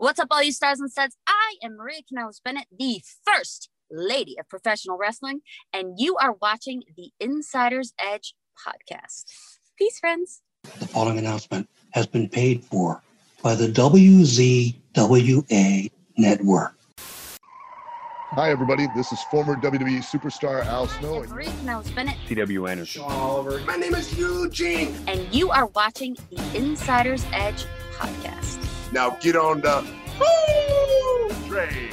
[0.00, 1.14] What's up, all you stars and studs?
[1.26, 5.42] I am Maria Kanellis Bennett, the first lady of professional wrestling,
[5.74, 9.24] and you are watching the Insider's Edge podcast.
[9.78, 10.40] Peace, friends.
[10.78, 13.02] The following announcement has been paid for
[13.42, 14.80] by the WZWA
[16.16, 16.74] Network.
[18.30, 18.86] Hi, everybody.
[18.96, 21.24] This is former WWE superstar Al Snow.
[21.24, 22.66] I'm Maria Kanellis Bennett, T.W.
[22.68, 23.02] Anderson.
[23.02, 23.60] Sean Oliver.
[23.66, 24.96] My name is Eugene.
[25.06, 27.66] and you are watching the Insider's Edge
[27.98, 28.69] podcast.
[28.92, 29.86] Now get on the
[31.46, 31.90] Trey.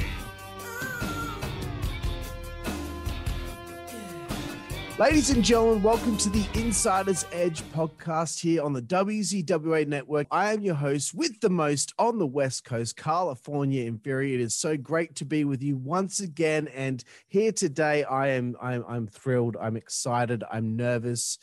[4.98, 10.26] Ladies and gentlemen, welcome to the Insider's Edge podcast here on the WZWA network.
[10.32, 14.34] I am your host with the most on the West Coast, California Inferior.
[14.34, 16.68] It is so great to be with you once again.
[16.70, 19.56] And here today, I am I'm, I'm thrilled.
[19.62, 20.44] I'm excited.
[20.52, 21.38] I'm nervous.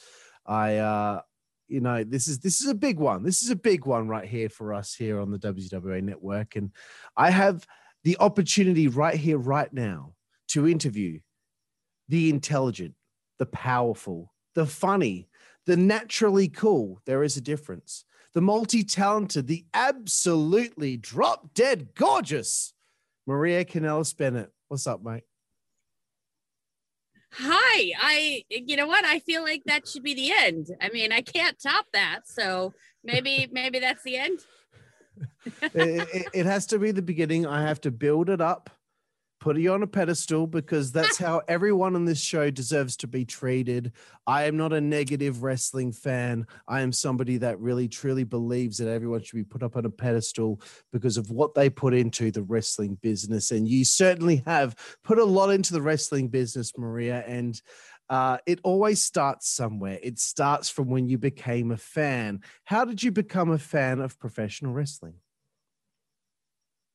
[0.45, 1.21] I uh
[1.69, 3.23] you know this is this is a big one.
[3.23, 6.57] This is a big one right here for us here on the WZWA network.
[6.57, 6.71] And
[7.17, 7.67] I have
[8.03, 10.15] the opportunity right here, right now,
[10.49, 11.21] to interview
[12.09, 12.95] the intelligent
[13.39, 15.29] the powerful, the funny,
[15.67, 17.01] the naturally cool.
[17.07, 18.05] There is a difference.
[18.33, 22.73] The multi talented, the absolutely drop dead gorgeous
[23.27, 24.51] Maria Kanellis Bennett.
[24.69, 25.25] What's up, mate?
[27.37, 29.05] Hi, I you know what?
[29.05, 30.69] I feel like that should be the end.
[30.81, 32.21] I mean, I can't top that.
[32.27, 34.41] So maybe maybe that's the end.
[35.75, 37.47] it, it- it has to be the beginning.
[37.47, 38.71] I have to build it up,
[39.45, 43.27] put you on a pedestal because that's how everyone on this show deserves to be
[43.27, 43.93] treated.
[44.27, 46.47] I am not a negative wrestling fan.
[46.67, 49.91] I am somebody that really truly believes that everyone should be put up on a
[49.91, 50.63] pedestal
[50.95, 53.51] because of what they put into the wrestling business.
[53.51, 57.23] And you certainly have put a lot into the wrestling business, Maria.
[57.27, 57.61] And
[58.09, 59.99] uh, it always starts somewhere.
[60.03, 62.41] It starts from when you became a fan.
[62.65, 65.17] How did you become a fan of professional wrestling?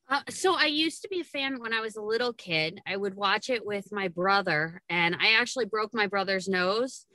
[0.10, 2.82] Uh, so I used to be a fan when I was a little kid.
[2.88, 7.06] I would watch it with my brother, and I actually broke my brother's nose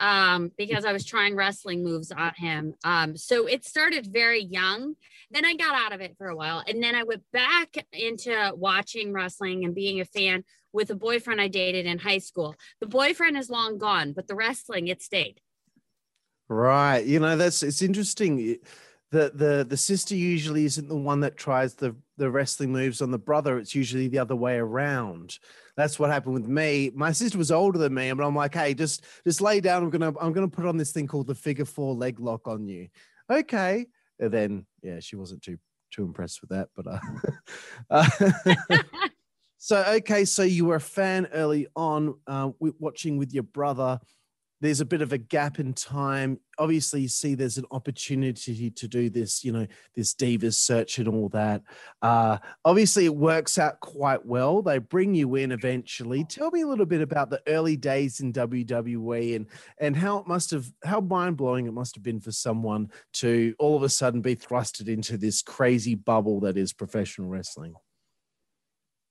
[0.00, 2.74] um, because I was trying wrestling moves on him.
[2.82, 4.94] Um, so it started very young.
[5.30, 8.52] Then I got out of it for a while, and then I went back into
[8.56, 12.56] watching wrestling and being a fan with a boyfriend I dated in high school.
[12.80, 15.40] The boyfriend is long gone, but the wrestling it stayed.
[16.48, 17.04] Right.
[17.04, 18.58] You know, that's it's interesting.
[19.12, 23.10] The the the sister usually isn't the one that tries the the wrestling moves on
[23.10, 23.58] the brother.
[23.58, 25.38] It's usually the other way around.
[25.76, 26.92] That's what happened with me.
[26.94, 29.82] My sister was older than me, but I'm like, hey, just just lay down.
[29.82, 32.68] I'm gonna I'm gonna put on this thing called the figure four leg lock on
[32.68, 32.88] you.
[33.30, 33.86] Okay.
[34.18, 35.58] And then yeah, she wasn't too
[35.90, 37.00] too impressed with that, but uh,
[37.90, 38.72] uh
[39.62, 44.00] So okay, so you were a fan early on, uh, watching with your brother.
[44.60, 46.38] There's a bit of a gap in time.
[46.58, 51.08] Obviously, you see there's an opportunity to do this, you know, this divas search and
[51.08, 51.62] all that.
[52.02, 54.60] Uh, obviously, it works out quite well.
[54.60, 56.24] They bring you in eventually.
[56.24, 59.46] Tell me a little bit about the early days in WWE and
[59.78, 63.54] and how it must have, how mind blowing it must have been for someone to
[63.58, 67.74] all of a sudden be thrusted into this crazy bubble that is professional wrestling.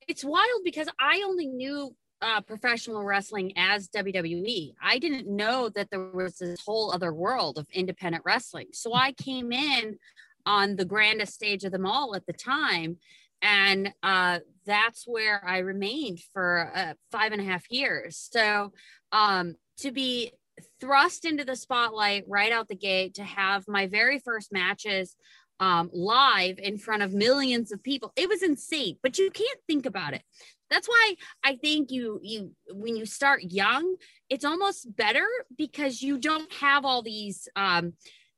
[0.08, 4.74] it's wild because I only knew uh, professional wrestling as WWE.
[4.82, 8.68] I didn't know that there was this whole other world of independent wrestling.
[8.74, 9.98] So I came in
[10.46, 12.98] on the grandest stage of them all at the time.
[13.42, 18.18] And uh, that's where I remained for uh, five and a half years.
[18.32, 18.74] So
[19.12, 20.34] um, to be
[20.82, 25.16] thrust into the spotlight right out the gate, to have my very first matches
[25.60, 28.12] um, live in front of millions of people.
[28.16, 30.24] It was insane, but you can't think about it.
[30.70, 33.96] That's why I think you you when you start young,
[34.30, 35.26] it's almost better
[35.58, 37.94] because you don't have all these um,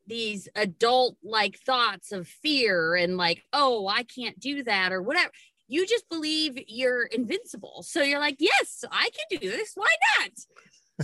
[0.08, 5.32] these adult like thoughts of fear and like oh I can't do that or whatever.
[5.68, 9.72] You just believe you're invincible, so you're like yes I can do this.
[9.76, 10.32] Why not?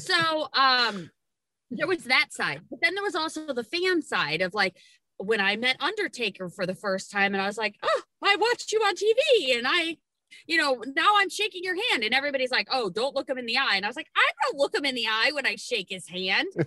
[0.01, 1.09] So um,
[1.71, 4.75] there was that side, but then there was also the fan side of like
[5.17, 8.71] when I met Undertaker for the first time, and I was like, oh, I watched
[8.71, 9.97] you on TV, and I,
[10.45, 13.45] you know, now I'm shaking your hand, and everybody's like, oh, don't look him in
[13.45, 15.55] the eye, and I was like, I don't look him in the eye when I
[15.55, 16.47] shake his hand.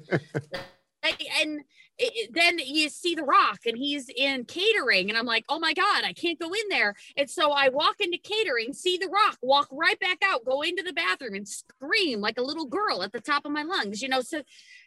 [1.42, 1.60] And
[2.32, 6.04] then you see the rock and he's in catering and i'm like oh my god
[6.04, 6.94] i can't go in there.
[7.16, 10.82] And so i walk into catering see the rock walk right back out go into
[10.82, 14.08] the bathroom and scream like a little girl at the top of my lungs you
[14.08, 14.20] know?
[14.20, 14.42] So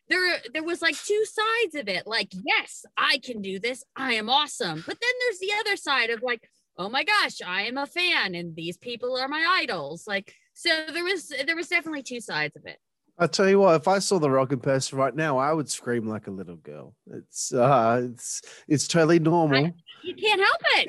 [0.10, 3.84] there there was like two sides of it like yes i can do this.
[3.96, 4.84] I am awesome.
[4.86, 8.36] But then there's the other side of like oh my gosh i am a fan
[8.36, 12.56] and these people are my idols like so there was there was definitely two sides
[12.56, 12.78] of it
[13.16, 15.70] I tell you what, if I saw the rock in person right now, I would
[15.70, 16.96] scream like a little girl.
[17.12, 19.72] It's uh it's it's totally normal.
[20.04, 20.88] you can't help it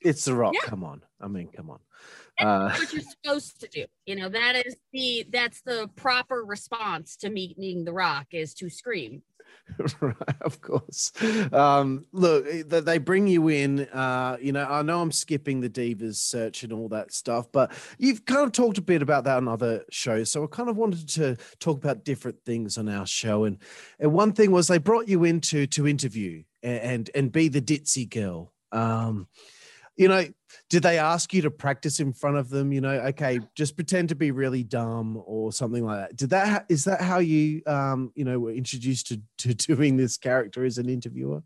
[0.00, 0.54] It's The Rock.
[0.54, 0.68] Yeah.
[0.68, 1.02] Come on.
[1.20, 1.80] I mean, come on.
[2.38, 3.84] That's Uh, what you're supposed to do.
[4.06, 8.68] You know, that is the that's the proper response to meeting the rock is to
[8.68, 9.22] scream.
[10.00, 11.12] right, of course.
[11.52, 13.80] Um, look, eh, they bring you in.
[13.80, 17.72] Uh, you know, I know I'm skipping the divas search and all that stuff, but
[17.98, 20.30] you've kind of talked a bit about that on other shows.
[20.30, 23.44] So I kind of wanted to talk about different things on our show.
[23.44, 23.58] And
[23.98, 27.48] and one thing was they brought you in to to interview and and, and be
[27.48, 28.52] the ditzy girl.
[28.72, 29.28] Um,
[29.96, 30.26] you know,
[30.70, 32.72] did they ask you to practice in front of them?
[32.72, 36.16] You know, okay, just pretend to be really dumb or something like that.
[36.16, 39.96] Did that ha- is that how you um you know were introduced to to doing
[39.96, 41.42] this character as an interviewer?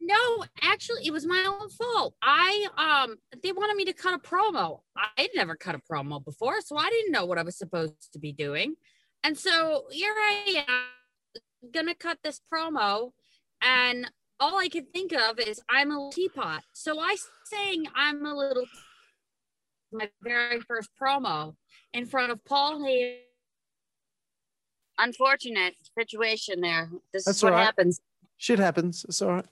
[0.00, 2.14] No, actually, it was my own fault.
[2.22, 4.80] I um they wanted me to cut a promo.
[4.96, 8.12] I had never cut a promo before, so I didn't know what I was supposed
[8.12, 8.74] to be doing.
[9.22, 13.12] And so here I am gonna cut this promo,
[13.62, 14.10] and
[14.40, 16.62] all I could think of is I'm a teapot.
[16.72, 18.64] So I sang I'm a little
[19.92, 21.54] my very first promo
[21.92, 23.18] in front of Paul Heyman.
[24.98, 26.90] Unfortunate situation there.
[27.12, 27.64] This That's is what right.
[27.64, 28.00] happens.
[28.36, 29.04] Shit happens.
[29.08, 29.46] It's all right.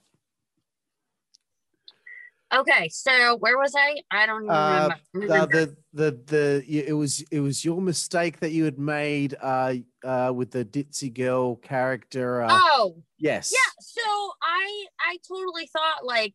[2.54, 4.00] Okay, so where was I?
[4.10, 5.34] I don't even Uh, remember.
[5.34, 9.74] Uh, the the the it was it was your mistake that you had made uh
[10.04, 12.42] uh with the ditzy girl character.
[12.42, 13.52] Uh, oh, yes.
[13.52, 13.72] yeah.
[13.80, 14.02] So
[14.42, 16.34] I I totally thought like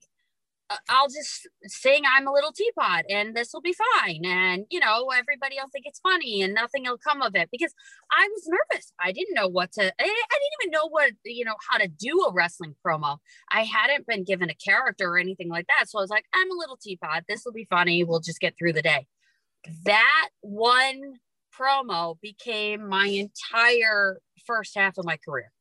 [0.69, 4.79] uh, I'll just sing I'm a little teapot and this will be fine and you
[4.79, 7.73] know everybody will think it's funny and nothing will come of it because
[8.11, 8.93] I was nervous.
[8.99, 11.87] I didn't know what to I, I didn't even know what you know how to
[11.87, 13.17] do a wrestling promo.
[13.51, 15.89] I hadn't been given a character or anything like that.
[15.89, 17.23] So I was like I'm a little teapot.
[17.27, 18.03] This will be funny.
[18.03, 19.07] We'll just get through the day.
[19.85, 21.15] That one
[21.57, 25.51] promo became my entire first half of my career.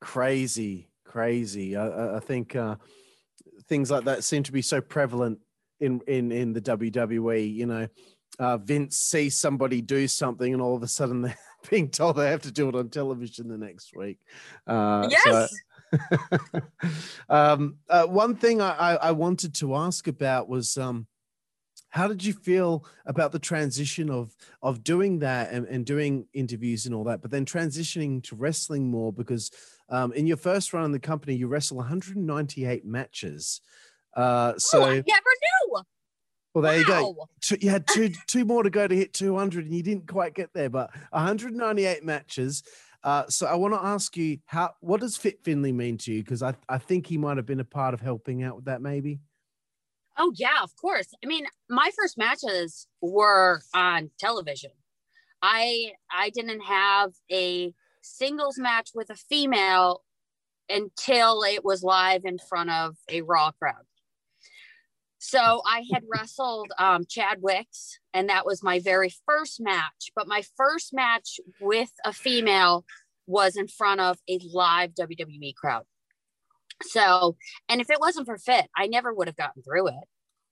[0.00, 1.76] Crazy, crazy.
[1.76, 2.76] I- I, think uh,
[3.68, 5.38] things like that seem to be so prevalent
[5.80, 7.54] in in in the WWE.
[7.54, 7.88] You know,
[8.38, 11.38] uh, Vince sees somebody do something, and all of a sudden they're
[11.70, 14.18] being told they have to do it on television the next week.
[14.66, 15.54] Uh, so- yes.
[17.28, 21.06] um, uh, one thing I, I, I wanted to ask about was um,
[21.92, 26.86] how did you feel about the transition of of doing that and, and doing interviews
[26.86, 29.50] and all that, but then transitioning to wrestling more because
[29.90, 33.60] um, in your first run in the company you wrestle 198 matches.
[34.16, 35.82] Uh, so oh, I never knew.
[36.54, 37.28] well, there you go.
[37.42, 40.34] Two, you had two two more to go to hit 200, and you didn't quite
[40.34, 40.70] get there.
[40.70, 42.62] But 198 matches.
[43.04, 46.22] Uh, so I want to ask you, how what does Fit Finlay mean to you?
[46.22, 48.80] Because I I think he might have been a part of helping out with that,
[48.80, 49.20] maybe.
[50.18, 51.08] Oh yeah, of course.
[51.22, 54.72] I mean, my first matches were on television.
[55.40, 57.72] I I didn't have a
[58.02, 60.02] singles match with a female
[60.68, 63.84] until it was live in front of a raw crowd.
[65.18, 70.10] So I had wrestled um, Chad Wicks, and that was my very first match.
[70.16, 72.84] But my first match with a female
[73.26, 75.84] was in front of a live WWE crowd.
[76.82, 77.36] So,
[77.68, 80.04] and if it wasn't for Fit, I never would have gotten through it.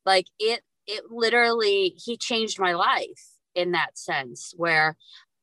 [0.04, 4.96] Like it, it literally, he changed my life in that sense where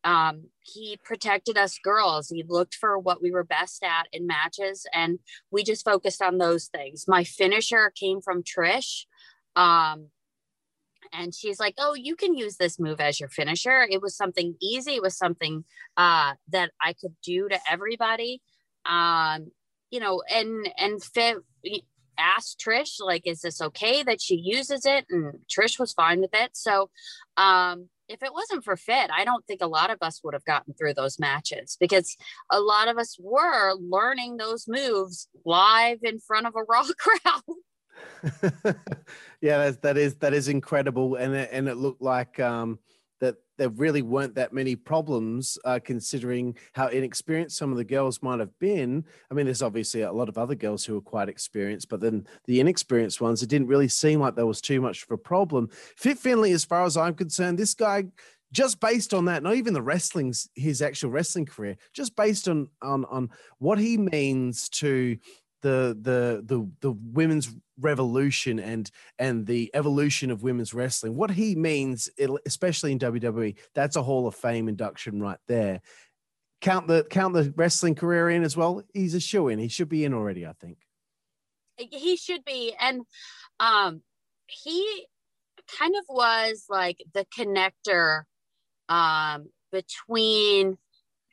[0.03, 2.29] um, he protected us girls.
[2.29, 5.19] He looked for what we were best at in matches, and
[5.51, 7.05] we just focused on those things.
[7.07, 9.05] My finisher came from Trish.
[9.55, 10.07] Um,
[11.13, 14.55] and she's like, "Oh, you can use this move as your finisher." It was something
[14.61, 14.95] easy.
[14.95, 15.63] It was something
[15.95, 18.41] uh, that I could do to everybody.
[18.85, 19.51] Um,
[19.91, 21.37] you know, and and Fit
[22.17, 26.33] asked Trish, like, "Is this okay that she uses it?" And Trish was fine with
[26.33, 26.51] it.
[26.53, 26.89] So,
[27.37, 30.45] um, if it wasn't for Fit, I don't think a lot of us would have
[30.45, 32.15] gotten through those matches because
[32.49, 37.41] a lot of us were learning those moves live in front of a raw crowd.
[39.41, 42.79] yeah, that's, that is that is incredible, and it, and it looked like um,
[43.57, 48.39] there really weren't that many problems, uh, considering how inexperienced some of the girls might
[48.39, 49.03] have been.
[49.29, 52.27] I mean, there's obviously a lot of other girls who are quite experienced, but then
[52.45, 55.69] the inexperienced ones, it didn't really seem like there was too much of a problem.
[55.95, 58.05] Fit Finlay, as far as I'm concerned, this guy
[58.51, 62.69] just based on that, not even the wrestling's his actual wrestling career, just based on
[62.81, 65.17] on on what he means to
[65.61, 71.15] the the the the women's revolution and and the evolution of women's wrestling.
[71.15, 72.09] What he means
[72.45, 75.81] especially in WWE that's a hall of fame induction right there.
[76.61, 78.81] Count the count the wrestling career in as well.
[78.93, 80.77] He's a shoe in he should be in already i think.
[81.77, 82.73] He should be.
[82.79, 83.01] And
[83.59, 84.01] um
[84.47, 85.05] he
[85.79, 88.23] kind of was like the connector
[88.89, 90.77] um between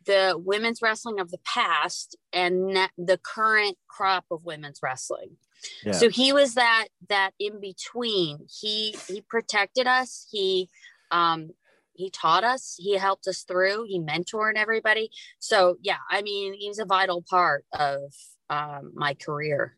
[0.07, 5.37] the women's wrestling of the past and the current crop of women's wrestling
[5.85, 5.93] Yeah.
[5.93, 8.47] So he was that that in between.
[8.49, 10.27] He he protected us.
[10.31, 10.69] He
[11.11, 11.51] um
[11.95, 12.75] he taught us.
[12.79, 13.87] He helped us through.
[13.89, 15.11] He mentored everybody.
[15.39, 18.13] So yeah, I mean, he's a vital part of
[18.51, 19.77] um, my career.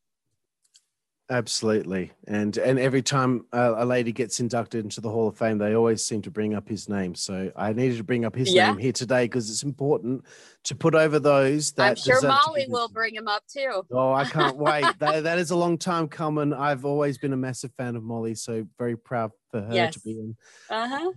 [1.29, 5.59] Absolutely, and and every time a, a, lady gets inducted into the Hall of Fame,
[5.59, 7.17] they always seem to bring up his name.
[7.17, 8.71] So I needed to bring up his Yeah.
[8.71, 10.25] name here today because it's important
[10.65, 11.89] to put over those that.
[11.89, 13.85] I'm sure Molly will bring him up too.
[13.91, 14.87] Oh, I can't wait.
[15.01, 16.53] that, that is a long time coming.
[16.53, 20.13] I've always been a massive fan of Molly, so very proud for her to be
[20.13, 20.37] in.
[20.71, 21.13] Uh huh.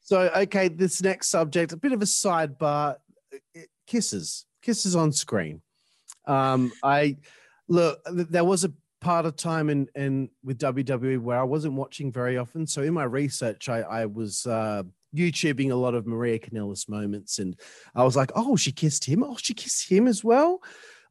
[0.00, 2.96] So, okay, this next subject, a bit of a sidebar
[3.32, 5.62] uh, kisses, kisses on screen.
[6.26, 7.18] Um, I
[7.68, 8.72] look, there was a
[9.04, 12.66] part of time in, in with WWE where I wasn't watching very often.
[12.66, 14.82] So, in my research, I, I was uh,
[15.14, 17.54] YouTubing a lot of Maria Kanellis moments, and
[17.94, 19.22] I was like, oh, she kissed him.
[19.22, 20.62] Oh, she kissed him as well.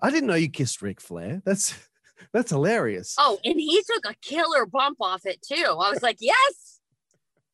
[0.02, 1.42] I didn't know you kissed Ric Flair.
[1.46, 1.76] That's
[2.34, 3.16] that's hilarious.
[3.20, 5.64] Oh, and he took a killer bump off it too.
[5.64, 6.63] I was like, yes,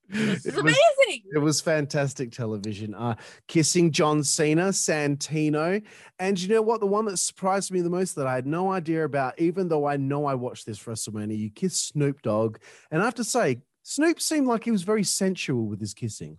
[0.10, 1.24] this is It was- amazing.
[1.34, 2.94] It was fantastic television.
[2.96, 3.16] Uh,
[3.48, 5.82] kissing John Cena, Santino,
[6.20, 6.80] and you know what?
[6.80, 9.86] The one that surprised me the most that I had no idea about, even though
[9.86, 12.58] I know I watched this WrestleMania, you kiss Snoop Dogg,
[12.92, 16.38] and I have to say, Snoop seemed like he was very sensual with his kissing.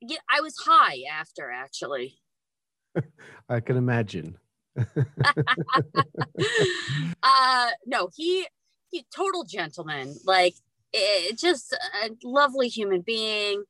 [0.00, 2.18] Yeah, I was high after actually.
[3.48, 4.36] I can imagine.
[7.22, 8.46] uh no he
[8.90, 10.54] he total gentleman like
[10.96, 11.72] it, just
[12.02, 13.64] a lovely human being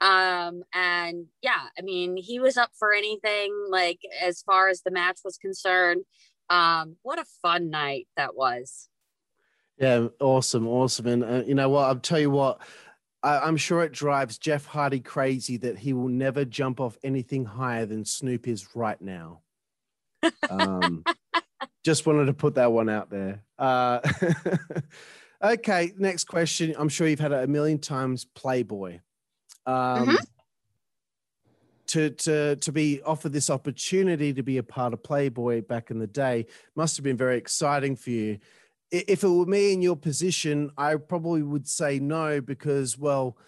[0.00, 4.90] um and yeah i mean he was up for anything like as far as the
[4.90, 6.02] match was concerned
[6.50, 8.88] um what a fun night that was
[9.78, 11.06] Yeah, awesome, awesome.
[11.06, 11.84] And uh, you know what?
[11.84, 12.60] I'll tell you what.
[13.22, 17.44] I, I'm sure it drives Jeff Hardy crazy that he will never jump off anything
[17.44, 19.40] higher than Snoop is right now.
[20.50, 21.04] Um,
[21.84, 23.42] just wanted to put that one out there.
[23.58, 24.00] Uh,
[25.42, 26.74] okay, next question.
[26.78, 28.24] I'm sure you've had it a million times.
[28.24, 29.00] Playboy.
[29.66, 30.16] Um,
[31.88, 35.98] To, to to be offered this opportunity to be a part of Playboy back in
[35.98, 38.38] the day must have been very exciting for you
[38.92, 43.38] if it were me in your position, I probably would say no because, well,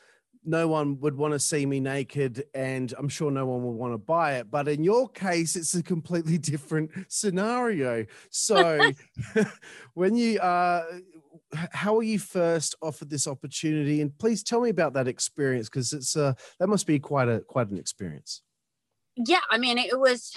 [0.43, 3.93] no one would want to see me naked, and I'm sure no one would want
[3.93, 4.51] to buy it.
[4.51, 8.07] But in your case, it's a completely different scenario.
[8.31, 8.91] So,
[9.95, 11.03] when you uh, h-
[11.55, 14.01] how were you first offered this opportunity?
[14.01, 17.41] And please tell me about that experience because it's uh, that must be quite a
[17.41, 18.43] quite an experience.
[19.17, 20.33] yeah i mean it was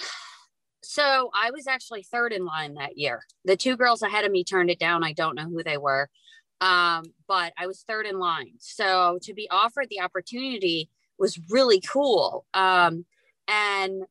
[0.82, 4.44] so i was actually third in line that year the two girls ahead of me
[4.44, 6.08] turned it down i don't know who they were
[6.60, 11.80] um, but i was third in line so to be offered the opportunity was really
[11.80, 13.04] cool um,
[13.48, 14.02] and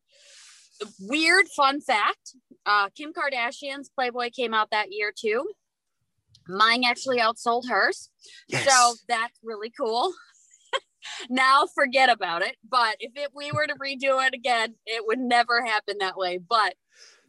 [1.01, 2.35] weird fun fact
[2.65, 5.47] uh, kim kardashian's playboy came out that year too
[6.49, 8.09] mine actually outsold hers
[8.49, 10.13] so that's really cool.
[11.29, 12.55] now forget about it.
[12.67, 16.37] But if it, we were to redo it again, it would never happen that way.
[16.37, 16.75] But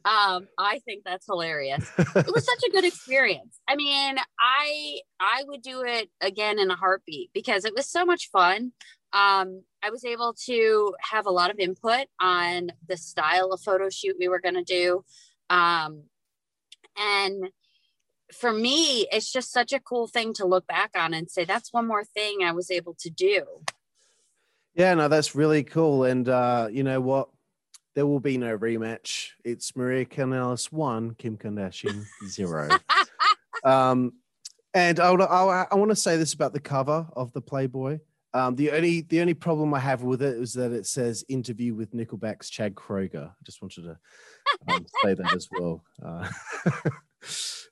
[0.05, 1.91] um, I think that's hilarious.
[1.99, 3.61] It was such a good experience.
[3.69, 8.05] I mean, I I would do it again in a heartbeat because it was so
[8.05, 8.73] much fun.
[9.13, 13.89] Um, I was able to have a lot of input on the style of photo
[13.91, 15.05] shoot we were going to do.
[15.51, 16.05] Um,
[16.97, 17.51] and
[18.32, 21.73] for me, it's just such a cool thing to look back on and say, that's
[21.73, 23.44] one more thing I was able to do.
[24.75, 26.04] Yeah, no, that's really cool.
[26.04, 27.28] And uh, you know what?
[27.94, 29.30] There will be no rematch.
[29.44, 32.68] It's Maria Kanellis one, Kim Kardashian zero.
[33.64, 34.12] um,
[34.73, 37.99] and I, I, I want to say this about the cover of the Playboy.
[38.35, 41.75] Um, the only the only problem I have with it is that it says interview
[41.75, 43.30] with Nickelback's Chad Kroeger.
[43.30, 43.99] I just wanted to
[44.68, 45.82] um, say that as well.
[46.04, 46.28] Uh,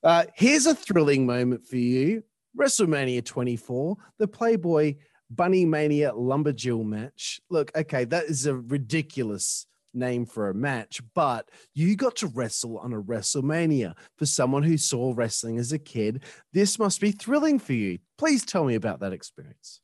[0.02, 2.22] uh, here's a thrilling moment for you:
[2.58, 4.96] WrestleMania 24, the Playboy
[5.30, 7.40] Bunny Mania Lumberjill match.
[7.50, 12.78] Look, okay, that is a ridiculous name for a match, but you got to wrestle
[12.78, 13.94] on a WrestleMania.
[14.16, 16.22] For someone who saw wrestling as a kid,
[16.52, 17.98] this must be thrilling for you.
[18.18, 19.80] Please tell me about that experience.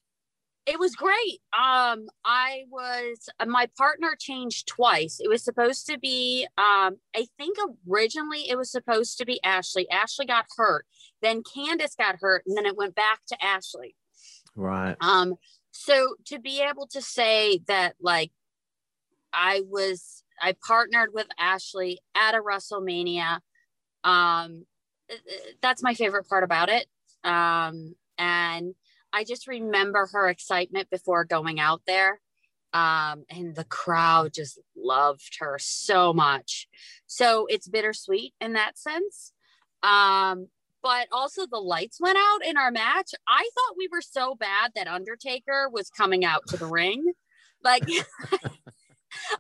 [0.65, 1.41] It was great.
[1.53, 5.19] Um, I was uh, my partner changed twice.
[5.21, 7.57] It was supposed to be, um, I think
[7.91, 9.91] originally it was supposed to be Ashley.
[9.91, 10.87] Ashley got hurt,
[11.21, 13.97] then Candice got hurt, and then it went back to Ashley.
[14.55, 14.97] Right.
[15.01, 15.35] Um,
[15.73, 18.31] so to be able to say that, like,
[19.33, 23.41] I was, I partnered with Ashley at a WrestleMania.
[24.05, 24.67] Um,
[25.11, 26.87] uh, uh, that's my favorite part about it.
[27.25, 28.75] Um, and
[29.13, 32.21] I just remember her excitement before going out there.
[32.73, 36.67] Um, and the crowd just loved her so much.
[37.07, 39.33] So it's bittersweet in that sense.
[39.83, 40.49] Um,
[40.83, 43.13] but also the lights went out in our match.
[43.29, 47.05] I thought we were so bad that Undertaker was coming out to the ring.
[47.63, 47.85] Like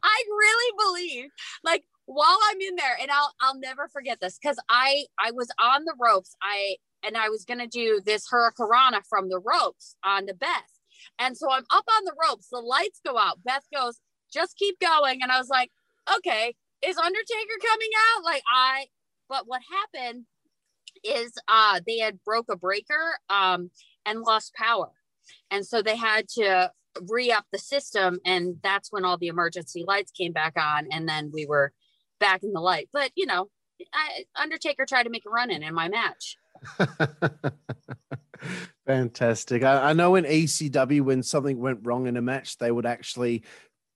[0.02, 1.31] I really believe
[1.64, 5.50] like while I'm in there and I'll I'll never forget this cuz I I was
[5.59, 6.37] on the ropes.
[6.41, 10.78] I and I was going to do this hurricanrana from the ropes on the Beth.
[11.18, 12.49] And so I'm up on the ropes.
[12.50, 13.42] The lights go out.
[13.44, 14.00] Beth goes,
[14.32, 15.71] "Just keep going." And I was like,
[16.16, 18.87] "Okay, is Undertaker coming out?" Like I
[19.28, 20.26] but what happened
[21.04, 23.71] is uh they had broke a breaker um
[24.06, 24.90] and lost power.
[25.50, 26.71] And so they had to
[27.09, 31.30] re-up the system and that's when all the emergency lights came back on and then
[31.32, 31.73] we were
[32.21, 32.88] back in the light.
[32.92, 33.49] But you know,
[33.92, 36.37] I, Undertaker tried to make a run in in my match.
[38.87, 39.62] Fantastic.
[39.62, 43.45] I, I, know in ECW, when something went wrong in a match, they would actually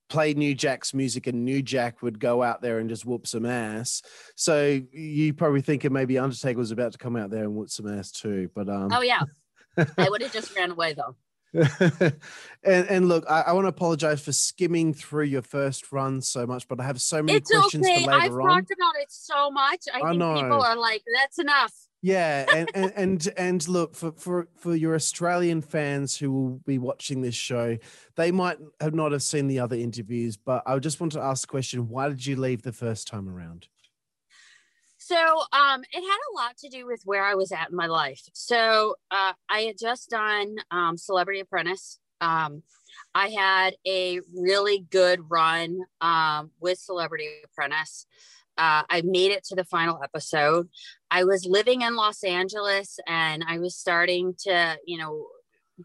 [0.08, 3.44] play New Jack's music and New Jack would go out there and just whoop some
[3.44, 4.02] ass.
[4.36, 7.88] So you probably thinking maybe Undertaker was about to come out there and whoop some
[7.88, 8.50] ass too.
[8.54, 9.22] But um Oh yeah.
[9.98, 11.16] I would have just ran away though.
[12.62, 16.46] and, and look, I, I, want to apologize for skimming through your first run so
[16.46, 18.04] much, but I have so many it's questions okay.
[18.04, 18.48] for later I've on.
[18.48, 19.84] talked about it so much.
[19.92, 20.34] I, I think know.
[20.34, 21.72] people are like, that's enough.
[22.02, 26.78] Yeah, and, and and and look for for for your Australian fans who will be
[26.78, 27.78] watching this show,
[28.16, 31.42] they might have not have seen the other interviews, but I just want to ask
[31.42, 33.68] the question: Why did you leave the first time around?
[34.98, 35.16] So
[35.52, 38.22] um, it had a lot to do with where I was at in my life.
[38.32, 42.00] So uh, I had just done um, Celebrity Apprentice.
[42.20, 42.62] Um,
[43.14, 48.06] I had a really good run um, with Celebrity Apprentice.
[48.58, 50.68] Uh, I made it to the final episode.
[51.10, 55.26] I was living in Los Angeles and I was starting to, you know,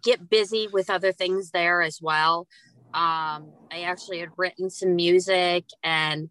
[0.04, 2.48] get busy with other things there as well.
[2.94, 6.30] Um, I actually had written some music and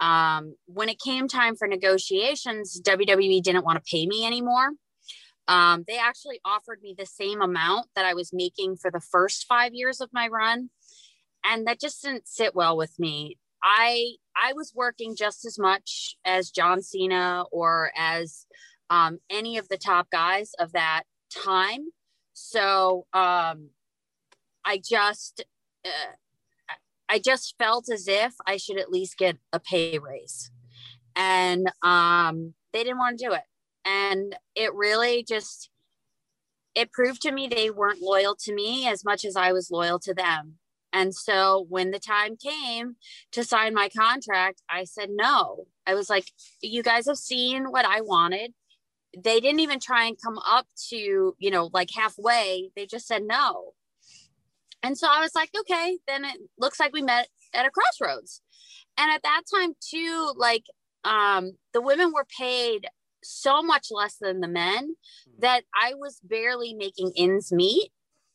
[0.00, 4.70] um, when it came time for negotiations, WWE didn't want to pay me anymore.
[5.46, 9.46] Um, they actually offered me the same amount that I was making for the first
[9.46, 10.70] five years of my run.
[11.44, 13.38] And that just didn't sit well with me.
[13.62, 18.46] I I was working just as much as John Cena or as
[18.90, 21.88] um, any of the top guys of that time.
[22.32, 23.70] So um,
[24.64, 25.44] I just
[25.84, 26.12] uh,
[27.08, 30.50] I just felt as if I should at least get a pay raise,
[31.14, 33.44] and um, they didn't want to do it,
[33.84, 35.70] and it really just
[36.74, 40.00] it proved to me they weren't loyal to me as much as I was loyal
[40.00, 40.58] to them.
[40.94, 42.94] And so when the time came
[43.32, 45.66] to sign my contract, I said no.
[45.86, 46.30] I was like,
[46.62, 48.54] you guys have seen what I wanted.
[49.16, 52.70] They didn't even try and come up to, you know, like halfway.
[52.76, 53.72] They just said no.
[54.84, 58.40] And so I was like, okay, then it looks like we met at a crossroads.
[58.96, 60.64] And at that time, too, like
[61.02, 62.86] um, the women were paid
[63.24, 64.94] so much less than the men
[65.40, 67.90] that I was barely making ends meet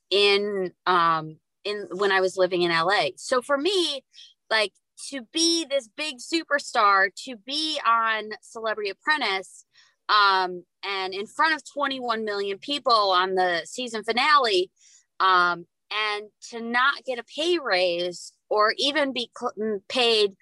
[0.09, 1.37] in um,
[1.69, 3.09] in when I was living in LA.
[3.17, 4.03] So for me,
[4.49, 4.73] like
[5.09, 9.65] to be this big superstar, to be on Celebrity Apprentice,
[10.09, 14.71] um, and in front of 21 million people on the season finale,
[15.19, 20.35] um, and to not get a pay raise or even be cl- paid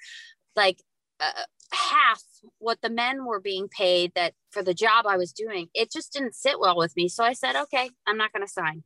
[0.55, 0.81] like
[1.19, 2.21] uh, half
[2.59, 6.13] what the men were being paid that for the job I was doing, it just
[6.13, 7.07] didn't sit well with me.
[7.07, 8.83] So I said, okay, I'm not going to sign.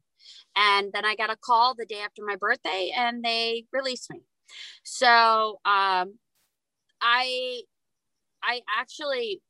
[0.56, 4.22] And then I got a call the day after my birthday and they released me.
[4.84, 6.18] So um,
[7.02, 7.62] I
[8.44, 9.42] I actually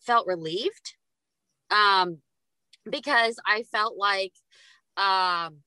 [0.00, 0.94] felt relieved
[1.70, 2.18] um,
[2.88, 4.32] because I felt like
[4.96, 5.62] um,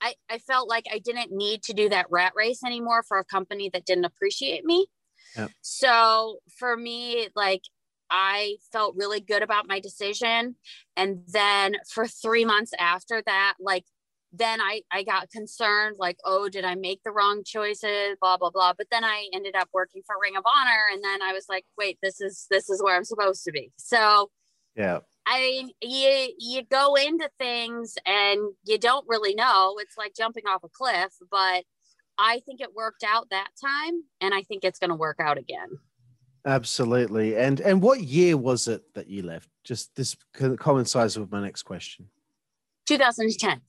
[0.00, 3.24] I, I felt like I didn't need to do that rat race anymore for a
[3.24, 4.86] company that didn't appreciate me.
[5.36, 5.50] Yep.
[5.60, 7.62] So for me, like
[8.10, 10.56] I felt really good about my decision.
[10.96, 13.84] And then for three months after that, like
[14.32, 18.16] then I, I got concerned, like, oh, did I make the wrong choices?
[18.20, 18.74] Blah, blah, blah.
[18.76, 20.84] But then I ended up working for Ring of Honor.
[20.92, 23.72] And then I was like, wait, this is this is where I'm supposed to be.
[23.76, 24.30] So
[24.76, 25.00] Yeah.
[25.26, 29.76] I mean, you you go into things and you don't really know.
[29.78, 31.64] It's like jumping off a cliff, but
[32.18, 35.38] I think it worked out that time, and I think it's going to work out
[35.38, 35.78] again.
[36.46, 37.36] Absolutely.
[37.36, 39.48] And and what year was it that you left?
[39.64, 42.08] Just this coincides with my next question.
[42.86, 43.60] 2010.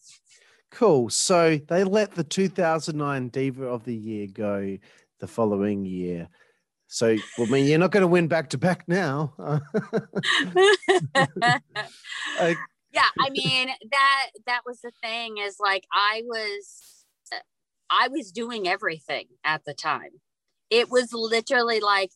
[0.71, 1.09] Cool.
[1.09, 4.77] So they let the 2009 Diva of the Year go
[5.19, 6.29] the following year.
[6.87, 9.33] So, well, I mean, you're not going to win back to back now.
[12.91, 17.05] Yeah, I mean that that was the thing is like I was
[17.89, 20.21] I was doing everything at the time.
[20.69, 22.11] It was literally like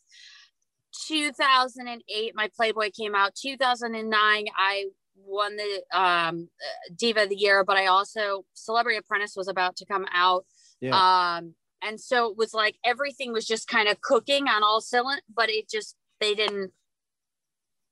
[1.07, 3.35] 2008, my Playboy came out.
[3.35, 4.85] 2009, I
[5.15, 6.49] won the um,
[6.95, 10.45] Diva of the Year, but I also Celebrity Apprentice was about to come out.
[10.81, 11.35] Yeah.
[11.37, 15.21] Um, and so it was like everything was just kind of cooking on all cylinders,
[15.33, 16.71] but it just they didn't.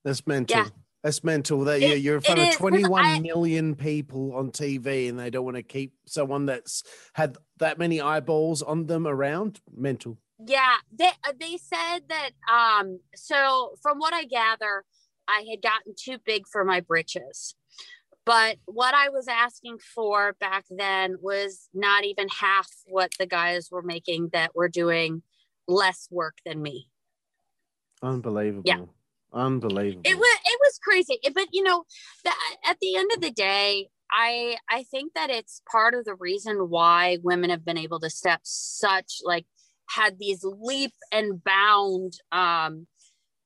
[0.03, 0.57] That's mental.
[0.57, 0.67] Yeah.
[1.03, 1.63] That's mental.
[1.65, 5.09] That It- you're, you're in front of is, 'cause 21 I- million people on TV
[5.09, 9.61] and they don't want to keep someone that's had that many eyeballs on them around.
[9.75, 10.17] Mental.
[10.45, 12.31] Yeah, they uh, they said that.
[12.51, 14.83] Um, so from what I gather,
[15.27, 17.55] I had gotten too big for my britches.
[18.25, 23.69] But what I was asking for back then was not even half what the guys
[23.71, 25.23] were making that were doing
[25.67, 26.89] less work than me.
[28.03, 28.63] Unbelievable.
[28.65, 28.81] yeah.
[29.33, 30.01] Unbelievable.
[30.03, 31.19] It was it was crazy.
[31.33, 31.85] But you know,
[32.23, 32.31] the,
[32.67, 36.69] at the end of the day, I I think that it's part of the reason
[36.69, 39.45] why women have been able to step such like
[39.95, 42.87] had these leap and bound um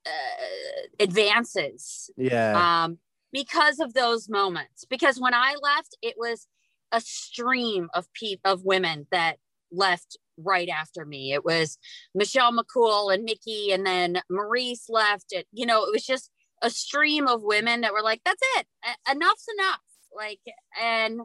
[0.06, 2.84] uh, advances yeah.
[2.84, 3.00] um,
[3.32, 4.86] because of those moments.
[4.90, 6.48] Because when I left, it was
[6.92, 9.38] a stream of pe- of women that
[9.72, 11.34] left right after me.
[11.34, 11.78] It was
[12.14, 15.26] Michelle McCool and Mickie, and then Maryse left.
[15.32, 16.30] It, you know, it was just
[16.62, 18.68] a stream of women that were like, "That's it,
[19.10, 19.82] enough's enough."
[20.16, 20.40] Like,
[20.82, 21.22] and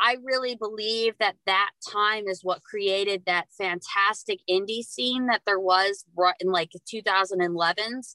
[0.00, 5.58] I really believe that that time is what created that fantastic indie scene that there
[5.58, 6.04] was
[6.40, 8.14] in like 2011s.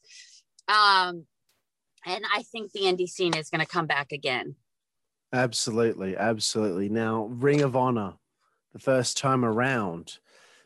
[0.67, 1.25] Um,
[2.05, 4.55] and I think the indie scene is going to come back again.
[5.33, 6.89] Absolutely, absolutely.
[6.89, 8.13] Now, Ring of Honor,
[8.71, 10.19] the first time around,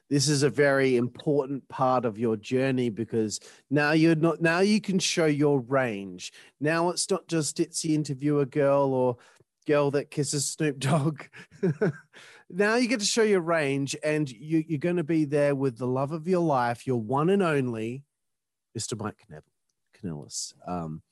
[0.10, 4.80] this is a very important part of your journey because now you're not now you
[4.80, 6.32] can show your range.
[6.62, 9.18] Now it's not just Itzy interviewer girl or
[9.68, 11.24] girl that kisses Snoop Dogg.
[12.50, 15.78] now you get to show your range, and you, you're going to be there with
[15.78, 18.04] the love of your life, your one and only,
[18.78, 19.00] Mr.
[19.00, 19.42] Mike Canel-
[19.96, 20.54] Kanellis.
[20.68, 21.04] Um,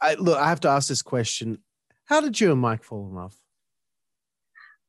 [0.00, 0.38] I look.
[0.38, 1.58] I have to ask this question.
[2.04, 3.34] How did you and Mike fall in love?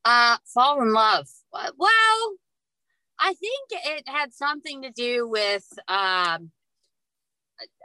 [0.04, 1.26] Uh, fall in love.
[1.52, 2.34] Well,
[3.18, 6.50] I think it had something to do with um,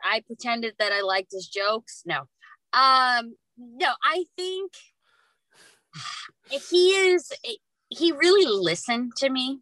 [0.04, 2.04] I pretended that I liked his jokes.
[2.06, 2.22] No,
[2.74, 4.74] um, no, I think
[6.50, 7.32] he is.
[7.90, 9.60] He really listened to me,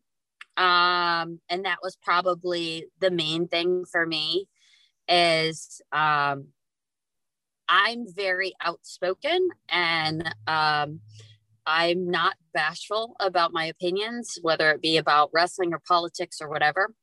[0.57, 4.47] um, and that was probably the main thing for me.
[5.07, 6.47] Is um,
[7.69, 11.01] I'm very outspoken and um,
[11.65, 16.93] I'm not bashful about my opinions, whether it be about wrestling or politics or whatever.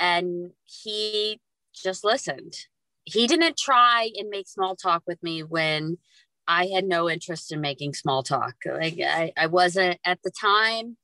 [0.00, 1.40] And he
[1.72, 2.54] just listened.
[3.04, 5.98] He didn't try and make small talk with me when
[6.48, 8.54] I had no interest in making small talk.
[8.66, 10.96] Like I, I wasn't at the time.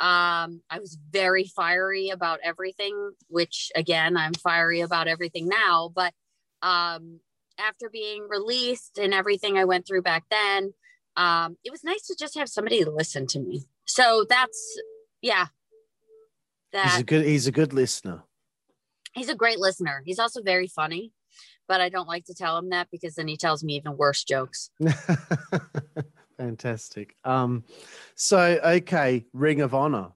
[0.00, 5.92] Um, I was very fiery about everything, which again, I'm fiery about everything now.
[5.94, 6.12] But
[6.60, 7.20] um,
[7.58, 10.74] after being released and everything I went through back then,
[11.16, 13.62] um, it was nice to just have somebody listen to me.
[13.84, 14.80] So that's
[15.20, 15.46] yeah.
[16.72, 17.24] He's a good.
[17.26, 18.24] He's a good listener.
[19.14, 20.02] he's a great listener.
[20.04, 21.12] He's also very funny,
[21.72, 24.24] but I don't like to tell him that because then he tells me even worse
[24.24, 24.68] jokes.
[26.36, 27.16] Fantastic.
[27.24, 27.64] Um,
[28.14, 30.08] so okay, Ring of Honor.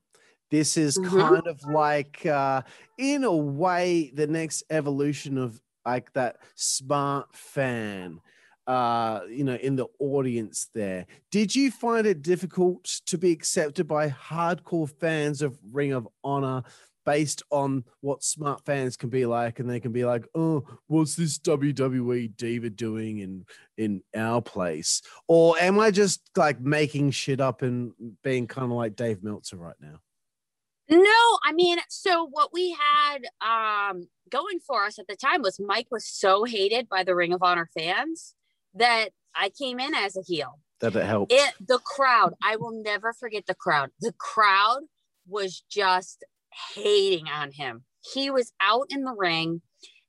[0.51, 1.16] This is Mhm.
[1.16, 2.61] kind of like, uh,
[2.99, 8.21] in a way, the next evolution of like that smart fan.
[8.66, 11.07] Uh, you know, in the audience there.
[11.31, 16.64] Did you find it difficult to be accepted by hardcore fans of Ring of Honor
[17.07, 19.59] based on what smart fans can be like?
[19.59, 23.47] And they can be like, oh, what's this WWE diva doing in
[23.79, 25.01] in our place?
[25.29, 27.92] Or am I just like making shit up and
[28.23, 30.01] being kind of like Dave Meltzer right now?
[30.88, 35.59] No, I mean, so what we had um, going for us at the time was
[35.59, 38.35] Mike was so hated by the Ring of Honor fans
[38.75, 40.61] that I came in as a heel.
[40.81, 41.33] That it helped.
[41.33, 43.90] It the crowd, I will never forget the crowd.
[44.01, 44.83] The crowd
[45.27, 46.25] was just
[46.75, 47.85] hating on him.
[48.12, 49.62] He was out in the ring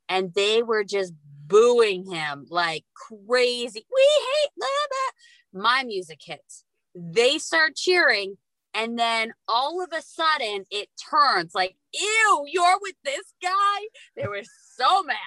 [0.09, 1.13] and they were just
[1.47, 3.85] booing him like crazy.
[3.93, 5.61] We hate blah.
[5.61, 6.63] my music hits.
[6.93, 8.37] They start cheering
[8.73, 13.79] and then all of a sudden it turns like, ew, you're with this guy.
[14.15, 14.43] They were
[14.75, 15.17] so mad.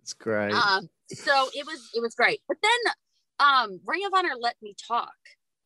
[0.00, 0.52] it's great.
[0.52, 2.40] Um, so it was it was great.
[2.48, 2.92] But then
[3.40, 5.12] um Ring of Honor let me talk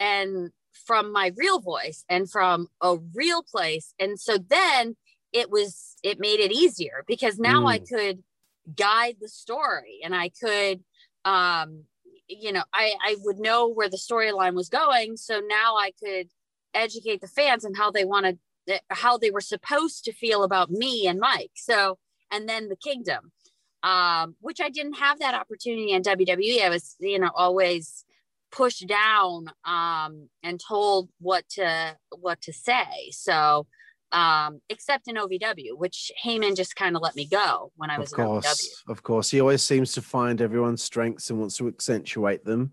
[0.00, 0.50] and
[0.84, 3.94] from my real voice and from a real place.
[3.98, 4.96] And so then
[5.32, 8.22] it was it made it easier because now I could
[8.74, 10.82] guide the story and I could
[11.24, 11.84] um
[12.28, 15.16] you know I I would know where the storyline was going.
[15.16, 16.28] So now I could
[16.74, 18.38] educate the fans and how they wanted
[18.90, 21.52] how they were supposed to feel about me and Mike.
[21.54, 21.98] So
[22.30, 23.32] and then the Kingdom,
[23.82, 26.62] um, which I didn't have that opportunity in WWE.
[26.62, 28.04] I was, you know, always
[28.56, 33.10] pushed down um, and told what to what to say.
[33.10, 33.66] So
[34.12, 38.12] um, except in OVW, which Heyman just kind of let me go when I was
[38.12, 38.68] of in OVW.
[38.88, 39.30] of course.
[39.30, 42.72] He always seems to find everyone's strengths and wants to accentuate them.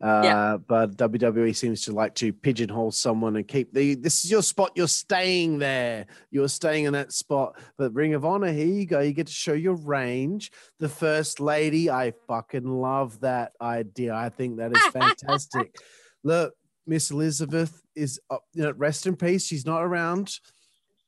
[0.00, 0.56] Uh, Yeah.
[0.56, 3.94] But WWE seems to like to pigeonhole someone and keep the.
[3.94, 4.72] This is your spot.
[4.74, 6.06] You're staying there.
[6.30, 7.58] You're staying in that spot.
[7.76, 9.00] But Ring of Honor, here you go.
[9.00, 10.52] You get to show your range.
[10.78, 11.90] The First Lady.
[11.90, 14.14] I fucking love that idea.
[14.14, 15.74] I think that is fantastic.
[16.24, 16.54] Look,
[16.86, 19.46] Miss Elizabeth is, uh, you know, rest in peace.
[19.46, 20.34] She's not around.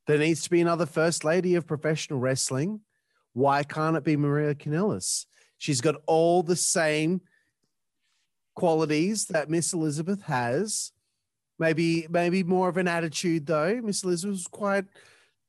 [0.06, 2.80] There needs to be another First Lady of professional wrestling.
[3.32, 5.26] Why can't it be Maria Kanellis?
[5.58, 7.20] She's got all the same
[8.54, 10.92] qualities that Miss Elizabeth has.
[11.58, 13.80] Maybe, maybe more of an attitude though.
[13.82, 14.84] Miss Elizabeth was quite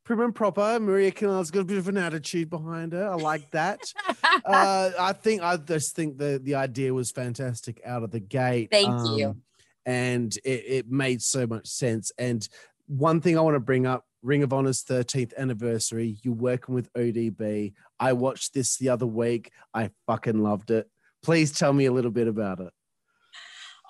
[0.03, 0.79] prim and proper.
[0.79, 3.07] Maria Kanellis got a bit of an attitude behind her.
[3.07, 3.81] I like that.
[4.45, 8.69] uh, I think I just think the the idea was fantastic out of the gate.
[8.71, 9.29] Thank you.
[9.29, 9.41] Um,
[9.85, 12.11] And it, it made so much sense.
[12.17, 12.47] And
[12.87, 16.17] one thing I want to bring up Ring of Honor's 13th anniversary.
[16.23, 17.73] You're working with ODB.
[17.99, 19.51] I watched this the other week.
[19.73, 20.89] I fucking loved it.
[21.21, 22.71] Please tell me a little bit about it.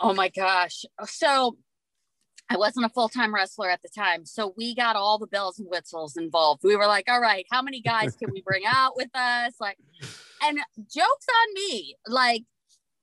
[0.04, 0.84] Oh my gosh.
[1.06, 1.58] So
[2.50, 4.26] I wasn't a full time wrestler at the time.
[4.26, 6.62] So we got all the bells and whistles involved.
[6.64, 9.54] We were like, all right, how many guys can we bring out with us?
[9.62, 9.78] Like,
[10.44, 11.96] and jokes on me.
[12.06, 12.44] Like,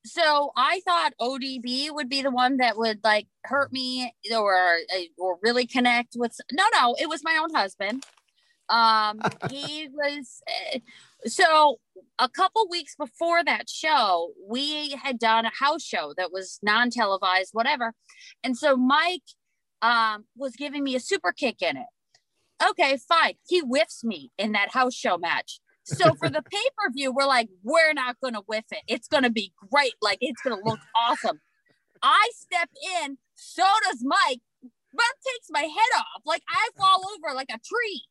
[0.04, 4.78] so I thought ODB would be the one that would like hurt me or
[5.18, 6.36] or really connect with.
[6.52, 8.04] No, no, it was my own husband.
[8.68, 10.42] Um, he was
[10.74, 10.78] uh,
[11.26, 11.78] so
[12.18, 17.50] a couple weeks before that show, we had done a house show that was non-televised,
[17.52, 17.94] whatever.
[18.44, 19.22] And so Mike
[19.83, 21.87] um, was giving me a super kick in it.
[22.70, 23.35] Okay, fine.
[23.48, 25.61] He whiffs me in that house show match.
[25.85, 28.83] So for the pay-per-view, we're like, we're not gonna whiff it.
[28.87, 29.94] It's gonna be great.
[30.02, 31.40] Like it's gonna look awesome.
[32.02, 32.68] I step
[33.02, 34.40] in, so does Mike.
[34.62, 36.22] Beth takes my head off.
[36.26, 38.04] Like I fall over like a tree.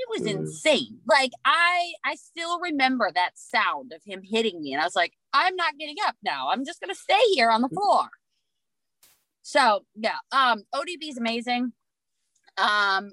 [0.00, 1.00] It was insane.
[1.08, 4.72] Like I I still remember that sound of him hitting me.
[4.72, 6.50] And I was like, I'm not getting up now.
[6.50, 8.08] I'm just gonna stay here on the floor.
[9.42, 11.72] So yeah, um ODB is amazing.
[12.56, 13.10] Um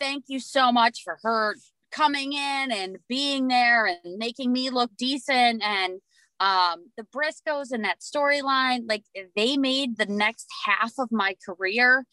[0.00, 1.56] thank you so much for her
[1.92, 6.00] coming in and being there and making me look decent and
[6.40, 9.04] um the briscoes and that storyline like
[9.36, 12.04] they made the next half of my career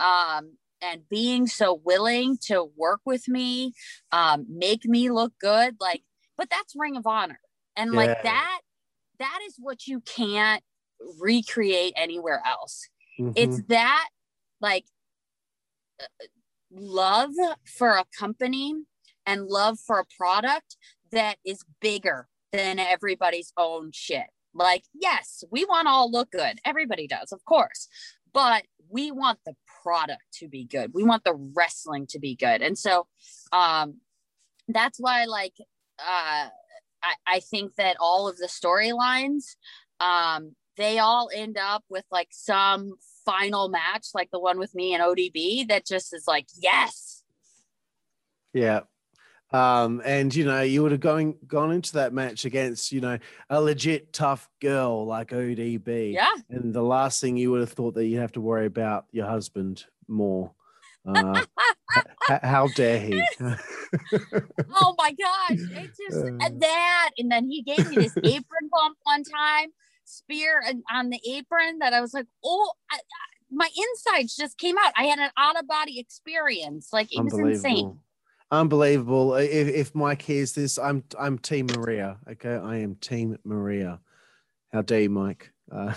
[0.00, 3.72] um and being so willing to work with me
[4.12, 6.02] um make me look good like
[6.36, 7.40] but that's ring of honor.
[7.76, 8.60] And like that
[9.18, 10.62] that is what you can't
[11.20, 12.88] recreate anywhere else.
[13.20, 13.32] Mhm.
[13.36, 14.08] it's that
[14.60, 14.84] like
[16.00, 16.04] uh,
[16.70, 17.32] love
[17.76, 18.74] for a company
[19.26, 20.76] and love for a product
[21.10, 24.26] that is bigger than everybody's own shit.
[24.54, 26.58] Like yes we want to all look good.
[26.64, 27.88] Everybody does of course.
[28.32, 30.92] But we want the product to be good.
[30.94, 32.62] We want the wrestling to be good.
[32.62, 33.06] And so
[33.52, 34.00] um
[34.68, 35.54] that's why like
[35.98, 36.48] uh
[37.02, 39.56] i, I think that all of the storylines
[40.00, 44.94] um they all end up with like some final match like the one with me
[44.94, 47.24] and odb that just is like yes!
[48.54, 48.80] Yeah.
[49.50, 53.18] Um, and you know, you would have going gone into that match against, you know,
[53.48, 56.12] a legit tough girl like ODB.
[56.12, 59.06] yeah And the last thing you would have thought that you'd have to worry about
[59.10, 60.52] your husband more.
[61.06, 61.42] Uh,
[62.30, 63.22] h- how dare he?
[64.74, 66.48] oh my gosh it just Uh.
[66.58, 69.68] that and then he gave me this apron bump one time
[70.04, 73.00] spear and- on the apron that i was like oh I, I-
[73.50, 77.32] my insides just came out i had an out of body experience like it was
[77.38, 77.98] insane
[78.50, 79.34] Unbelievable.
[79.34, 82.18] If, if Mike hears this, I'm I'm Team Maria.
[82.30, 84.00] Okay, I am Team Maria.
[84.72, 85.52] How dare you, Mike?
[85.70, 85.92] Uh,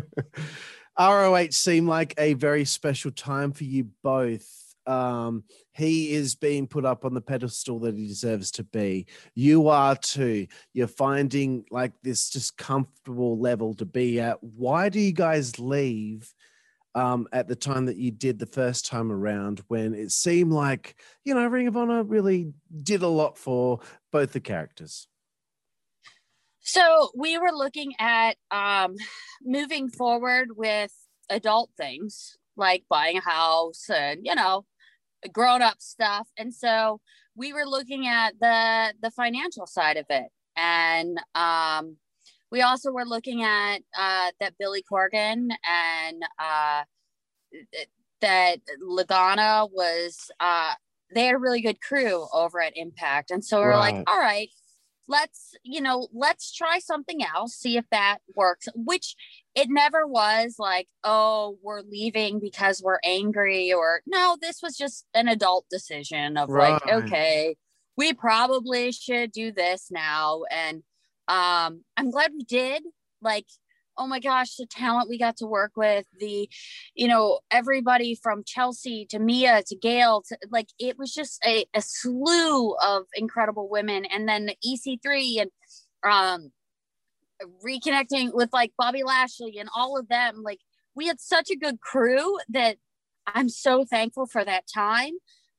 [0.98, 4.48] ROH seemed like a very special time for you both.
[4.86, 9.06] Um, he is being put up on the pedestal that he deserves to be.
[9.34, 10.48] You are too.
[10.72, 14.42] You're finding like this just comfortable level to be at.
[14.42, 16.33] Why do you guys leave?
[16.94, 20.96] Um, at the time that you did the first time around when it seemed like,
[21.24, 22.52] you know, Ring of Honor really
[22.82, 23.80] did a lot for
[24.12, 25.08] both the characters.
[26.60, 28.94] So we were looking at um,
[29.42, 30.92] moving forward with
[31.28, 34.64] adult things like buying a house and you know
[35.32, 37.00] grown up stuff, and so
[37.36, 41.98] we were looking at the the financial side of it, and um,
[42.54, 46.82] we also were looking at uh, that Billy Corgan and uh,
[47.52, 47.88] th-
[48.20, 50.74] that Lagana was uh,
[51.12, 53.32] they had a really good crew over at Impact.
[53.32, 54.48] And so we are like, all right,
[55.08, 59.16] let's, you know, let's try something else, see if that works, which
[59.56, 65.06] it never was like, oh, we're leaving because we're angry or no, this was just
[65.12, 67.56] an adult decision of like, okay,
[67.96, 70.42] we probably should do this now.
[70.52, 70.84] And
[71.28, 72.82] um, I'm glad we did.
[73.20, 73.46] Like,
[73.96, 76.48] oh my gosh, the talent we got to work with, the,
[76.94, 81.64] you know, everybody from Chelsea to Mia to Gail to like it was just a,
[81.74, 84.04] a slew of incredible women.
[84.04, 85.50] And then EC3 and
[86.04, 86.52] um
[87.64, 90.42] reconnecting with like Bobby Lashley and all of them.
[90.42, 90.60] Like
[90.94, 92.76] we had such a good crew that
[93.26, 95.12] I'm so thankful for that time.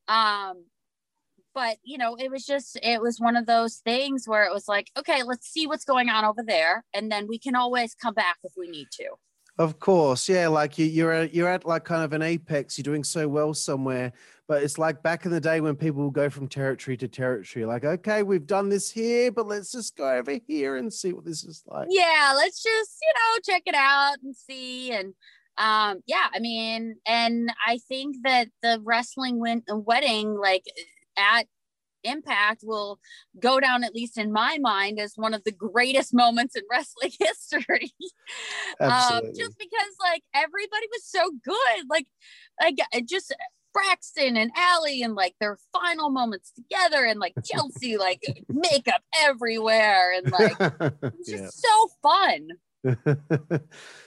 [0.08, 0.66] Um
[1.56, 4.68] but you know, it was just it was one of those things where it was
[4.68, 8.14] like, okay, let's see what's going on over there, and then we can always come
[8.14, 9.06] back if we need to.
[9.58, 10.50] Of course, yeah.
[10.50, 12.78] Like you, you're at, you're at like kind of an apex.
[12.78, 14.12] You're doing so well somewhere,
[14.50, 17.64] but it's like back in the day when people go from territory to territory.
[17.64, 21.24] Like, okay, we've done this here, but let's just go over here and see what
[21.24, 21.88] this is like.
[21.90, 25.14] yeah let's just you know check it out and see and
[25.58, 30.64] um yeah i mean and i think that the wrestling win- wedding like
[31.18, 31.48] at
[32.06, 33.00] impact will
[33.40, 37.12] go down at least in my mind as one of the greatest moments in wrestling
[37.20, 37.92] history
[38.80, 42.06] um just because like everybody was so good like
[42.62, 43.34] like it just
[43.76, 50.14] Braxton and Allie and like their final moments together and like Chelsea like makeup everywhere
[50.14, 51.38] and like it was yeah.
[51.38, 52.48] just so fun.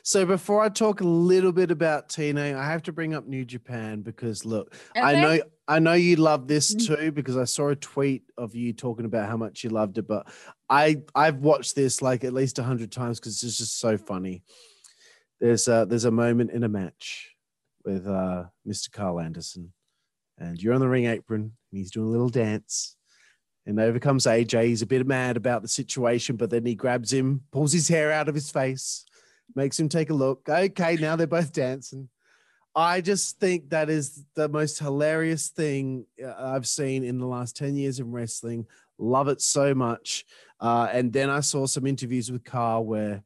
[0.03, 3.45] so before I talk a little bit about TNA, I have to bring up New
[3.45, 6.87] Japan because look, I know I know you love this Mm.
[6.87, 10.09] too because I saw a tweet of you talking about how much you loved it,
[10.09, 10.27] but
[10.71, 14.43] I I've watched this like at least a hundred times because it's just so funny.
[15.41, 17.35] There's a there's a moment in a match
[17.85, 18.91] with uh, Mr.
[18.91, 19.73] Karl Anderson,
[20.39, 22.97] and you're on the ring apron and he's doing a little dance.
[23.67, 24.69] And over comes AJ.
[24.69, 28.11] He's a bit mad about the situation, but then he grabs him, pulls his hair
[28.11, 29.05] out of his face,
[29.55, 30.49] makes him take a look.
[30.49, 32.09] Okay, now they're both dancing.
[32.79, 37.57] I just think that is the most hilarious thing uh, I've seen in the last
[37.57, 38.69] 10 years in wrestling.
[38.99, 40.25] Love it so much.
[40.61, 43.25] Uh, and then I saw some interviews with Karl where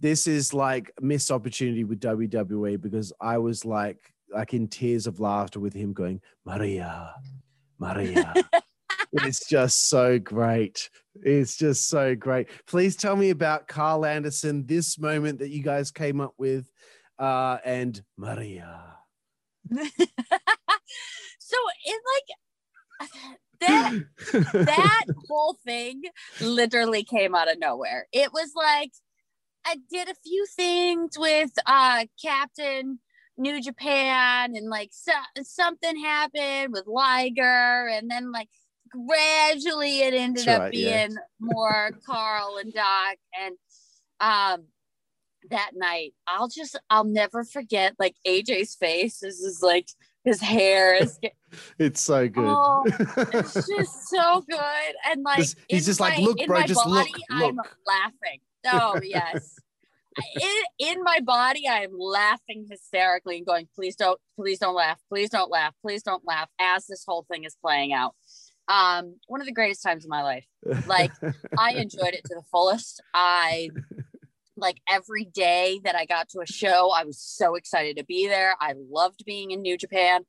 [0.00, 5.06] this is like a missed opportunity with WWE because I was like, like in tears
[5.06, 7.14] of laughter with him going, Maria,
[7.78, 8.34] Maria.
[9.12, 10.90] it's just so great.
[11.22, 12.48] It's just so great.
[12.66, 16.68] Please tell me about Karl Anderson, this moment that you guys came up with,
[17.18, 18.96] uh, and Maria.
[19.70, 23.10] so it like
[23.60, 24.02] that
[24.52, 26.02] that whole thing
[26.40, 28.06] literally came out of nowhere.
[28.12, 28.92] It was like
[29.64, 33.00] I did a few things with uh Captain
[33.38, 38.48] New Japan and like so, something happened with Liger and then like
[38.90, 41.06] gradually it ended up right, yeah.
[41.06, 43.56] being more Karl and Doc and
[44.20, 44.66] um
[45.50, 49.18] that night I'll just I'll never forget like AJ's face.
[49.20, 49.88] This is like
[50.24, 51.34] his hair is get-
[51.78, 52.44] it's so good.
[52.48, 52.82] Oh,
[53.32, 54.94] it's just so good.
[55.08, 58.40] And like He's- just like, "Look, bro, my just look, body, I'm look." laughing.
[58.66, 59.54] Oh yes.
[60.34, 64.98] In, in my body i'm laughing hysterically and going please don't please don't laugh.
[65.10, 65.74] Please don't laugh.
[65.82, 68.14] Please don't laugh as this whole thing is playing out.
[68.66, 70.46] Um one of the greatest times of my life.
[70.86, 71.12] Like,
[71.58, 73.02] I enjoyed it to the fullest.
[73.14, 73.68] I
[74.56, 78.26] like every day that I got to a show, I was so excited to be
[78.26, 78.54] there.
[78.60, 80.22] I loved being in New Japan.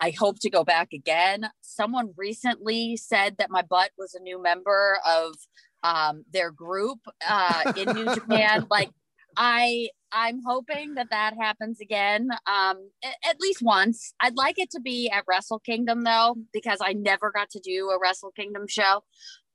[0.00, 1.48] I hope to go back again.
[1.60, 5.34] Someone recently said that my butt was a new member of
[5.82, 8.66] um, their group uh, in New Japan.
[8.70, 8.90] Like,
[9.36, 14.14] I I'm hoping that that happens again, um, at least once.
[14.20, 17.90] I'd like it to be at Wrestle Kingdom though, because I never got to do
[17.90, 19.02] a Wrestle Kingdom show.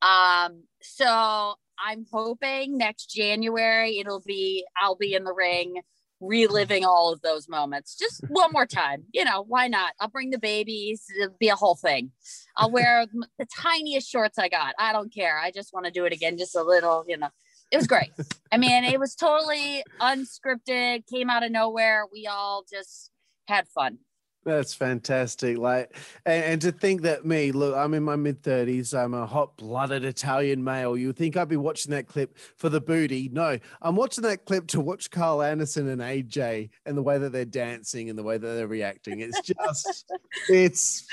[0.01, 5.81] Um, so I'm hoping next January it'll be I'll be in the ring
[6.21, 9.05] reliving all of those moments just one more time.
[9.11, 9.93] You know, why not?
[9.99, 12.11] I'll bring the babies, it'll be a whole thing.
[12.55, 13.05] I'll wear
[13.39, 14.75] the tiniest shorts I got.
[14.79, 15.39] I don't care.
[15.39, 17.29] I just want to do it again, just a little, you know.
[17.71, 18.11] It was great.
[18.51, 22.03] I mean, it was totally unscripted, came out of nowhere.
[22.11, 23.11] We all just
[23.47, 23.99] had fun.
[24.43, 25.57] That's fantastic.
[25.57, 28.97] Like, and, and to think that me, look, I'm in my mid 30s.
[28.97, 30.97] I'm a hot blooded Italian male.
[30.97, 33.29] You think I'd be watching that clip for the booty.
[33.31, 37.31] No, I'm watching that clip to watch Karl Anderson and AJ and the way that
[37.31, 39.19] they're dancing and the way that they're reacting.
[39.19, 40.11] It's just,
[40.49, 41.05] it's,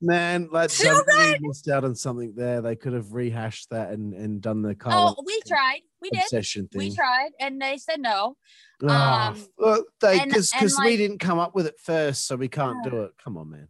[0.00, 0.70] man, like
[1.40, 2.60] missed out on something there.
[2.60, 5.82] They could have rehashed that and, and done the Karl Oh, we tried.
[6.02, 6.22] We did.
[6.22, 6.78] obsession thing.
[6.78, 8.36] We tried, and they said no.
[8.86, 12.36] Ah, um, well, they and- because and, we didn't come up with it first, so
[12.36, 13.12] we can't do it.
[13.22, 13.68] Come on, man.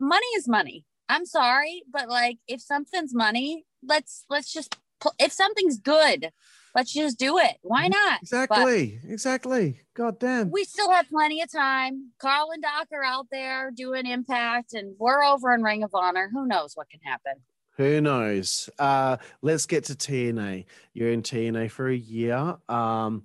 [0.00, 0.84] money is money.
[1.08, 4.76] I'm sorry, but like if something's money, let's let's just
[5.18, 6.30] if something's good,
[6.74, 7.58] let's just do it.
[7.62, 8.22] Why not?
[8.22, 9.00] Exactly.
[9.08, 9.80] exactly.
[9.94, 10.50] God damn.
[10.50, 12.10] We still have plenty of time.
[12.18, 16.30] Karl and Doc are out there doing impact, and we're over in Ring of Honor.
[16.32, 17.34] Who knows what can happen?
[17.76, 18.70] Who knows?
[18.78, 20.64] Uh, let's get to TNA.
[20.94, 22.56] You're in TNA for a year.
[22.68, 23.24] Um,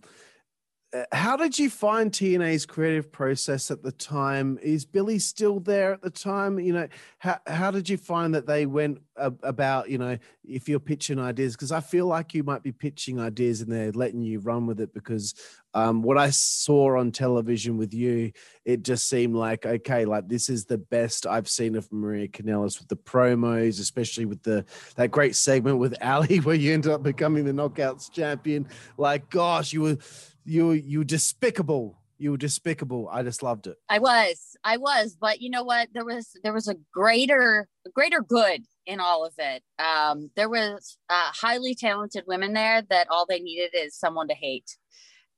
[0.94, 4.60] uh, how did you find TNA's creative process at the time?
[4.62, 6.60] Is Billy still there at the time?
[6.60, 6.88] You know,
[7.20, 11.18] how, how did you find that they went ab- about, you know, if you're pitching
[11.18, 11.54] ideas?
[11.56, 14.82] Because I feel like you might be pitching ideas and they're letting you run with
[14.82, 14.94] it.
[14.94, 15.34] Because
[15.74, 18.32] um, what I saw on television with you,
[18.66, 22.80] it just seemed like, okay, like this is the best I've seen of Maria Kanellis
[22.80, 24.66] with the promos, especially with the
[24.96, 28.68] that great segment with Allie where you ended up becoming the Knockouts champion.
[28.98, 29.98] Like, gosh, you were
[30.44, 31.98] you you despicable.
[32.18, 33.10] You were despicable.
[33.12, 33.78] I just loved it.
[33.90, 35.90] I was, I was, but you know what?
[35.94, 39.64] There was there was a greater greater good in all of it.
[39.80, 44.36] Um, there was uh, highly talented women there that all they needed is someone to
[44.36, 44.78] hate,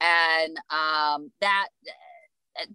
[0.03, 1.67] and um, that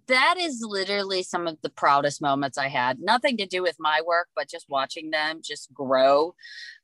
[0.07, 2.99] that is literally some of the proudest moments I had.
[2.99, 6.35] Nothing to do with my work, but just watching them just grow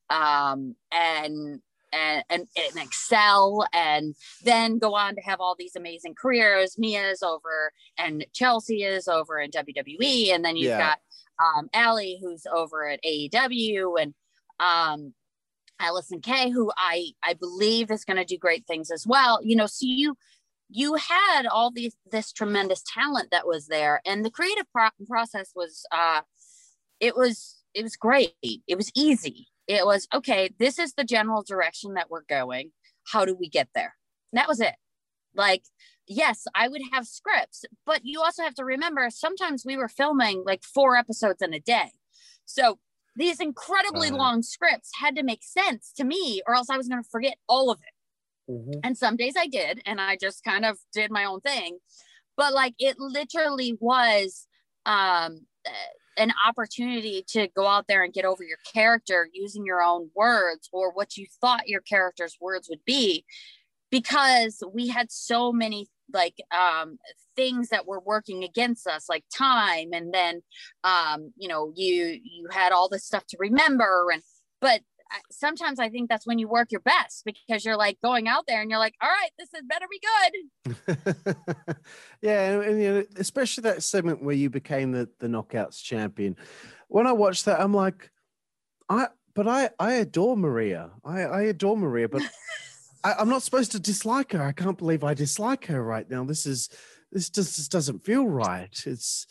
[0.09, 1.61] um, and
[1.93, 6.77] and, and, and excel and then go on to have all these amazing careers.
[6.77, 10.33] Mia's over and Chelsea is over in WWE.
[10.33, 10.77] And then you've Yeah.
[10.77, 10.99] got
[11.39, 14.13] um, Allie who's over at AEW and
[14.59, 15.13] um,
[15.81, 19.39] Allysin Kay, who I, I believe is going to do great things as well.
[19.41, 20.17] You know, so you,
[20.69, 25.51] you had all these, this tremendous talent that was there and the creative pro- process
[25.55, 26.21] was, uh,
[26.99, 28.33] it was, it was great.
[28.43, 29.47] It was easy.
[29.67, 32.71] It was okay this is the general direction that we're going.
[33.11, 33.95] How do we get there?
[34.31, 34.75] And that was it.
[35.35, 35.63] Like
[36.07, 40.43] yes i would have scripts but you also have to remember sometimes we were filming
[40.45, 41.91] like four episodes in a day.
[42.45, 42.79] So
[43.15, 44.19] these incredibly Right.
[44.19, 47.37] long scripts had to make sense to me or else i was going to forget
[47.49, 47.94] all of it
[48.83, 51.79] and some days I did, and I just kind of did my own thing.
[52.37, 54.47] But like it literally was
[54.85, 55.41] um,
[56.17, 60.69] an opportunity to go out there and get over your character using your own words
[60.71, 63.25] or what you thought your character's words would be,
[63.89, 66.97] because we had so many like um,
[67.35, 70.41] things that were working against us, like time, and then
[70.83, 74.21] um, you know you you had all this stuff to remember, and
[74.61, 74.81] but
[75.31, 78.61] sometimes I think that's when you work your best because you're like going out there
[78.61, 80.01] and you're like, all right, this is better be
[80.95, 81.75] good.
[82.21, 86.35] yeah, and, and, you know, especially that segment where you became the the knockouts champion.
[86.87, 88.11] When I watched that, I'm like,
[88.89, 90.91] I but I I adore Maria.
[91.03, 92.21] I I adore Maria, but
[93.03, 94.41] I, I'm not supposed to dislike her.
[94.41, 96.23] I can't believe I dislike her right now.
[96.23, 96.69] This is
[97.11, 98.75] this just doesn't feel right.
[98.85, 99.27] It's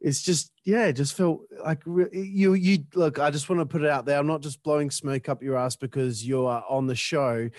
[0.00, 3.18] it's just yeah, it just felt like you you look.
[3.18, 4.18] I just want to put it out there.
[4.18, 7.50] I'm not just blowing smoke up your ass because you are on the show.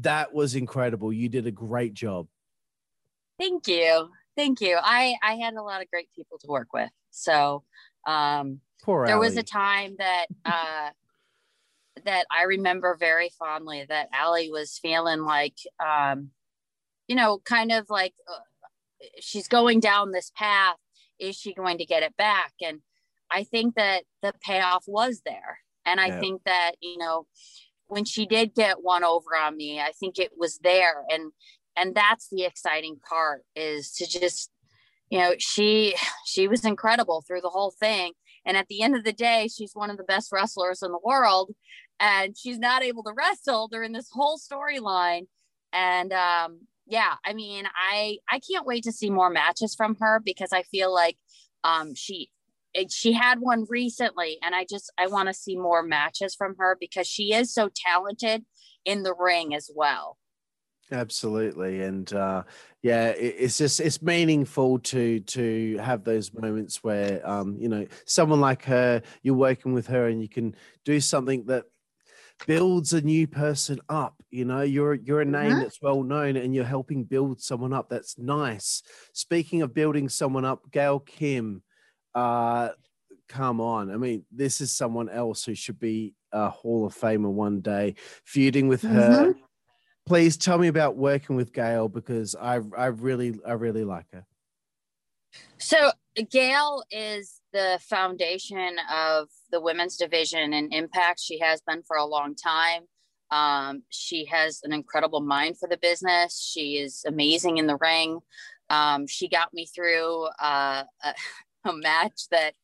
[0.00, 1.12] That was incredible.
[1.12, 2.28] You did a great job.
[3.38, 4.08] Thank you.
[4.36, 4.78] Thank you.
[4.80, 6.90] I I had a lot of great people to work with.
[7.10, 7.64] So
[8.06, 10.90] um Poor there was a time that uh
[12.04, 16.30] that I remember very fondly that Allie was feeling like um
[17.06, 18.38] you know kind of like uh,
[19.20, 20.76] she's going down this path
[21.22, 22.80] is she going to get it back and
[23.30, 26.20] I think that the payoff was there and I Yeah.
[26.20, 27.26] think that you know
[27.88, 31.32] when she did get one over on me I think it was there and
[31.76, 34.50] and that's the exciting part is to just
[35.08, 35.94] you know she
[36.26, 38.12] she was incredible through the whole thing
[38.44, 40.98] and at the end of the day, she's one of the best wrestlers in the
[41.02, 41.54] world.
[42.00, 45.26] And she's not able to wrestle during this whole storyline.
[45.72, 50.20] And um, yeah, I mean, I I can't wait to see more matches from her
[50.24, 51.16] because I feel like
[51.64, 52.30] um, she
[52.88, 56.76] she had one recently, and I just I want to see more matches from her
[56.80, 58.44] because she is so talented
[58.84, 60.18] in the ring as well.
[60.90, 62.42] Absolutely, and uh,
[62.82, 67.86] yeah, it, it's just it's meaningful to to have those moments where um, you know
[68.04, 70.54] someone like her, you're working with her, and you can
[70.84, 71.64] do something that
[72.46, 74.22] builds a new person up.
[74.30, 75.60] You know, you're you're a name Mhm.
[75.60, 77.88] that's well known, and you're helping build someone up.
[77.88, 78.82] That's nice.
[79.12, 81.62] Speaking of building someone up, Gail Kim,
[82.14, 82.70] uh,
[83.28, 83.90] come on.
[83.90, 87.94] I mean, this is someone else who should be a Hall of Famer one day.
[88.24, 89.34] Feuding with her
[90.06, 94.26] please tell me about working with Gail because I I really I really like her.
[95.58, 95.92] So
[96.30, 101.20] Gail is the foundation of the women's division and Impact.
[101.20, 102.82] She has been for a long time.
[103.30, 106.40] Um, she has an incredible mind for the business.
[106.40, 108.20] She is amazing in the ring.
[108.68, 111.14] Um, she got me through uh, a,
[111.68, 112.54] a match that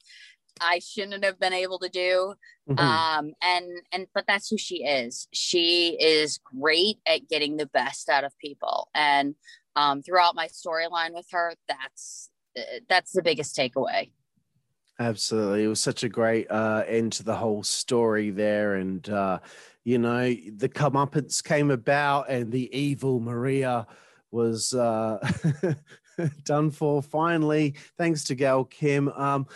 [0.61, 2.35] I shouldn't have been able to do.
[2.69, 2.79] Mhm.
[2.79, 5.29] Um, and and but that's who she is.
[5.33, 8.89] She is great at getting the best out of people.
[8.95, 9.37] And
[9.77, 14.11] um, throughout my storyline with her, that's uh, that's the biggest takeaway.
[14.99, 15.65] Absolutely.
[15.65, 18.75] It was such a great uh, end to the whole story there.
[18.75, 19.39] And, uh,
[19.85, 23.87] you know, the comeuppance came about and the evil Maria
[24.33, 25.19] was uh,
[26.45, 29.09] done for finally, thanks to Gail Kim.
[29.11, 29.47] Um,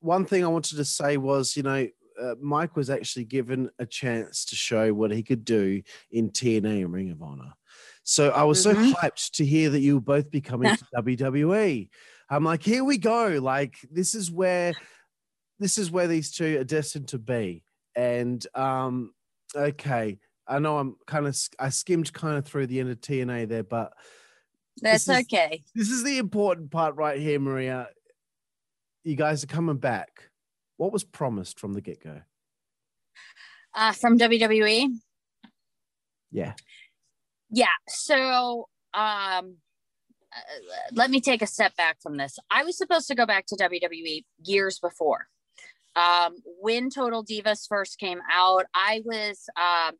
[0.00, 1.88] one thing I wanted to say was, you know,
[2.20, 6.84] uh, Mike was actually given a chance to show what he could do in TNA
[6.84, 7.54] and Ring of Honor.
[8.04, 8.92] So I was so Mhm.
[8.94, 11.88] hyped to hear that you will both be coming to WWE.
[12.32, 13.38] I'm like, here we go.
[13.42, 14.72] Like this is where
[15.58, 17.62] this is where these two are destined to be.
[17.94, 19.12] And um,
[19.54, 20.18] okay,
[20.48, 23.62] I know I'm kind of I skimmed kind of through the end of TNA there,
[23.62, 23.92] but
[24.80, 25.62] That's This is- okay.
[25.74, 27.88] this is the important part right here, Maria.
[29.04, 30.30] You guys are coming back.
[30.78, 32.22] What was promised from the get go?
[33.74, 34.88] Uh, from WWE.
[36.30, 36.54] Yeah.
[37.50, 37.66] Yeah.
[37.88, 39.56] So, um,
[40.92, 42.38] let me take a step back from this.
[42.50, 45.26] I was supposed to go back to WWE years before.
[45.94, 49.96] Um, when Total Divas first came out, I was um,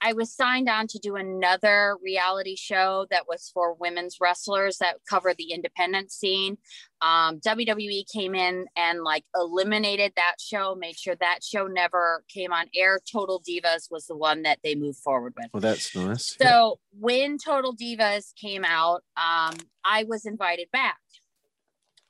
[0.00, 4.96] I was signed on to do another reality show that was for women's wrestlers that
[5.08, 6.58] covered the independent scene.
[7.00, 12.52] Um, WWE came in and like eliminated that show, made sure that show never came
[12.52, 13.00] on air.
[13.10, 15.46] Total Divas was the one that they moved forward with.
[15.52, 16.36] Well, that's nice.
[16.40, 20.98] So when Total Divas came out, um, I was invited back.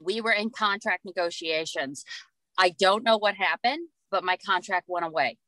[0.01, 2.05] We were in contract negotiations.
[2.59, 5.39] I don't know what happened, but my contract went away.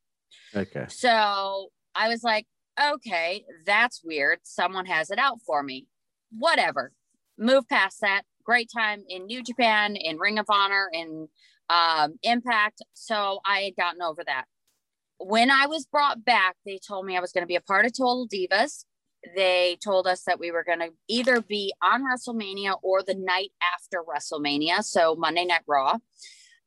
[0.54, 0.86] okay.
[0.88, 2.46] So I was like,
[2.80, 4.40] okay, that's weird.
[4.42, 5.86] Someone has it out for me.
[6.30, 6.92] Whatever.
[7.38, 8.22] Move past that.
[8.44, 11.28] Great time in New Japan, in Ring of Honor, in
[11.68, 12.82] um, Impact.
[12.92, 14.44] So I had gotten over that.
[15.18, 17.86] When I was brought back, they told me I was going to be a part
[17.86, 18.84] of Total Divas.
[19.34, 23.50] They told us that we were going to either be on WrestleMania or the night
[23.74, 24.84] after WrestleMania.
[24.84, 25.98] So Monday Night Raw.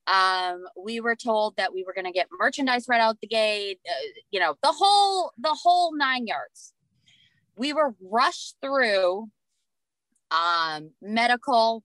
[0.08, 3.80] Um, we were told that we were going to get merchandise right out the gate,
[3.88, 6.74] uh, you know, the whole the whole nine yards.
[7.56, 9.30] We were rushed through
[10.32, 11.84] um, medical,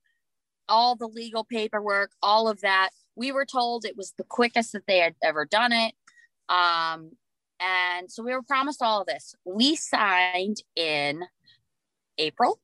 [0.69, 2.91] all the legal paperwork, all of that.
[3.17, 5.95] We were told it was the quickest that they had ever done it.
[6.49, 7.13] Um,
[7.61, 9.35] and so we were promised all of this.
[9.45, 11.25] We signed in
[12.19, 12.61] April.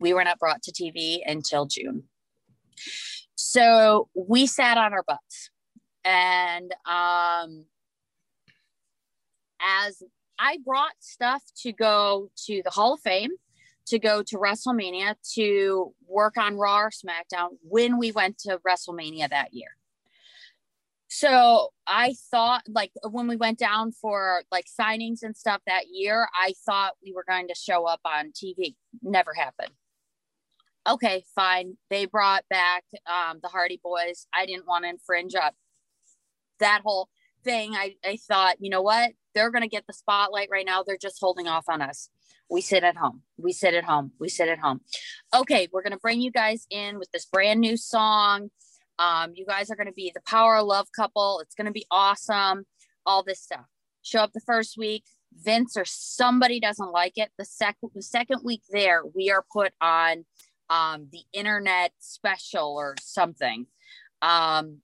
[0.00, 2.04] We were not brought to TV until June.
[3.40, 5.50] So we sat on our butts.
[6.04, 7.66] And um,
[9.60, 10.02] as
[10.40, 13.30] I brought stuff to go to the Hall of Fame,
[13.86, 19.30] to go to WrestleMania, to work on Raw or SmackDown when we went to WrestleMania
[19.30, 19.70] that year.
[21.06, 26.28] So I thought, like, when we went down for like signings and stuff that year,
[26.34, 28.74] I thought we were going to show up on TV.
[29.00, 29.70] Never happened
[30.88, 31.76] okay, fine.
[31.90, 34.26] They brought back um, the Hardy Boyz.
[34.34, 35.50] I didn't want to infringe on
[36.60, 37.08] that whole
[37.44, 37.74] thing.
[37.74, 39.12] I, I thought, you know what?
[39.34, 40.82] They're going to get the spotlight right now.
[40.82, 42.08] They're just holding off on us.
[42.50, 43.22] We sit at home.
[43.36, 44.12] We sit at home.
[44.18, 44.80] We sit at home.
[45.34, 48.50] Okay, we're going to bring you guys in with this brand new song.
[48.98, 51.40] Um, you guys are going to be the power of love couple.
[51.40, 52.64] It's going to be awesome.
[53.06, 53.66] All this stuff.
[54.02, 55.04] Show up the first week.
[55.32, 57.30] Vince or somebody doesn't like it.
[57.38, 60.24] The second the second week there, we are put on
[60.70, 63.66] um, the internet special or something.
[64.22, 64.78] Um,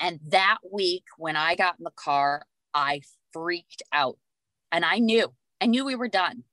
[0.00, 3.02] and that week, when I got in the car, I
[3.32, 4.18] freaked out
[4.70, 6.44] and I knew, I knew we were done.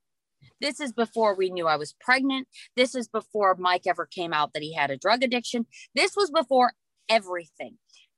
[0.61, 2.47] This is before we knew I was pregnant.
[2.75, 5.65] This is before Mike ever came out that he had a drug addiction.
[5.95, 6.73] This was before
[7.07, 7.77] everything.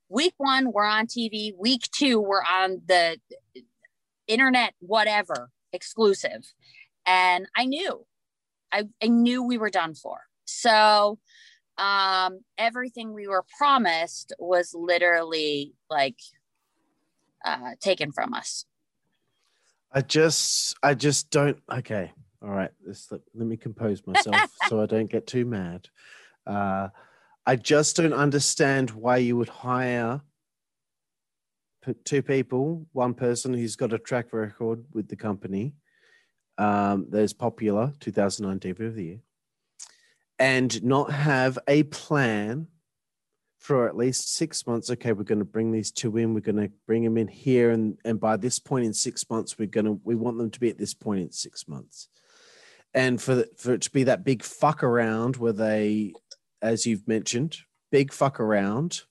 [0.09, 1.53] Week one, we're on TV.
[1.57, 3.18] Week two, we're on the
[4.28, 6.51] internet, whatever, exclusive.
[7.05, 8.05] And I knew
[8.72, 10.19] I, I knew we were done for.
[10.45, 11.19] So
[11.78, 16.17] um, everything we were promised was literally like
[17.45, 18.65] uh, taken from us.
[19.91, 21.57] I just, I just don't.
[21.72, 22.11] Okay,
[22.41, 22.72] all right.
[22.86, 25.89] Let, let me compose myself so I don't get too mad.
[26.47, 26.89] Uh,
[27.45, 30.22] I just don't understand why you would hire
[32.05, 35.74] two people, one person who's got a track record with the company,
[36.62, 39.20] um, that is popular, 2009 Diva of the Year,
[40.38, 42.68] and not have a plan
[43.57, 44.91] for at least six months.
[44.91, 46.36] Okay, we're going to bring these two in.
[46.36, 49.57] We're going to bring them in here, and and by this point in six months,
[49.57, 52.09] we're going to we want them to be at this point in six months,
[52.93, 56.14] and for the, for it to be that big fuck around where they,
[56.62, 57.57] as you've mentioned,
[57.91, 59.01] big fuck around.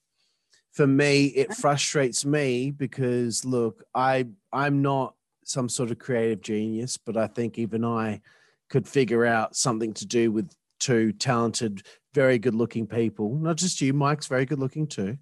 [0.70, 5.14] For me, it frustrates me because look, I I'm not
[5.50, 8.20] some sort of creative genius, but I think even I
[8.68, 11.82] could figure out something to do with two talented,
[12.14, 13.34] very good looking people.
[13.34, 15.18] Not just you, Mike's very good looking too.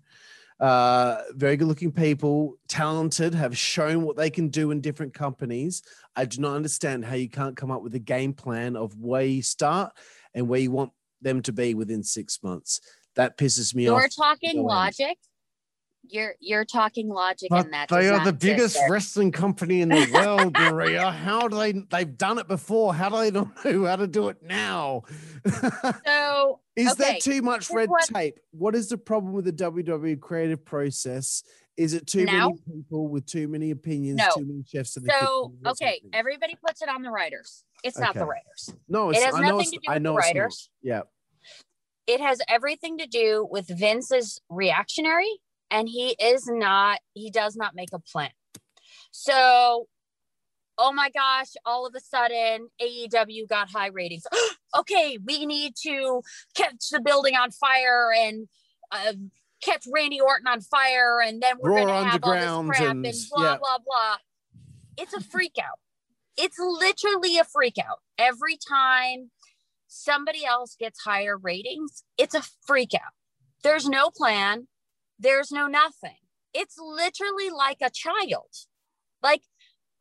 [0.60, 5.82] Uh, very good looking people, talented, have shown what they can do in different companies.
[6.16, 9.22] I do not understand how you can't come up with a game plan of where
[9.22, 9.92] you start
[10.34, 10.90] and where you want
[11.22, 12.80] them to be within six months.
[13.14, 13.98] That pisses me off.
[13.98, 14.16] You're off.
[14.16, 14.68] talking no end.
[14.68, 15.18] logic.
[16.10, 17.88] You're you're talking logic But in that.
[17.88, 21.10] they are the biggest wrestling company in the world, Maria.
[21.24, 21.72] How do they?
[21.72, 22.94] They've done it before.
[22.94, 25.02] How do they not know how to do it now?
[26.04, 28.38] So is Okay, there too much red what- tape?
[28.52, 31.42] What is the problem with the WWE creative process?
[31.76, 32.48] Is it too Now?
[32.48, 34.28] many people with too many opinions, No.
[34.36, 37.64] too many chefs in the so okay, everybody puts it on the writers.
[37.84, 38.74] It's not the writers.
[38.88, 40.70] no, It has I know nothing to do with the writers.
[40.82, 41.02] Yeah,
[42.08, 45.30] It has everything to do with Vince's reactionary,
[45.70, 47.00] and he is not.
[47.14, 48.30] He does not make a plan.
[49.10, 49.88] So,
[50.76, 51.48] oh my gosh!
[51.64, 54.24] All of a sudden, AEW got high ratings.
[54.78, 56.22] okay, we need to
[56.54, 58.48] catch the building on fire and
[58.92, 59.12] uh,
[59.62, 63.06] catch Randy Orton on fire, and then we're going to have all this crap and-
[63.06, 63.58] and blah yeah.
[63.58, 64.16] blah blah.
[64.96, 65.78] It's a freak out.
[66.36, 69.30] It's literally a freak out every time
[69.88, 72.04] somebody else gets higher ratings.
[72.16, 73.12] It's a freak out.
[73.62, 74.68] There's no plan.
[75.18, 76.16] There's no nothing.
[76.54, 78.48] It's literally like a child.
[79.22, 79.42] Like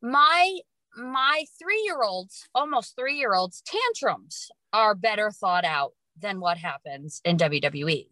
[0.01, 0.59] my
[0.95, 6.57] my three year olds, almost three year olds, tantrums are better thought out than what
[6.57, 8.07] happens in WWE.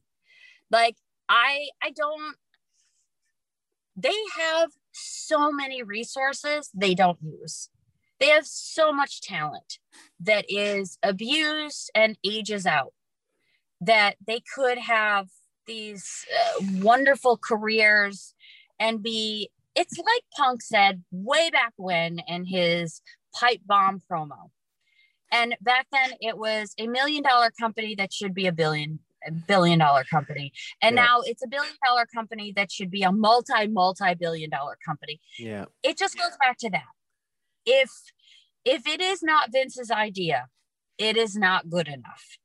[0.71, 0.97] Like
[1.29, 2.35] I I don't
[3.95, 7.69] they have so many resources they don't use.
[8.19, 9.79] They have so much talent
[10.19, 12.93] that is abused and ages out
[13.81, 15.27] that they could have
[15.65, 16.25] these
[16.59, 18.33] uh, wonderful careers
[18.79, 23.01] and be it's like punk said way back when in his
[23.33, 24.49] pipe bomb promo.
[25.31, 29.31] And back then it was a million dollar company that should be a billion a
[29.31, 30.53] billion dollar company.
[30.81, 31.03] And Yeah.
[31.03, 35.19] now it's a billion dollar company that should be a multi multi billion dollar company.
[35.39, 35.65] Yeah.
[35.83, 36.83] it just goes back to that.
[37.65, 37.89] If
[38.63, 40.47] if it is not vince's idea
[40.97, 42.37] it is not good enough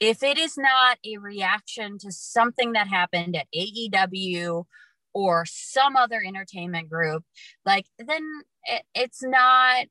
[0.00, 4.64] if it is not a reaction to something that happened at aew
[5.14, 7.24] or some other entertainment group
[7.64, 8.22] like then
[8.64, 9.86] it, it's not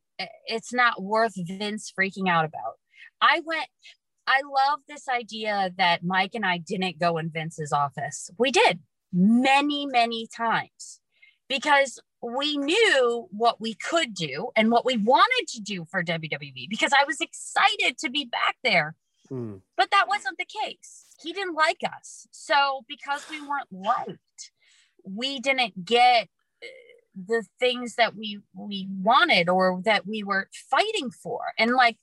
[0.48, 2.74] it's not worth vince freaking out about
[3.22, 3.68] i went
[4.28, 8.80] i love this idea that mike and i didn't go in vince's office we did
[9.12, 11.00] many many times
[11.48, 16.68] because we knew what we could do and what we wanted to do for WWE
[16.70, 18.96] because I was excited to be back there.
[19.32, 19.62] Mm.
[19.78, 21.06] But that wasn't the case.
[21.22, 22.28] He didn't like us.
[22.32, 24.52] So because we weren't liked,
[25.04, 26.28] we didn't get
[26.64, 26.68] uh,
[27.16, 31.54] the things that we we wanted or that we were fighting for.
[31.58, 31.98] And like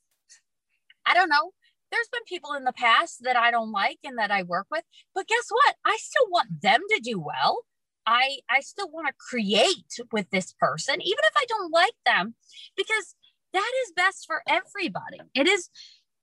[1.07, 1.53] I don't know,
[1.91, 4.85] there's been people in the past that I don't like and that I work with,
[5.15, 5.77] but guess what?
[5.85, 7.65] I still want them to do well.
[8.07, 12.35] I I still want to create with this person even if I don't like them
[12.77, 13.15] because
[13.53, 15.21] that is best for everybody.
[15.35, 15.69] It is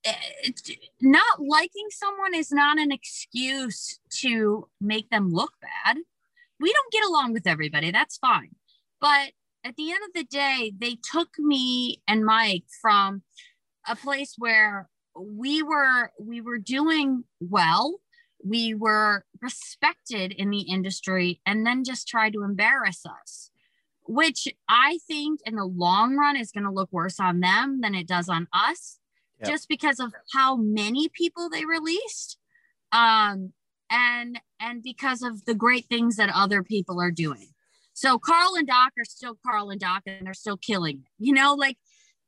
[0.06, 0.52] Eh,
[1.02, 5.98] not liking someone is not an excuse to make them look bad.
[6.60, 7.92] We don't get along with everybody.
[7.92, 8.56] That's fine.
[9.02, 9.32] But
[9.64, 13.24] at the end of the day, they took me and Mike from
[13.88, 18.00] a place where we were we were doing well
[18.44, 23.52] we were respected in the industry and then just tried to embarrass us
[24.06, 27.96] which i think in the long run is going to look worse on them than
[27.96, 28.99] it does on us
[29.42, 29.50] Yep.
[29.50, 32.38] just because of how many people they released
[32.92, 33.54] um
[33.90, 37.48] and and because of the great things that other people are doing
[37.94, 41.34] so karl and doc are still karl and doc and they're still killing it you
[41.34, 41.78] know like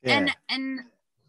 [0.04, 0.18] Yeah.
[0.20, 0.80] and and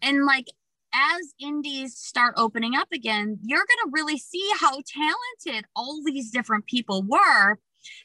[0.00, 0.46] and like
[0.94, 6.30] as indies start opening up again you're going to really see how talented all these
[6.30, 7.58] different people were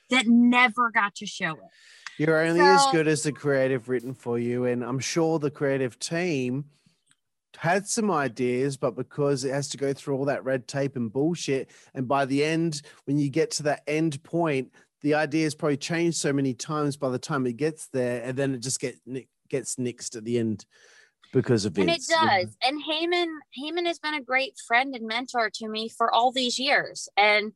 [0.09, 1.69] that never got to show it
[2.17, 4.65] You're only as good as the creative written for you.
[4.65, 6.65] And I'm sure the creative team
[7.55, 11.11] had some ideas, but because it has to go through all that red tape and
[11.11, 14.71] bullshit, and by the end, when you get to that end point,
[15.01, 18.53] the ideas probably changed so many times by the time it gets there, and then
[18.53, 18.95] it just get
[19.49, 20.65] gets nixed at the end
[21.33, 21.81] because of it.
[21.81, 22.27] and it Vince, you know?
[22.27, 23.27] does and Heyman
[23.57, 27.53] Heyman has been a great friend and mentor to me for all these years and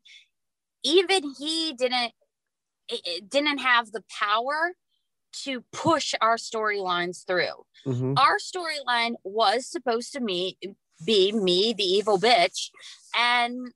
[0.84, 2.12] even he didn't
[3.30, 4.74] didn't have the power
[5.44, 8.18] to push our storylines through Mhm.
[8.20, 10.58] our storyline was supposed to me
[11.06, 12.70] be me the evil bitch
[13.16, 13.74] and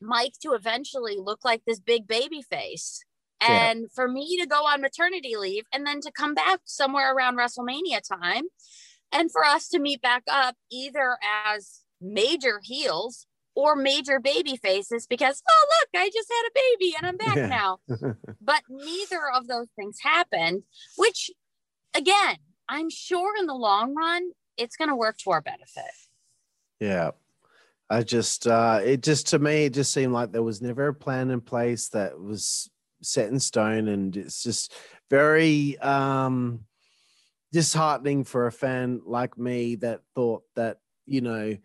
[0.00, 3.04] Mike to eventually look like this big baby face.
[3.40, 3.70] Yeah.
[3.70, 7.36] And for me to go on maternity leave and then to come back somewhere around
[7.36, 8.44] WrestleMania time
[9.12, 15.06] and for us to meet back up either as major heels or major baby faces
[15.06, 17.46] because, oh, look, I just had a baby and I'm back Yeah.
[17.48, 17.78] now.
[18.40, 20.62] But neither of those things happened,
[20.96, 21.30] which
[21.94, 22.36] again,
[22.68, 25.90] I'm sure in the long run, it's going to work to our benefit.
[26.78, 27.10] Yeah.
[27.92, 30.94] I just uh it just to me it just seemed like there was never a
[30.94, 32.70] plan in place that was
[33.02, 34.72] set in stone and it's just
[35.10, 36.60] very um
[37.52, 41.56] disheartening for a fan like me that thought that you know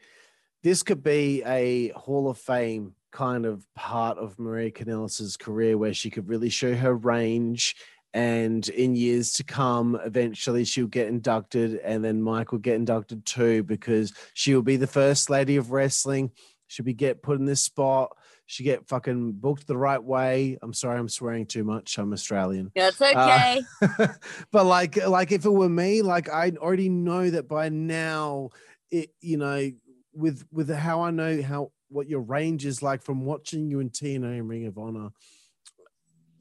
[0.65, 5.93] this could be a Hall of Fame kind of part of Maria Kanellis's career where
[5.93, 7.75] she could really show her range
[8.15, 13.27] and in years to come eventually she'll get inducted and then Mike will get inducted
[13.27, 16.31] too because she'll be the first lady of wrestling.
[16.65, 18.17] She'll be get put in this spot.
[18.47, 20.57] She get fucking booked the right way.
[20.63, 21.95] I'm sorry i'm swearing too much.
[21.99, 22.71] I'm australian.
[22.75, 24.07] That's Uh, okay.
[24.51, 28.49] but like like if it were me like i already know that by now
[28.89, 29.71] it you know
[30.15, 33.89] with with how i know how what your range is like from watching you in
[33.89, 35.09] tna and ring of honor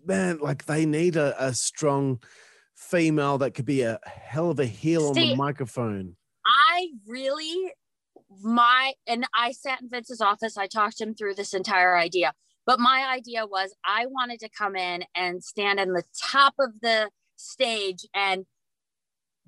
[0.04, 2.20] man like they need a, a strong
[2.76, 6.16] female that could be a hell of a heel on the microphone
[6.74, 7.72] I really
[8.42, 10.56] my and I sat in Vince's office.
[10.56, 12.32] I talked him through this entire idea.
[12.66, 16.80] But my idea was I wanted to come in and stand in the top of
[16.80, 18.46] the stage and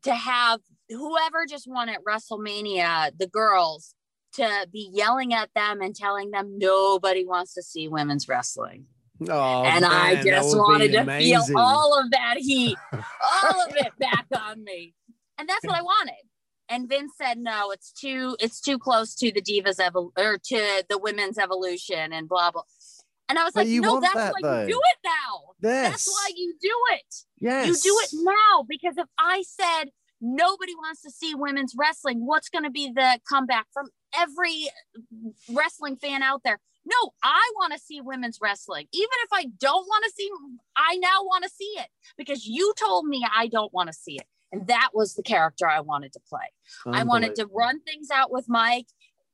[0.03, 0.61] to have
[0.91, 3.95] whoever just won at WrestleMania, the girls,
[4.37, 8.87] to be yelling at them and telling them nobody wants to see women's wrestling.
[9.29, 13.75] oh and I man, that just wanted to feel all of that heat, all of
[13.77, 14.95] it back on me.
[15.39, 16.15] And that's what I wanted.
[16.69, 20.85] And Vince said, no, it's too, it's too close to the divas evol- or to
[20.89, 22.63] the women's evolution and blah, blah.
[23.29, 24.61] And I was But like, no, that's that, why though.
[24.63, 25.69] you do it now.
[25.71, 27.15] yes That's why you do it.
[27.39, 32.25] yes You do it now because if I said nobody wants to see women's wrestling,
[32.27, 33.89] what's going to be the comeback from
[34.19, 34.69] every
[35.53, 36.61] wrestling fan out there?
[36.85, 38.87] No, I want to see women's wrestling.
[38.93, 40.31] Even if I don't want to see,
[40.77, 44.17] I now want to see it because you told me I don't want to see
[44.17, 44.27] it.
[44.53, 46.53] And that was the character I wanted to play.
[46.87, 48.87] I wanted to run things out with Mike,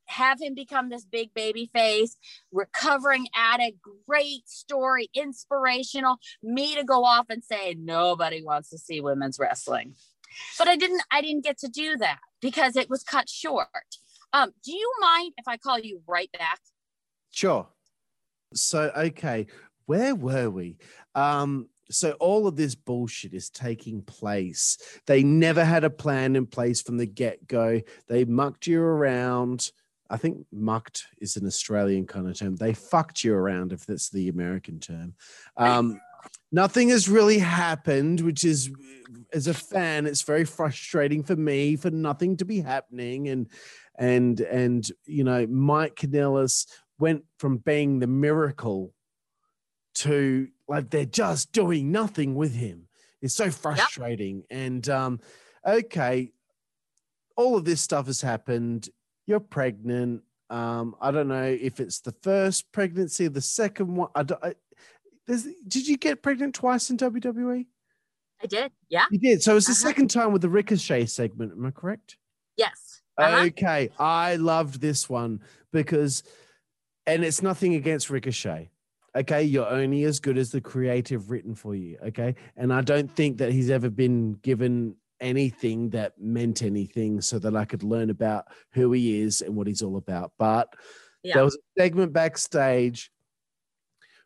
[0.06, 2.16] have him become this big baby face,
[2.50, 9.00] recovering addict, great story, inspirational, me to go off and say nobody wants to see
[9.00, 9.94] women's wrestling.
[10.58, 13.98] But I didn't I didn't get to do that because it was cut short.
[14.32, 16.60] Um, do you mind if I call you right back?
[17.30, 17.66] Sure.
[18.54, 19.46] So, okay,
[19.86, 20.76] where were we?
[21.14, 24.78] Um, so all of this bullshit is taking place.
[25.06, 27.80] They never had a plan in place from the get-go.
[28.08, 29.70] They mucked you around.
[30.08, 32.56] I think mucked is an Australian kind of term.
[32.56, 35.14] They fucked you around, if that's the American term.
[35.56, 36.00] Um,
[36.50, 38.70] nothing has really happened, which is,
[39.32, 43.28] as a fan, it's very frustrating for me for nothing to be happening.
[43.28, 43.48] And
[43.98, 46.66] and and you know, Mike Kanellis
[46.98, 48.92] went from being the miracle
[49.94, 52.88] to like they're just doing nothing with him.
[53.20, 54.44] It's so frustrating.
[54.50, 55.20] And um,
[55.66, 56.32] okay,
[57.36, 58.88] all of this stuff has happened.
[59.26, 60.22] You're pregnant.
[60.50, 64.10] Um, I don't know if it's the first pregnancy, the second one.
[64.14, 64.54] I don't, I,
[65.26, 67.66] there's, did you get pregnant twice in WWE?
[68.42, 68.72] I did.
[68.88, 69.04] Yeah.
[69.10, 69.42] You did.
[69.42, 69.88] So it's the Uh-huh.
[69.88, 71.52] second time with the Ricochet segment.
[71.52, 72.16] Am I correct?
[72.56, 73.02] Yes.
[73.18, 73.44] Uh-huh.
[73.46, 75.40] Okay, I loved this one
[75.72, 76.22] because,
[77.06, 78.70] and it's nothing against Ricochet.
[79.14, 81.98] Okay, you're only as good as the creative written for you.
[82.06, 87.38] Okay, and I don't think that he's ever been given anything that meant anything so
[87.38, 90.32] that I could learn about who he is and what he's all about.
[90.38, 90.74] But
[91.22, 91.34] Yeah.
[91.34, 93.12] there was a segment backstage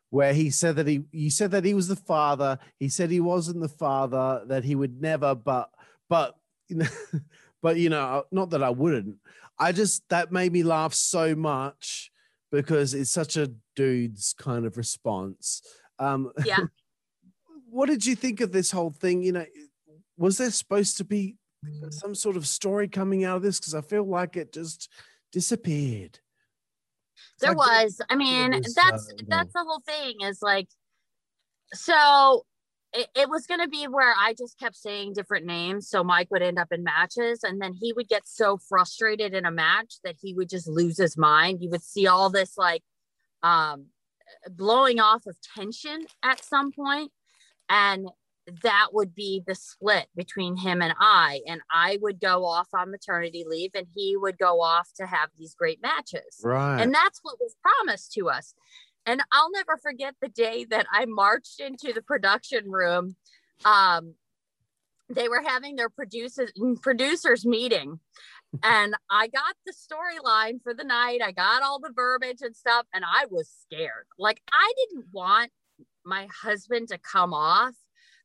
[0.09, 2.59] where he said that he you said that he was the father.
[2.79, 5.69] He said he wasn't the father, that he would never, but
[6.09, 6.35] but
[6.69, 6.87] you know,
[7.61, 9.17] but you know, not that I wouldn't.
[9.59, 12.11] I just that made me laugh so much
[12.51, 15.61] because it's such a dude's kind of response.
[15.99, 16.59] Um Yeah.
[17.69, 19.23] what did you think of this whole thing?
[19.23, 19.45] You know,
[20.17, 21.35] was there supposed to be
[21.65, 21.91] Mm.
[21.91, 23.59] some sort of story coming out of this?
[23.59, 24.91] Because I feel like it just
[25.31, 26.19] disappeared.
[27.39, 30.67] There like- was i mean was, that's uh, that's the whole thing is like
[31.73, 32.45] so
[32.93, 36.29] it, it was going to be where i just kept saying different names so mike
[36.31, 39.95] would end up in matches and then he would get so frustrated in a match
[40.03, 41.61] that he would just lose his mind.
[41.61, 42.83] You would see all this like
[43.43, 43.87] um
[44.49, 47.11] blowing off of tension at some point
[47.69, 48.09] and
[48.63, 51.41] that would be the split between him and I.
[51.47, 55.29] And I would go off on maternity leave and he would go off to have
[55.37, 56.41] these great matches.
[56.43, 56.81] Right.
[56.81, 58.53] And that's what was promised to us.
[59.05, 63.15] And I'll never forget the day that I marched into the production room.
[63.65, 64.15] Um,
[65.09, 67.99] they were having their producers producers meeting
[68.63, 71.19] and I got the storyline for the night.
[71.23, 74.07] I got all the verbiage and stuff, and I was scared.
[74.17, 75.51] Like I didn't want
[76.05, 77.75] my husband to come off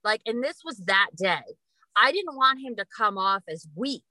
[0.04, 1.42] like, and this was that day.
[1.96, 4.02] I didn't want him to come off as weak.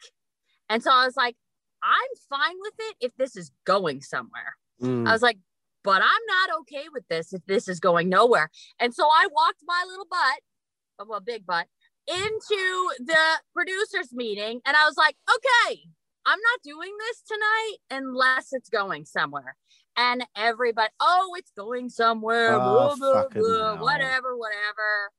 [0.70, 1.36] And so I was like,
[1.84, 1.90] I'm
[2.30, 4.56] fine with it if this is going somewhere.
[4.82, 5.08] Mm.
[5.08, 5.38] I was like,
[5.84, 8.50] but I'm not okay with this if this is going nowhere.
[8.80, 11.68] And so I walked my little butt, well, big butt,
[12.08, 14.62] into the producers meeting.
[14.66, 15.82] And I was like, okay,
[16.26, 19.56] I'm not doing this tonight unless it's going somewhere.
[19.98, 25.12] And everybody, oh, it's going somewhere, Oh, blah, blah, blah, whatever, whatever.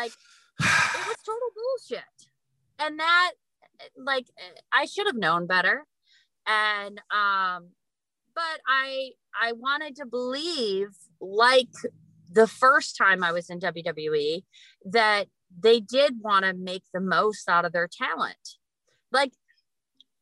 [0.00, 0.12] Like,
[0.60, 2.04] it was total bullshit.
[2.78, 3.32] And that,
[3.96, 4.26] like,
[4.72, 5.86] I should have known better.
[6.46, 7.70] And, um,
[8.34, 10.88] but I, I wanted to believe,
[11.20, 11.68] like
[12.32, 14.44] the first time I was in WWE,
[14.84, 15.24] that
[15.66, 18.56] they did want to make the most out of their talent.
[19.10, 19.32] Like,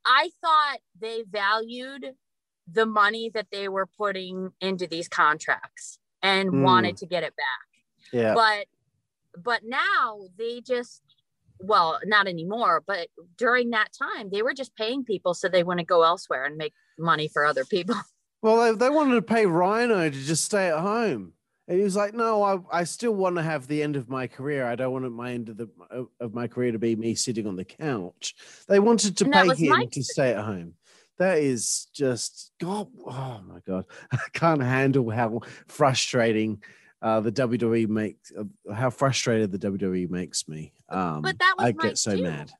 [0.05, 2.15] I thought they valued
[2.69, 6.63] the money that they were putting into these contracts and Mm.
[6.63, 7.67] wanted to get it back.
[8.11, 8.33] yeah.
[8.33, 8.67] But
[9.43, 11.01] but now they just
[11.59, 13.07] well, not anymore, but
[13.37, 16.73] during that time they were just paying people so they wouldn't go elsewhere and make
[16.99, 17.95] money for other people.
[18.43, 21.33] Well, they, they wanted to pay Rhyno to just stay at home.
[21.67, 24.27] And he was like, no, I, I still want to have the end of my
[24.27, 24.65] career.
[24.65, 25.67] I don't want my end of, the,
[26.19, 28.35] of- my career to be me sitting on the couch.
[28.67, 30.75] They wanted to pay him to stay at home.
[31.17, 33.85] That is just, God, oh my God.
[34.11, 36.61] I can't handle how frustrating
[37.01, 40.73] uh, the WWE makes, uh, how frustrated the WWE makes me.
[40.89, 42.23] Um, But that was I Mike get so too.
[42.23, 42.51] mad.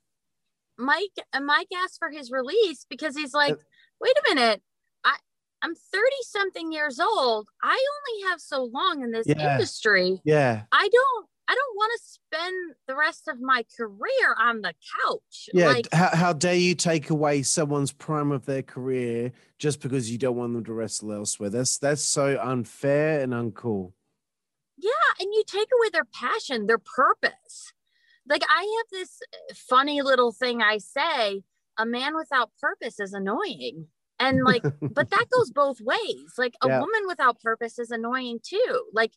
[0.77, 3.59] Mike uh, Mike asked for his release because he's like, Yep.
[3.99, 4.61] wait a minute,
[5.03, 5.15] I
[5.63, 7.47] I'm 30 something years old.
[7.63, 7.69] I
[8.09, 9.53] only have so long in this Yeah.
[9.53, 10.21] industry.
[10.23, 10.63] Yeah.
[10.71, 14.73] I don't I don't want to spend the rest of my career on the
[15.05, 15.49] couch.
[15.53, 20.11] Yeah, Like how, how dare you take away someone's prime of their career just because
[20.11, 21.49] you don't want them to wrestle elsewhere?
[21.49, 23.93] That's that's so unfair and uncool.
[24.78, 27.73] Yeah, and you take away their passion, their purpose.
[28.28, 31.43] Like I have this uh, funny little thing I say,
[31.78, 33.88] a man without purpose is annoying.
[34.19, 34.63] And like
[34.93, 36.34] but that goes both ways.
[36.38, 36.80] Like a Yeah.
[36.80, 38.86] woman without purpose is annoying too.
[38.93, 39.13] Like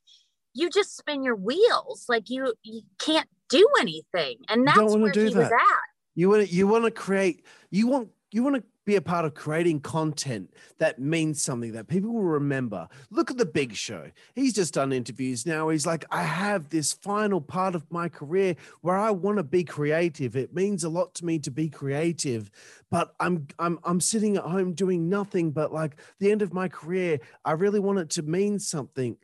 [0.55, 2.07] you just spin your wheels.
[2.09, 4.39] Like you you can't do anything.
[4.49, 5.81] And that's where he was at.
[6.15, 9.25] You want to you want to create you want you want to be a part
[9.25, 12.89] of creating content that means something that people will remember.
[13.11, 14.11] Look at the big show.
[14.35, 15.69] He's just done interviews now.
[15.69, 19.65] He's like, I have this final part of my career where I want to be
[19.65, 20.35] creative.
[20.35, 22.51] It means a lot to me to be creative,
[22.91, 26.69] but I'm I'm I'm sitting at home doing nothing but like the end of my
[26.69, 27.21] career.
[27.45, 29.17] I really want it to mean something.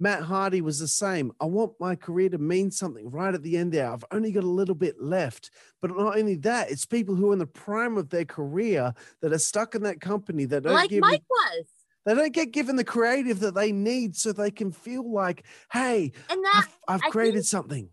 [0.00, 1.32] Matt Hardy was the same.
[1.40, 3.90] I want my career to mean something right at the end there.
[3.92, 5.50] I've only got a little bit left.
[5.80, 8.92] But not only that, it's people who are in the prime of their career
[9.22, 11.66] that are stuck in that company that don't Like give Mike was.
[12.06, 16.10] they don't get given the creative that they need so they can feel like, hey,
[16.28, 17.88] And that I've, I've created think- something.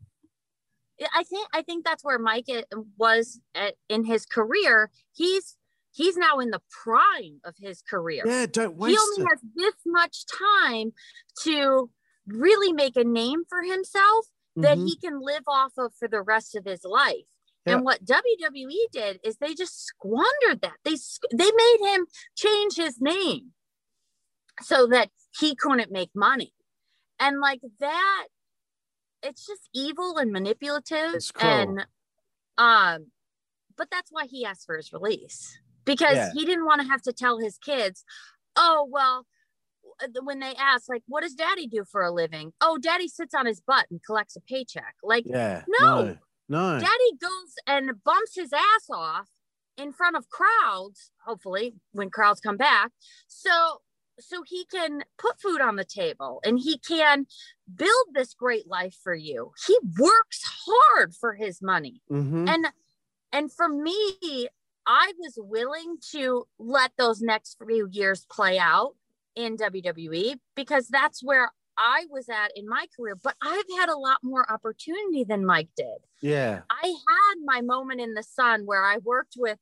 [1.16, 2.62] I think I think that's where Mike eh,
[2.96, 4.92] was at, in his career.
[5.14, 5.58] He's
[5.94, 8.24] he's now in the prime of his career.
[8.26, 8.92] Yeah, don't waste.
[8.92, 9.28] he only it.
[9.30, 10.94] has this much time
[11.44, 11.90] to
[12.28, 14.86] really make a name for himself that Mhm.
[14.88, 17.26] he can live off of for the rest of his life.
[17.66, 17.76] Yeah.
[17.76, 20.78] And what WWE did is they just squandered that.
[20.84, 20.96] They
[21.32, 23.54] they made him change his name
[24.62, 26.54] so that he couldn't make money.
[27.20, 28.28] And like that
[29.24, 31.86] it's just evil and manipulative and
[32.58, 33.12] um
[33.78, 36.32] but that's why he asked for his release because Yeah.
[36.34, 38.04] he didn't want to have to tell his kids,
[38.56, 39.28] "Oh, well,
[40.24, 42.54] when they ask like what does daddy do for a living?
[42.62, 45.64] Oh, daddy sits on his butt and collects a paycheck." Like Yeah.
[45.68, 46.04] No.
[46.04, 46.18] No.
[46.50, 46.80] no.
[46.80, 49.30] Daddy goes and bumps his ass off
[49.78, 52.92] in front of crowds, hopefully when crowds come back.
[53.28, 53.82] So
[54.20, 57.26] so he can put food on the table and he can
[57.74, 59.52] build this great life for you.
[59.66, 62.02] He works hard for his money.
[62.12, 62.48] Mhm.
[62.50, 62.68] And
[63.34, 64.50] and for me,
[64.92, 68.96] I was willing to let those next few years play out
[69.38, 73.98] in WWE because that's where I was at in my career, but I've had a
[73.98, 75.88] lot more opportunity than Mike did.
[76.20, 76.64] yeah.
[76.70, 79.60] I had my moment in the sun where I worked with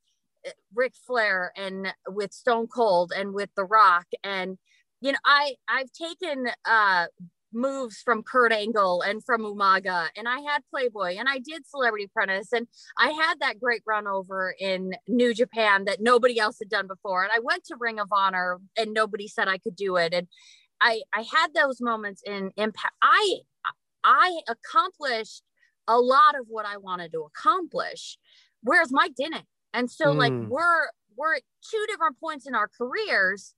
[0.48, 4.58] uh, Ric Flair and with Stone Cold and with The Rock and
[5.00, 7.06] you know I I've taken uh
[7.54, 12.06] moves from Kurt Angle and from Umaga, and I had Playboy, and I did Celebrity
[12.06, 16.70] Apprentice, and I had that great run over in New Japan that nobody else had
[16.70, 19.96] done before, and I went to Ring of Honor, and nobody said I could do
[19.96, 20.28] it, and
[20.82, 22.94] I I had those moments in Impact.
[23.02, 23.38] I
[24.04, 25.44] I accomplished
[25.88, 28.18] a lot of what I wanted to accomplish,
[28.62, 30.48] whereas Mike didn't, and so like Mm.
[30.50, 33.54] we're we're at two different points in our careers.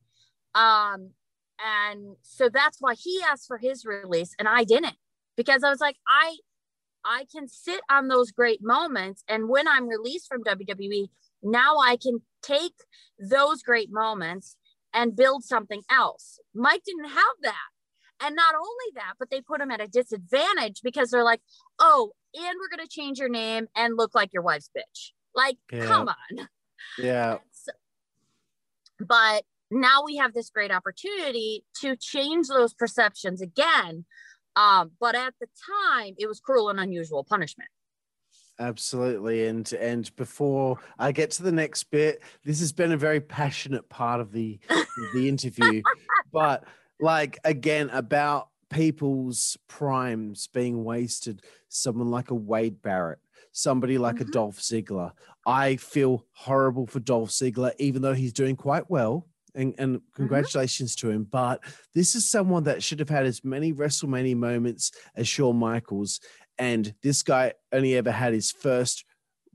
[0.55, 1.11] Um,
[1.65, 4.95] and so that's why he asked for his release and i didn't
[5.37, 6.37] because i was like i
[7.05, 9.23] i can sit on those great moments.
[9.27, 11.07] And when i'm released from wwe
[11.43, 12.73] now i can take
[13.19, 14.55] those great moments
[14.93, 16.37] and build something else.
[16.53, 17.69] Mike didn't have that.
[18.25, 21.41] And not only that but they put him at a disadvantage because they're like
[21.79, 25.11] oh and we're going to change your name and look like your wife's bitch.
[25.35, 25.85] Like Yeah.
[25.85, 26.47] come on.
[26.97, 27.37] Yeah.
[27.51, 27.71] so-
[28.99, 34.05] but now we have this great opportunity to change those perceptions again.
[34.55, 35.47] Um, but at the
[35.95, 37.69] time, it was cruel and unusual punishment.
[38.59, 39.47] Absolutely.
[39.47, 43.89] And and before I get to the next bit, this has been a very passionate
[43.89, 44.59] part of the
[45.13, 45.81] the interview.
[46.31, 46.65] but
[46.99, 53.19] like again, about people's primes being wasted, someone like a Wade Barrett,
[53.51, 54.31] somebody like a Mhm.
[54.31, 55.13] Dolph Ziggler.
[55.45, 59.27] I feel horrible for Dolph Ziggler, even though he's doing quite well.
[59.53, 61.27] And, and congratulations to him.
[61.29, 61.61] But
[61.93, 66.19] this is someone that should have had as many WrestleMania moments as Shawn Michaels.
[66.57, 69.03] And this guy only ever had his first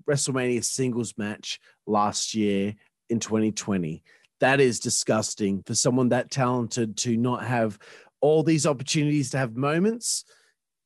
[0.09, 2.75] WrestleMania singles match last year
[3.09, 4.03] in 2020.
[4.41, 7.79] That is disgusting for someone that talented to not have
[8.21, 10.25] all these opportunities to have moments.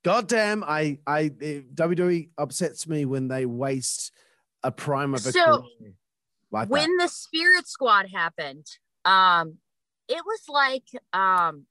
[0.05, 4.13] God damn, I, I, eh, WWE upsets me when they waste
[4.63, 5.93] a prime of a So, career
[6.51, 6.73] like that.
[6.73, 8.67] when the Spirit Squad happened,
[9.05, 9.59] um,
[10.09, 11.67] it was like um,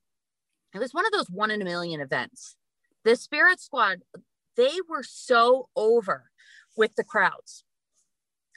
[0.74, 2.56] it was one of those one in a million events.
[3.04, 4.00] The Spirit Squad,
[4.56, 6.32] they were so over
[6.78, 7.64] with the crowds.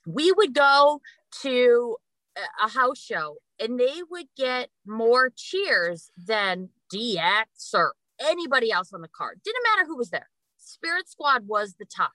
[0.07, 1.01] We would go
[1.43, 1.97] to
[2.37, 9.01] a- house show and they would get more cheers than DX or anybody else on
[9.01, 9.41] the card.
[9.45, 10.29] Didn't matter who was there.
[10.59, 12.13] Spirit Squad was the top.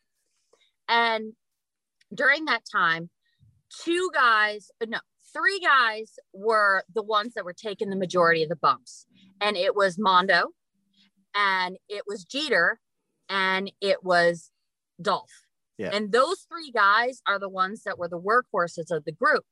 [0.87, 1.33] And
[2.13, 3.09] during that time,
[3.69, 4.99] two guys, uh, no,
[5.33, 9.05] three guys were the ones that were taking the majority of the bumps.
[9.41, 10.49] And it was Mondo,
[11.35, 12.79] and it was Jeter,
[13.29, 14.51] and it was
[15.01, 15.43] Dolph.
[15.77, 15.91] Yeah.
[15.93, 19.45] And those three guys are the ones that were the workhorses of the group.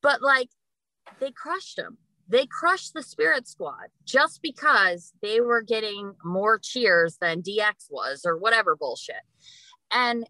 [0.00, 0.48] But like
[1.20, 1.98] they crushed them.
[2.28, 8.22] They crushed the Spirit Squad just because they were getting more cheers than DX was
[8.24, 9.16] or whatever bullshit.
[9.90, 10.26] And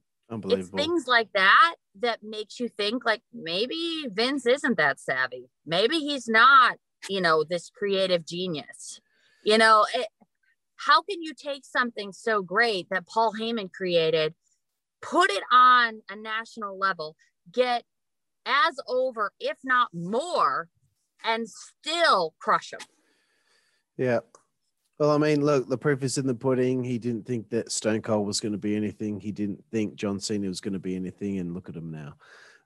[0.58, 5.50] it's things like that that makes you think like maybe Vince isn't that savvy.
[5.66, 6.78] Maybe he's not,
[7.08, 9.00] you know, this creative genius.
[9.44, 10.06] You know, it,
[10.76, 14.34] how can you take something so great that Paul Heyman created,
[15.00, 17.16] put it on a national level,
[17.52, 17.84] get
[18.46, 20.68] as over, if not more,
[21.24, 22.80] and still crush him?
[23.96, 24.20] Yeah.
[25.02, 26.84] Well, I mean, look, the proof is in the pudding.
[26.84, 29.18] He didn't think that Stone Cold was going to be anything.
[29.18, 32.14] He didn't think John Cena was going to be anything, and look at him now.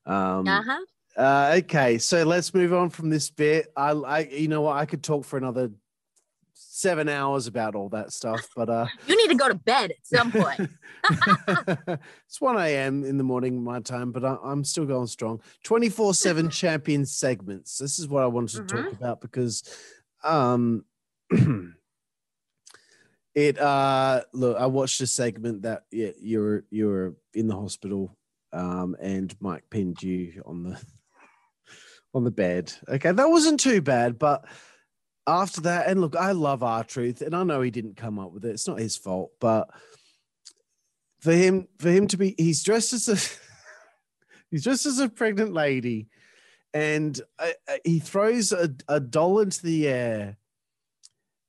[0.04, 0.80] Um, Uh huh.
[1.16, 3.72] uh, okay, so let's move on from this bit.
[3.74, 4.76] I, I, you know what?
[4.76, 5.70] I could talk for another
[6.52, 9.96] seven hours about all that stuff, but uh, You need to go to bed at
[10.06, 10.60] some point.
[12.28, 13.02] it's 1 a.m.
[13.04, 15.40] in the morning, my time, but I, I'm still going strong.
[15.64, 17.78] 24 7 champion segments.
[17.78, 19.62] This is what I wanted to talk about because
[20.22, 20.84] um,
[23.36, 28.16] it, uh, look, I watched a segment that yeah, you're, you're in the hospital
[28.52, 30.80] um, and Mike pinned you on the,
[32.14, 32.72] on the bed.
[32.88, 33.12] Okay.
[33.12, 34.46] That wasn't too bad, but
[35.26, 38.44] after that, and look, I love R-Truth, and I know he didn't come up with
[38.44, 38.50] it.
[38.50, 39.68] It's not his fault, but
[41.20, 43.16] for him, for him to be, he's dressed as a,
[44.50, 46.08] he's dressed as a pregnant lady,
[46.72, 50.36] and uh, uh, he throws a, a doll into the air,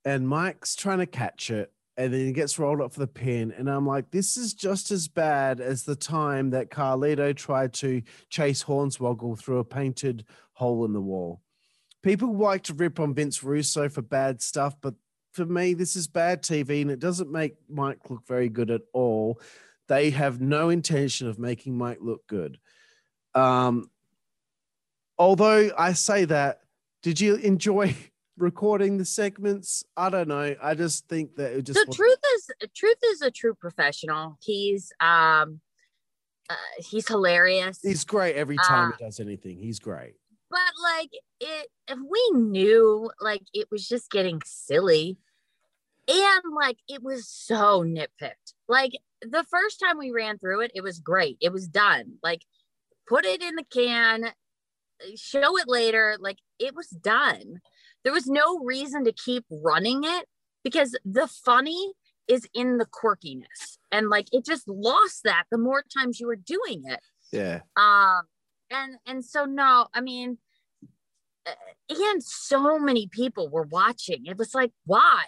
[0.03, 3.51] and Mike's trying to catch it, and then he gets rolled up for the pin,
[3.57, 8.03] and I'm like, this is just as bad as the time that Carlito tried to
[8.29, 11.41] chase Hornswoggle through a painted hole in the wall
[12.07, 14.93] people like to rip on Vince Russo for bad stuff, but
[15.33, 18.81] for me, this is bad TV and it doesn't make Mike look very good at
[18.93, 19.41] all.
[19.89, 22.59] They have no intention of making Mike look good.
[23.35, 23.91] Um,
[25.17, 26.61] although I say that,
[27.03, 27.93] did you enjoy
[28.37, 29.83] recording the segments?
[29.95, 30.55] I don't know.
[30.61, 34.37] I just think that it just the wasn't- truth is truth is a true professional
[34.41, 35.59] he's um
[36.49, 39.57] uh, he's hilarious he's great every time Uh, he does anything.
[39.57, 40.13] He's great.
[40.49, 41.09] but like
[41.41, 45.17] it if we knew like it was just getting silly
[46.07, 48.53] and like it was so nitpicked.
[48.69, 51.37] Like the first time we ran through it, it was great.
[51.41, 52.13] It was done.
[52.23, 52.43] Like
[53.07, 54.31] put it in the can,
[55.15, 56.15] show it later.
[56.19, 57.59] Like it was done.
[58.07, 60.27] There was no reason to keep running it
[60.63, 61.91] because the funny
[62.29, 63.79] is in the quirkiness.
[63.91, 67.01] And like it just lost that the more times you were doing it.
[67.33, 67.59] Yeah.
[67.75, 68.21] Um
[68.71, 70.37] and and so no, I mean
[71.45, 71.51] uh,
[71.89, 74.25] and so many people were watching.
[74.25, 75.25] It was like why?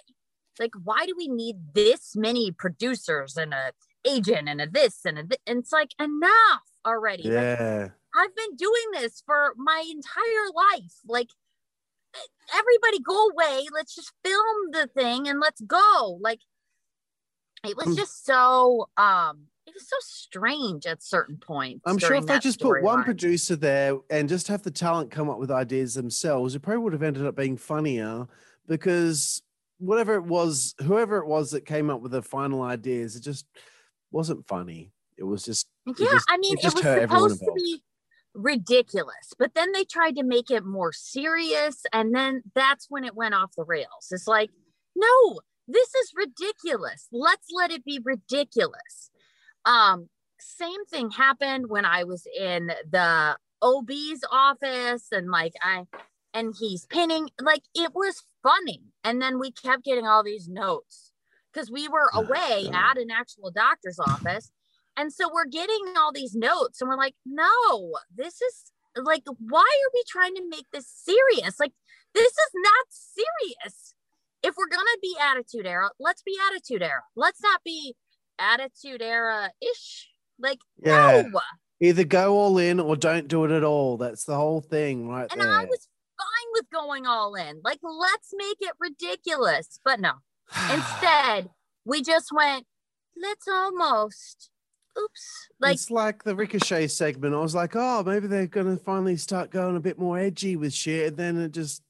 [0.57, 3.73] Like why do we need this many producers and a
[4.07, 7.23] agent and a this and a th- and it's like enough already.
[7.23, 7.88] Like, Yeah.
[8.15, 10.93] I've been doing this for my entire life.
[11.05, 11.32] Like
[12.55, 13.66] everybody go away.
[13.74, 16.18] Let's just film the thing and let's go.
[16.22, 16.39] Like
[17.66, 21.82] it was just so um it was so strange at certain points.
[21.86, 23.05] I'm sure if they just put one storyline.
[23.05, 26.93] producer there and just have the talent come up with ideas themselves, it probably would
[26.93, 28.28] have ended up being funnier
[28.68, 29.43] because
[29.78, 33.45] whatever it was, whoever it was that came up with the final ideas, it just
[34.12, 34.91] wasn't funny.
[35.18, 37.84] It was just it Yeah, just- I mean, it it, was supposed to be
[38.34, 43.15] ridiculous, but then they tried to make it more serious, and then that's when it
[43.15, 44.07] went off the rails.
[44.11, 44.49] It's like,
[44.95, 47.07] no, this is ridiculous.
[47.11, 49.11] Let's let it be ridiculous.
[49.65, 50.09] Um,
[50.39, 55.86] same thing happened when I was in the OB's office, and like I,
[56.34, 61.11] and he's pinning, like it was funny, and then we kept getting all these notes
[61.53, 64.51] because we were away at an actual doctor's office.
[65.00, 69.62] And so we're getting all these notes, and we're like, no, this is like, why
[69.62, 71.58] are we trying to make this serious?
[71.58, 71.72] Like,
[72.14, 73.93] this is not serious.
[74.43, 77.02] If we're gonna be attitude era, let's be attitude era.
[77.16, 77.95] Let's not be
[78.38, 80.10] attitude era ish.
[80.38, 81.24] Like, Yeah.
[81.32, 81.39] no.
[81.80, 83.95] Either go all in or don't do it at all.
[83.95, 85.50] That's the whole thing, right And there.
[85.50, 85.88] I was
[86.18, 87.62] fine with going all in.
[87.64, 89.80] Like, let's make it ridiculous.
[89.86, 90.16] But no,
[90.74, 91.52] instead,
[91.86, 92.68] we just went,
[93.16, 94.50] let's almost.
[94.98, 95.48] Oops.
[95.60, 97.36] Like, it's like the Ricochet segment.
[97.36, 100.56] I was like, oh, maybe they're going to finally start going a bit more edgy
[100.56, 101.08] with shit.
[101.10, 101.84] And then it just.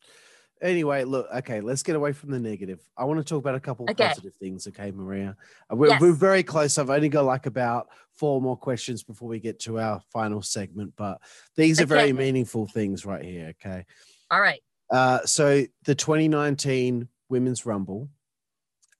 [0.61, 2.81] Anyway, look, okay, let's get away from the negative.
[2.97, 4.09] I want to talk about a couple of Okay.
[4.09, 5.37] positive things, okay, Maria?
[5.71, 6.01] Uh, We're, Yes.
[6.01, 6.77] we're very close.
[6.77, 7.87] I've only got like about
[8.17, 11.21] four more questions before we get to our final segment, but
[11.55, 13.85] these are very meaningful things right here, okay?
[14.31, 14.61] all right.
[14.91, 18.09] Uh, so the 2019 Women's Rumble,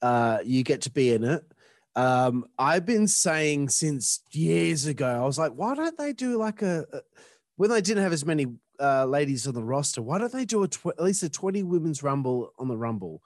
[0.02, 1.44] uh, you get to be in it.
[2.00, 6.62] Um, I've been saying since years ago, I was like, why don't they do like
[6.62, 7.02] a, a
[7.58, 8.48] when they didn't have as many
[8.80, 11.64] uh, ladies on the roster, why don't they do a tw- at least a 20
[11.64, 13.22] Women's Rumble on the Rumble?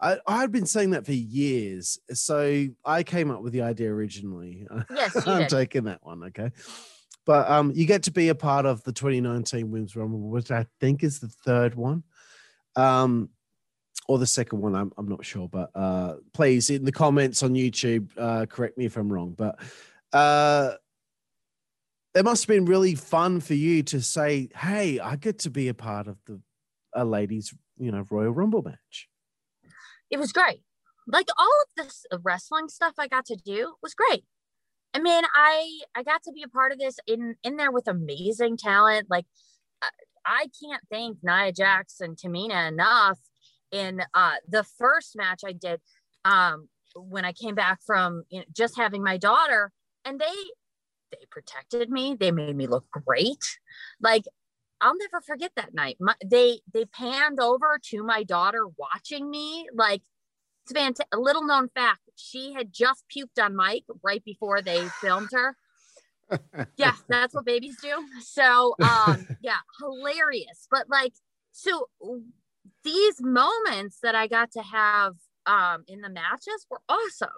[0.00, 1.98] I, I'd been saying that for years.
[2.12, 4.66] So I came up with the idea originally.
[4.90, 5.50] Yes, I'm did.
[5.50, 6.24] taking that one.
[6.24, 6.50] Okay.
[7.26, 10.66] But um, you get to be a part of the 2019 Women's Rumble, which I
[10.80, 12.04] think is the third one.
[12.76, 13.28] Um,
[14.08, 15.48] or the second one, I'm, I'm not sure.
[15.48, 19.34] But uh, please, in the comments on YouTube, uh, correct me if I'm wrong.
[19.36, 19.58] But
[20.12, 20.72] uh,
[22.14, 25.68] it must have been really fun for you to say, hey, I get to be
[25.68, 26.40] a part of the
[26.94, 29.08] a ladies, you know, Royal Rumble match.
[30.10, 30.60] it was great.
[31.06, 34.24] Like all of this wrestling stuff I got to do was great.
[34.94, 37.88] I mean, I I got to be a part of this in in there with
[37.88, 39.08] amazing talent.
[39.10, 39.26] Like
[40.24, 43.18] I, can't thank Nia Jax and Tamina enough.
[43.74, 45.80] In uh, the first match I did,
[46.24, 49.72] um, when I came back from you know, just having my daughter,
[50.04, 50.34] and they
[51.10, 52.16] they protected me.
[52.18, 53.58] They made me look great.
[54.00, 54.24] Like
[54.80, 55.96] I'll never forget that night.
[55.98, 59.66] My, they they panned over to my daughter watching me.
[59.74, 60.02] Like
[60.64, 61.06] it's fantastic.
[61.12, 65.56] A little known fact: she had just puked on Mike right before they filmed her.
[66.76, 68.04] yeah, that's what babies do.
[68.22, 70.66] So, um, yeah, hilarious.
[70.70, 71.12] But like,
[71.52, 71.88] so
[72.84, 75.14] these moments that I got to have
[75.46, 77.28] um in the matches were awesome.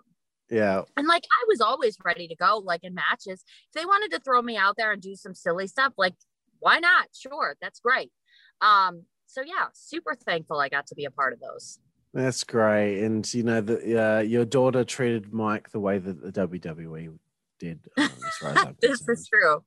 [0.51, 0.83] Yeah.
[0.97, 3.43] And like I was always ready to go, like in matches.
[3.69, 6.15] If they wanted to throw me out there and do some silly stuff, like
[6.61, 7.09] why not?
[7.13, 8.11] Sure, that's great.
[8.61, 11.79] Um, so yeah, super thankful I got to be a part of those.
[12.15, 13.03] That's great.
[13.03, 17.19] And you know, the, uh, your daughter treated Mike the way that the WWE
[17.59, 17.81] did.
[17.99, 18.13] um, as
[18.43, 19.19] as this concerned.
[19.19, 19.65] is true.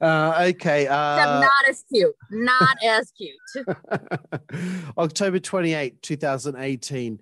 [0.00, 0.86] Uh, okay.
[0.86, 2.14] Uh, not as cute.
[2.30, 3.66] Not as cute.
[4.98, 7.20] October 28, 2018.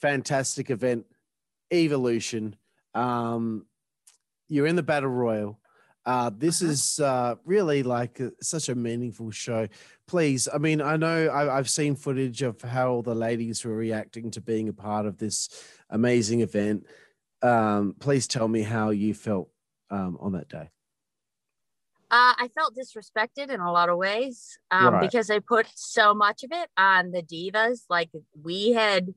[0.00, 1.06] Fantastic event.
[1.72, 2.56] Evolution.
[2.94, 3.66] Um,
[4.48, 5.58] you're in the Battle Royal.
[6.06, 6.70] Uh, this Uh-huh.
[6.72, 9.66] is uh, really like uh, such a meaningful show.
[10.06, 13.74] Please, I mean, I know I, I've seen footage of how all the ladies were
[13.74, 15.48] reacting to being a part of this
[15.88, 16.86] amazing event.
[17.40, 19.48] Um, please tell me how you felt
[19.90, 20.68] um, on that day.
[22.14, 25.00] Uh, I felt disrespected in a lot of ways um, Right.
[25.00, 27.86] because they put so much of it on the divas.
[27.90, 28.10] Like
[28.40, 29.14] we had,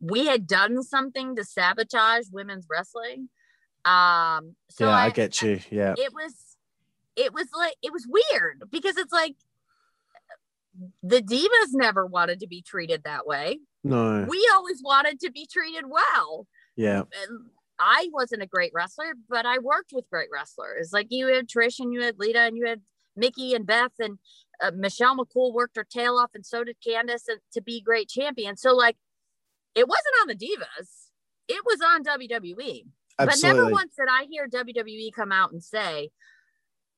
[0.00, 3.28] we had done something to sabotage women's wrestling.
[3.84, 5.60] Um, so yeah, I, I, get you.
[5.70, 5.94] Yeah.
[5.98, 6.32] it was
[7.14, 9.36] it was like it was weird because it's like
[11.02, 13.58] the divas never wanted to be treated that way.
[13.84, 14.24] No.
[14.26, 16.46] We always wanted to be treated well.
[16.74, 17.00] Yeah.
[17.00, 20.90] And I wasn't a great wrestler, but I worked with great wrestlers.
[20.92, 22.80] Like you had Trish and you had Lita and you had
[23.16, 24.18] Mickie and Beth and
[24.62, 28.08] uh, Michelle McCool worked her tail off and so did Candice and, to be great
[28.08, 28.56] champion.
[28.56, 28.96] So like
[29.74, 30.88] it wasn't on the divas.
[31.48, 32.84] It was on WWE.
[33.16, 36.10] But never once did I hear WWE come out and say,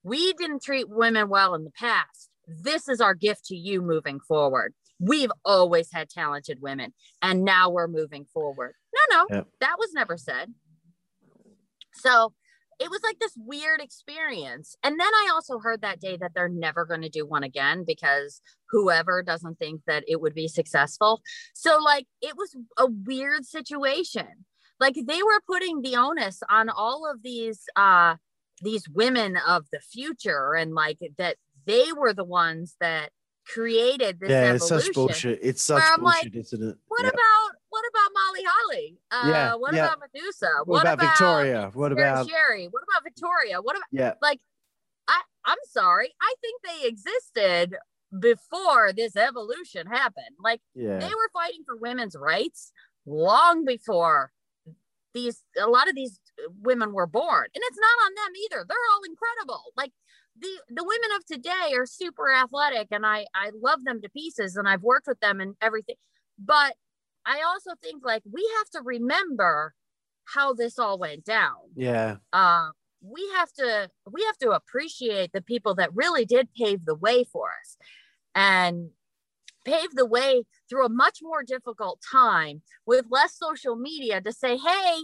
[0.03, 2.29] we didn't treat women well in the past.
[2.47, 4.73] This is our gift to you moving forward.
[4.99, 8.75] We've always had talented women, and now we're moving forward.
[8.93, 9.47] No, no, Yep.
[9.61, 10.53] that was never said.
[11.93, 12.33] So
[12.79, 14.75] it was like this weird experience.
[14.83, 17.83] And then I also heard that day that they're never going to do one again
[17.85, 21.21] because whoever doesn't think that it would be successful.
[21.53, 24.45] So, like, it was a weird situation.
[24.79, 28.15] Like, they were putting the onus on all of these, uh,
[28.61, 33.09] these women of the future and like that they were the ones that
[33.45, 35.39] created this yeah, it's such bullshit.
[35.41, 36.77] It's such I'm like, bullshit, isn't it?
[36.87, 37.09] What Yeah.
[37.09, 38.97] about what about Molly Holly?
[39.09, 39.85] Uh, Yeah, what yeah.
[39.85, 40.49] about Medusa?
[40.65, 41.71] What, about, Victoria?
[41.73, 42.67] What about Sherri?
[42.69, 43.61] What about Victoria?
[43.61, 44.13] What about yeah?
[44.21, 44.39] Like,
[45.07, 45.21] I?
[45.45, 46.13] I'm sorry.
[46.21, 47.77] I think they existed
[48.19, 50.35] before this evolution happened.
[50.43, 50.99] Like Yeah.
[50.99, 52.73] they were fighting for women's rights
[53.05, 54.31] long before
[55.13, 56.19] these a lot of these
[56.61, 59.91] women were born and it's not on them either they're all incredible like
[60.39, 64.55] the the women of today are super athletic and i i love them to pieces
[64.55, 65.95] and i've worked with them and everything
[66.39, 66.75] but
[67.25, 69.73] i also think like we have to remember
[70.25, 71.57] how this all went down.
[71.75, 72.17] Yeah.
[72.33, 72.69] uh,
[73.03, 77.23] we have to we have to appreciate the people that really did pave the way
[77.23, 77.77] for us
[78.35, 78.91] and
[79.65, 84.55] pave the way through a much more difficult time with less social media to say
[84.55, 84.97] hey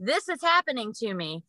[0.00, 1.44] this is happening to me.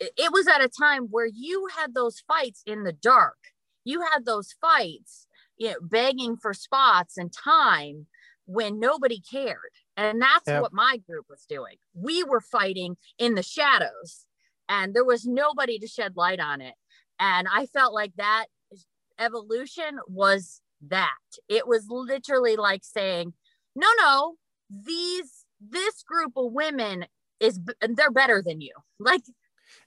[0.00, 3.38] It it was at a time where you had those fights in the dark.
[3.84, 5.28] You had those fights
[5.58, 8.06] you know begging for spots and time
[8.46, 9.58] when nobody cared
[9.96, 10.62] and that's Yep.
[10.62, 14.24] what my group was doing we were fighting in the shadows
[14.68, 16.74] and there was nobody to shed light on it
[17.20, 18.46] and i felt like that
[19.18, 21.10] evolution was that
[21.48, 23.32] it was literally like saying
[23.74, 24.34] no no
[24.70, 27.06] these this group of women
[27.40, 29.22] is they're better than you like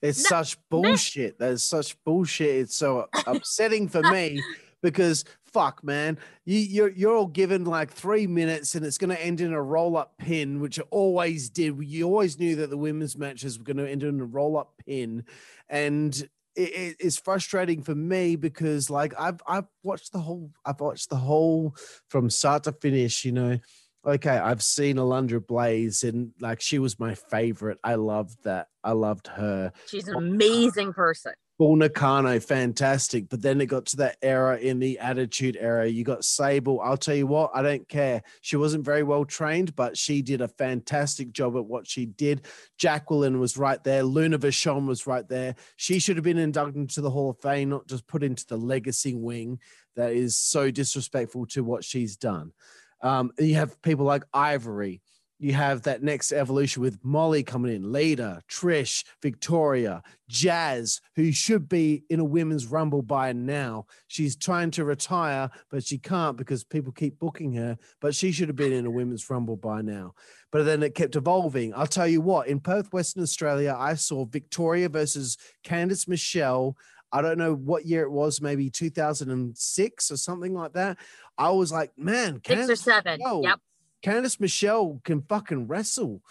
[0.02, 1.40] It's No, such bullshit.
[1.40, 2.56] That's such bullshit.
[2.64, 4.42] It's so upsetting for me
[4.82, 9.22] because fuck, man, you, you're you're all given like three minutes and it's going to
[9.24, 11.78] end in a roll up pin, which it always did.
[11.82, 14.74] You always knew that the women's matches were going to end in a roll up
[14.86, 15.24] pin,
[15.68, 16.16] and
[16.56, 21.10] it, it- it's frustrating for me because like I've I've watched the whole I've watched
[21.10, 21.76] the whole
[22.10, 23.26] from start to finish.
[23.26, 23.60] You know.
[24.06, 27.80] Okay, I've seen Alundra Blaze and like she was my favorite.
[27.84, 28.68] I loved that.
[28.82, 29.74] I loved her.
[29.88, 33.28] she's an oh, amazing person Bull Nakano, fantastic.
[33.28, 35.86] But then it got to that era in the Attitude Era.
[35.86, 36.80] You got Sable.
[36.80, 38.24] I'll tell you what, I don't care.
[38.40, 42.46] She wasn't very well trained, but she did a fantastic job at what she did.
[42.78, 44.04] Jacqueline was right there.
[44.04, 45.54] Luna Vachon was right there.
[45.76, 48.58] She should have been inducted into the Hall of Fame, not just put into the
[48.58, 49.60] legacy wing
[49.98, 52.54] that is so disrespectful to what she's done.
[53.02, 55.02] Um, you have people like Ivory.
[55.42, 61.70] You have that next evolution with Molly coming in, Lita, Trish, Victoria, Jazz, who should
[61.70, 63.86] be in a women's rumble by now.
[64.08, 67.78] She's trying to retire, but she can't because people keep booking her.
[68.02, 70.14] But she should have been in a women's rumble by now.
[70.52, 71.74] But then it kept evolving.
[71.74, 76.76] I'll tell you what, in Perth, Western Australia, I saw Victoria versus Candice Michelle.
[77.14, 80.98] I don't know what year it was, maybe 2006 or something like that.
[81.38, 83.60] I was like, man, six or seven Michelle, yep
[84.04, 86.22] Candice Michelle can fucking wrestle.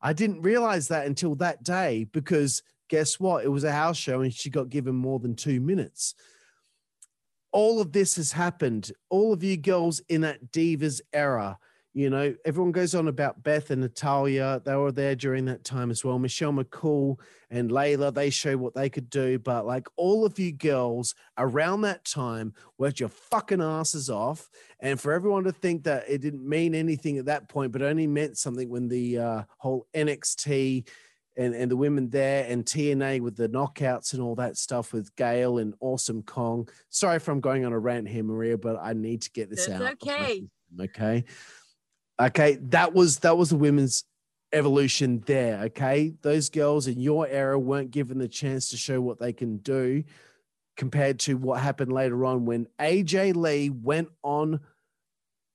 [0.00, 3.44] I didn't realize that until that day because guess what?
[3.44, 6.14] It was a house show and she got given more than two minutes.
[7.52, 8.92] All of this has happened.
[9.10, 11.58] All of you girls in that Divas era,
[11.94, 14.60] you know, everyone goes on about Beth and Natalya.
[14.64, 16.18] They were there during that time as well.
[16.18, 19.38] Michelle McCool and Layla, they show what they could do.
[19.38, 24.50] But like all of you girls around that time worked your fucking asses off.
[24.80, 28.08] And for everyone to think that it didn't mean anything at that point, but only
[28.08, 30.88] meant something when the uh, whole NXT
[31.36, 35.14] and, and the women there and TNA with the knockouts and all that stuff with
[35.14, 36.68] Gail and Awesome Kong.
[36.90, 39.66] Sorry if I'm going on a rant here, Maria, but I need to get this
[39.66, 39.92] That's out.
[39.92, 40.28] okay.
[40.28, 40.50] system,
[40.80, 41.24] Okay.
[42.20, 42.58] Okay.
[42.62, 44.04] That was that was the women's
[44.52, 45.64] evolution there.
[45.64, 46.14] Okay.
[46.22, 50.04] Those girls in your era weren't given the chance to show what they can do
[50.76, 54.60] compared to what happened later on when AJ Lee went on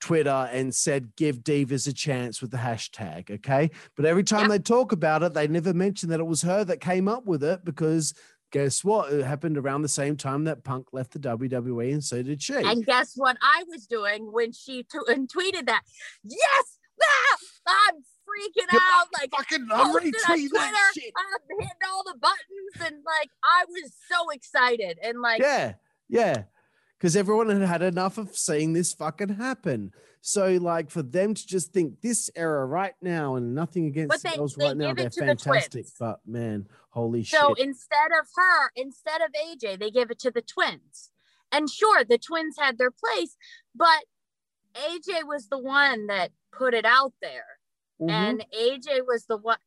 [0.02, 3.30] Twitter and said, give divas a chance with the hashtag.
[3.30, 3.69] Okay.
[3.98, 4.49] But every time Yep.
[4.49, 7.44] they talk about it, they never mention that it was her that came up with
[7.44, 8.14] it because
[8.51, 9.11] guess what?
[9.13, 12.55] It happened around the same time that Punk left the WWE and so did she.
[12.55, 15.84] And guess what I was doing when she t- and tweeted that?
[16.23, 19.07] Yes, ah, I'm freaking out.
[19.19, 21.13] Like Fucking, I'm retweeting that shit.
[21.15, 25.73] I'm hitting all the buttons and like I was so excited and like Yeah,
[26.07, 26.43] yeah.
[26.97, 29.93] Because everyone had had enough of seeing this fucking happen.
[30.21, 34.35] So, like, for them to just think this era right now, and nothing against they-
[34.35, 35.85] girls right now, they're to the fantastic.
[35.97, 37.57] But man, holy so shit!
[37.57, 41.11] So instead of her, instead of AJ, they give it to the twins.
[41.51, 43.35] And sure, the twins had their place,
[43.75, 44.05] but
[44.75, 47.45] AJ was the one that put it out there.
[48.01, 48.09] Mhm.
[48.11, 49.57] and AJ was the one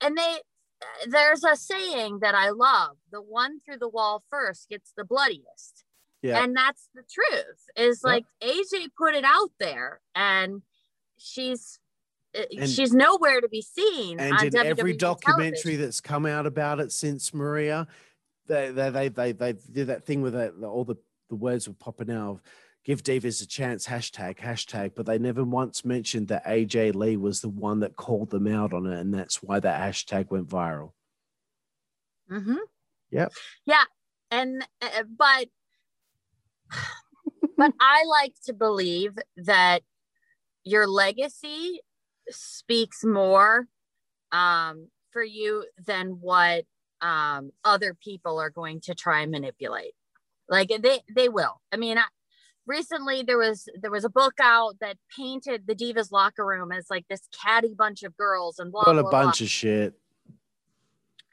[0.00, 0.40] and they
[1.06, 5.84] there's a saying that I love the one through the wall first gets the bloodiest
[6.22, 6.42] Yeah.
[6.42, 8.10] and that's the truth is Yeah.
[8.10, 10.62] like AJ put it out there and
[11.16, 11.78] she's
[12.34, 15.80] And- she's nowhere to be seen and on in every documentary television.
[15.82, 17.86] that's come out about it since Maria,
[18.46, 20.96] they they they they, they did that thing with it, all the
[21.28, 22.42] the words were popping out of
[22.84, 27.40] give Divas a chance hashtag hashtag, but they never once mentioned that AJ Lee was
[27.40, 30.92] the one that called them out on it, and that's why that hashtag went viral.
[32.30, 32.56] Mhm.
[33.10, 33.32] Yep.
[33.66, 33.84] Yeah,
[34.30, 35.48] and uh, but
[37.56, 39.82] but I like to believe that
[40.64, 41.80] your legacy
[42.30, 43.66] speaks more
[44.30, 46.64] um, for you than what
[47.00, 49.94] um, other people are going to try and manipulate.
[50.48, 51.60] Like they they will.
[51.72, 52.04] I mean, I,
[52.66, 56.86] recently there was there was a book out that painted the divas locker room as
[56.90, 59.94] like this catty bunch of girls and blah What a blah, blah bunch of shit.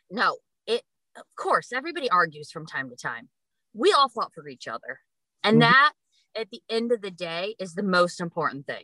[0.10, 0.82] no it
[1.16, 3.30] of course everybody argues from time to time
[3.74, 5.02] we all fought for each other
[5.44, 5.62] and Mhm.
[5.62, 5.94] that
[6.36, 8.84] at the end of the day is the most important thing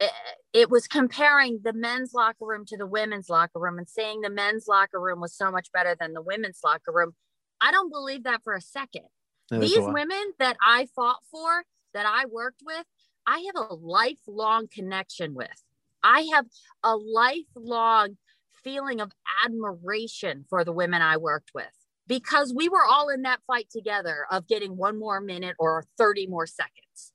[0.00, 0.12] it,
[0.52, 4.30] it was comparing the men's locker room to the women's locker room and saying the
[4.30, 7.14] men's locker room was so much better than the women's locker room.
[7.60, 9.06] I don't believe that for a second.
[9.50, 9.90] These I.
[9.90, 11.64] women that i fought for
[11.94, 12.84] that i worked with
[13.26, 15.48] i have a lifelong connection with.
[16.02, 16.46] I have
[16.84, 18.18] a lifelong
[18.62, 19.12] feeling of
[19.44, 21.66] admiration for the women i worked with
[22.06, 26.26] because we were all in that fight together of getting one more minute or 30
[26.26, 27.12] more seconds.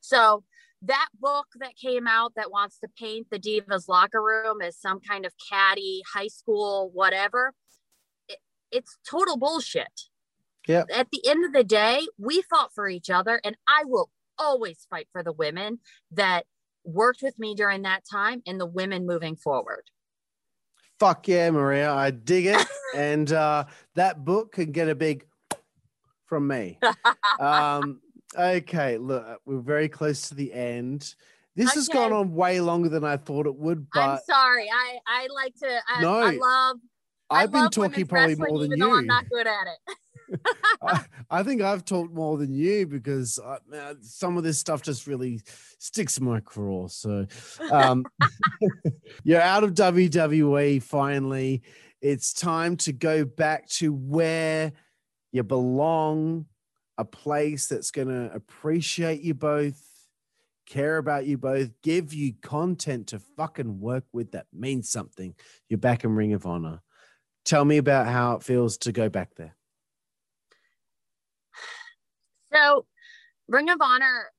[0.00, 0.44] So
[0.82, 5.00] that book that came out that wants to paint the divas locker room as some
[5.00, 7.52] kind of catty high school whatever
[8.28, 8.38] it,
[8.70, 10.02] it's total bullshit
[10.68, 14.10] yeah at the end of the day, we fought for each other, and I will
[14.38, 15.78] always fight for the women
[16.12, 16.44] that
[16.84, 19.84] worked with me during that time and the women moving forward.
[20.98, 21.92] Fuck yeah, Maria.
[21.92, 22.66] I dig it.
[22.96, 25.24] and uh, that book can get a big
[26.26, 26.78] from me.
[27.38, 28.00] Um,
[28.38, 31.14] okay, look, we're very close to the end.
[31.54, 34.68] This has gone on way longer than I thought it would, I'm sorry.
[34.70, 35.80] I I like to.
[35.88, 36.76] I, No, I love.
[37.30, 38.98] I I've been love talking probably more than even though you.
[38.98, 39.96] I'm not good at it.
[40.82, 44.82] I, I think I've talked more than you because uh, man, some of this stuff
[44.82, 45.40] just really
[45.78, 46.88] sticks in my craw.
[46.88, 47.26] So
[47.70, 48.04] um,
[49.24, 51.62] you're out of WWE finally.
[52.00, 54.72] It's time to go back to where
[55.32, 56.46] you belong,
[56.98, 59.80] a place that's going to appreciate you both,
[60.66, 65.34] care about you both, give you content to fucking work with that means something.
[65.68, 66.80] You're back in Ring of Honor.
[67.44, 69.54] Tell me about how it feels to go back there.
[72.52, 72.86] So,
[73.48, 74.30] Ring of Honor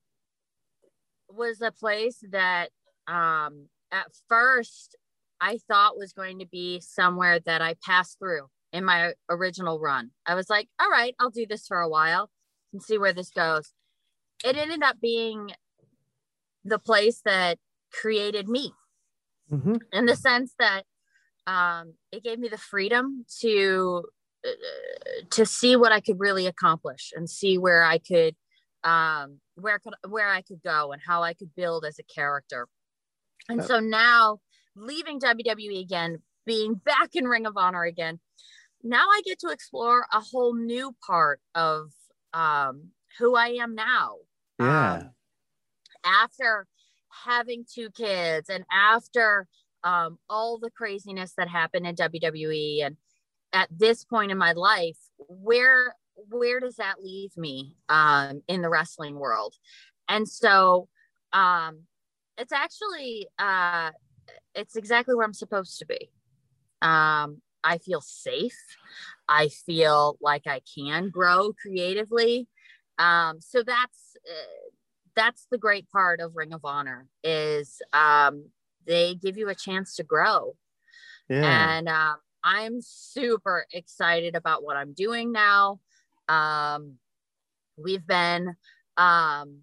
[1.28, 2.70] was a place that,
[3.06, 4.96] um, at first,
[5.40, 10.10] I thought was going to be somewhere that I passed through in my original run.
[10.26, 12.28] I was like, all right, I'll do this for a while
[12.72, 13.72] and see where this goes.
[14.44, 15.50] It ended up being
[16.64, 17.58] the place that
[17.92, 18.72] created me
[19.52, 19.76] Mm-hmm.
[19.94, 20.84] in the sense that
[21.46, 24.04] um, it gave me the freedom to
[24.46, 24.50] uh,
[25.30, 28.36] to see what I could really accomplish and see where I could
[28.84, 32.68] um, where could where I could go and how I could build as a character.
[33.48, 34.40] And so now
[34.76, 38.20] leaving WWE again, being back in Ring of Honor again,
[38.82, 41.90] now I get to explore a whole new part of
[42.32, 42.88] um,
[43.18, 44.16] who I am now.
[44.58, 44.94] Yeah.
[44.94, 45.10] Um,
[46.04, 46.66] after
[47.24, 49.46] having two kids and after
[49.84, 52.96] um, all the craziness that happened in WWE and
[53.52, 55.94] at this point in my life, where
[56.30, 59.54] where does that leave me um, in the wrestling world?
[60.08, 60.88] And so
[61.32, 61.84] um,
[62.36, 63.90] it's actually uh,
[64.54, 66.10] it's exactly where I'm supposed to be.
[66.82, 68.58] Um, I feel safe.
[69.28, 72.48] I feel like I can grow creatively.
[72.98, 74.70] Um, so that's uh,
[75.14, 78.50] that's the great part of Ring of Honor is um,
[78.86, 80.54] they give you a chance to grow.
[81.28, 81.76] Yeah.
[81.76, 85.80] And um, I'm super excited about what I'm doing now.
[86.28, 86.94] Um,
[87.76, 88.54] we've been
[88.96, 89.60] um,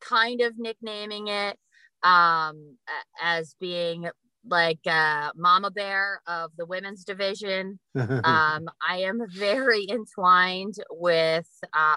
[0.00, 1.58] kind of nicknaming it
[2.02, 2.76] um,
[3.20, 4.08] as being
[4.48, 7.78] like uh, Mama Bear of the women's division.
[8.24, 11.96] Um, I am very entwined with uh,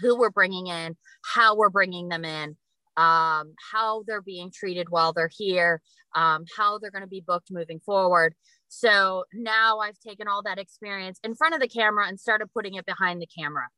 [0.00, 2.56] who we're bringing in, how we're bringing them in,
[2.96, 5.80] um, how they're being treated while they're here,
[6.14, 8.34] um, how they're going to be booked moving forward.
[8.68, 12.74] So now I've taken all that experience in front of the camera and started putting
[12.74, 13.68] it behind the camera.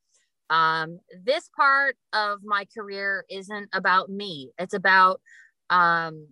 [0.51, 4.51] Um, this part of my career isn't about me.
[4.59, 5.21] It's about
[5.69, 6.29] um,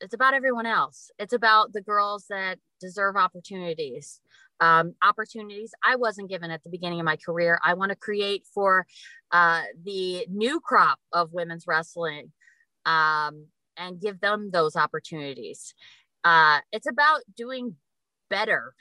[0.00, 1.10] it's about everyone else.
[1.18, 4.20] It's about the girls that deserve opportunities.
[4.60, 7.58] Um, opportunities I wasn't given at the beginning of my career.
[7.62, 8.86] I want to create for
[9.30, 12.32] uh, the new crop of women's wrestling
[12.84, 13.46] um,
[13.76, 15.74] and give them those opportunities.
[16.24, 17.76] Uh, it's about doing
[18.28, 18.74] better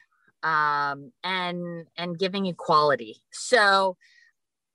[0.43, 3.21] um, and and giving equality.
[3.31, 3.97] So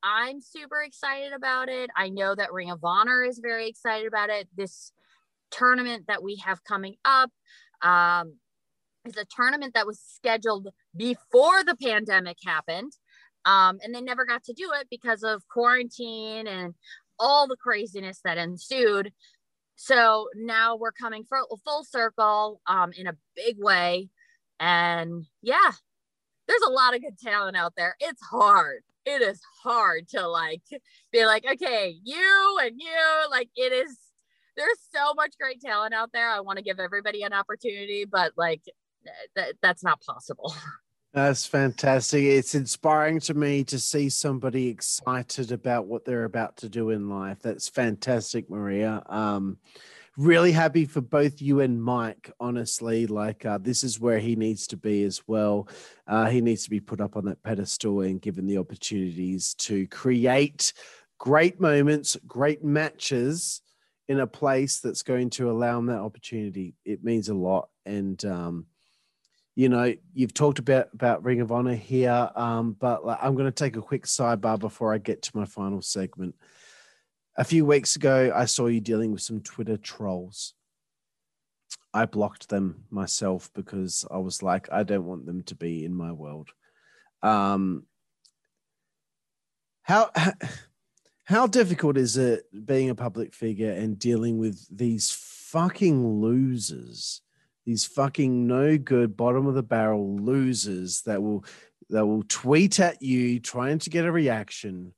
[0.02, 1.90] I'm super excited about it.
[1.96, 4.48] I know that Ring of Honor is very excited about it.
[4.56, 4.92] This
[5.52, 7.30] tournament that we have coming up
[7.82, 8.34] um,
[9.04, 12.92] is a tournament that was scheduled before the pandemic happened.
[13.44, 16.74] Um, and they never got to do it because of quarantine and
[17.18, 19.12] all the craziness that ensued.
[19.76, 24.10] So now we're coming full, full circle um, in a big way.
[24.60, 25.72] And yeah,
[26.46, 27.96] there's a lot of good talent out there.
[27.98, 28.82] It's hard.
[29.04, 30.62] It is hard to like
[31.10, 33.98] be like, okay, you and you, like it is.
[34.56, 36.28] There's so much great talent out there.
[36.28, 38.62] I want to give everybody an opportunity, but like
[39.36, 40.54] th- that's not possible.
[41.14, 42.22] That's fantastic.
[42.22, 47.10] It's inspiring to me to see somebody excited about what they're about to do in
[47.10, 47.40] life.
[47.42, 49.02] That's fantastic, Maria.
[49.10, 49.58] Um,
[50.16, 52.32] really happy for both you and Mike.
[52.40, 55.68] Honestly, like uh, this is where he needs to be as well.
[56.06, 59.86] Uh, he needs to be put up on that pedestal and given the opportunities to
[59.88, 60.72] create
[61.18, 63.60] great moments, great matches
[64.12, 66.74] in a place that's going to allow them that opportunity.
[66.84, 68.66] It means a lot, and um,
[69.54, 73.46] you know, you've talked about about Ring of Honor here, um, but like, I'm going
[73.46, 76.34] to take a quick sidebar before I get to my final segment.
[77.38, 80.52] A few weeks ago, I saw you dealing with some Twitter trolls.
[81.94, 85.94] I blocked them myself because I was like, I don't want them to be in
[85.94, 86.50] my world.
[87.22, 87.86] Um,
[89.82, 90.10] how
[91.32, 97.22] how difficult is it being a public figure and dealing with these fucking losers?
[97.64, 101.44] these fucking no good bottom of the barrel losers that will
[101.90, 104.94] that will tweet at you trying to get a reaction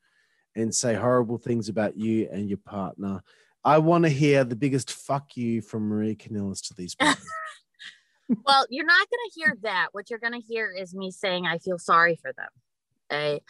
[0.54, 3.20] and say horrible things about you and your partner.
[3.64, 7.16] I want to hear the biggest fuck you from Maria Kanellis to these people.
[8.46, 9.88] well, you're not going to hear that.
[9.92, 12.48] What you're going to hear is me saying I feel sorry for them.
[13.10, 13.40] I,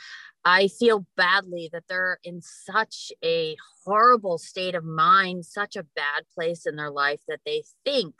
[0.44, 6.24] I feel badly that they're in such a horrible state of mind, such a bad
[6.34, 8.14] place in their life that they think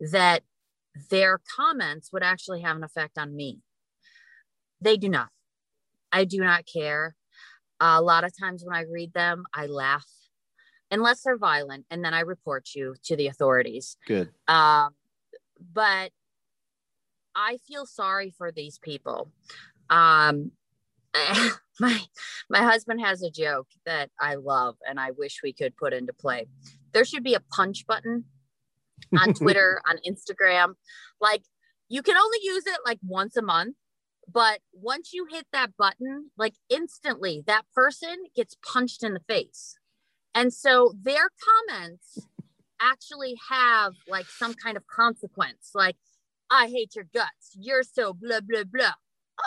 [0.00, 0.42] that
[1.10, 3.60] their comments would actually have an effect on me.
[4.80, 5.28] They do not.
[6.12, 7.14] I do not care.
[7.80, 10.06] Uh, a lot of times when I read them, I laugh,
[10.90, 13.96] unless they're violent, and then I report you to the authorities.
[14.06, 14.30] Good.
[14.48, 14.90] Um,
[15.72, 16.10] but
[17.34, 19.30] I feel sorry for these people.
[19.88, 20.52] Um,
[21.80, 22.00] my
[22.48, 26.12] my husband has a joke that I love, and I wish we could put into
[26.12, 26.46] play.
[26.92, 28.24] There should be a punch button
[29.18, 30.74] on Twitter, on Instagram.
[31.20, 31.42] Like
[31.88, 33.76] you can only use it like once a month,
[34.32, 39.76] but once you hit that button, like instantly that person gets punched in the face.
[40.34, 41.28] And so their
[41.68, 42.18] comments
[42.80, 45.96] actually have like some kind of consequence, like,
[46.50, 47.56] I hate your guts.
[47.58, 48.94] You're so blah, blah, blah.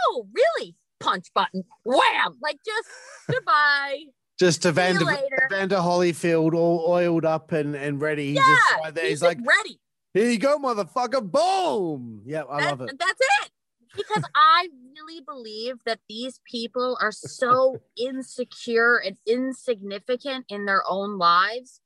[0.08, 0.76] Oh, really?
[1.00, 1.64] Punch button.
[1.86, 2.38] Wham!
[2.42, 2.90] Like just
[3.30, 4.00] goodbye.
[4.40, 5.06] Just to Vander.
[5.50, 8.30] Vander Holyfield, all oiled up and, and ready.
[8.30, 9.04] He's yeah, just right there.
[9.04, 9.80] He's, he's like, ready.
[10.14, 11.22] here you go, motherfucker.
[11.30, 12.24] Boom.
[12.26, 12.98] Yeah, I love it.
[12.98, 13.52] That's it.
[13.96, 21.20] Because I really believe that these people are so insecure and insignificant in their own
[21.20, 21.80] lives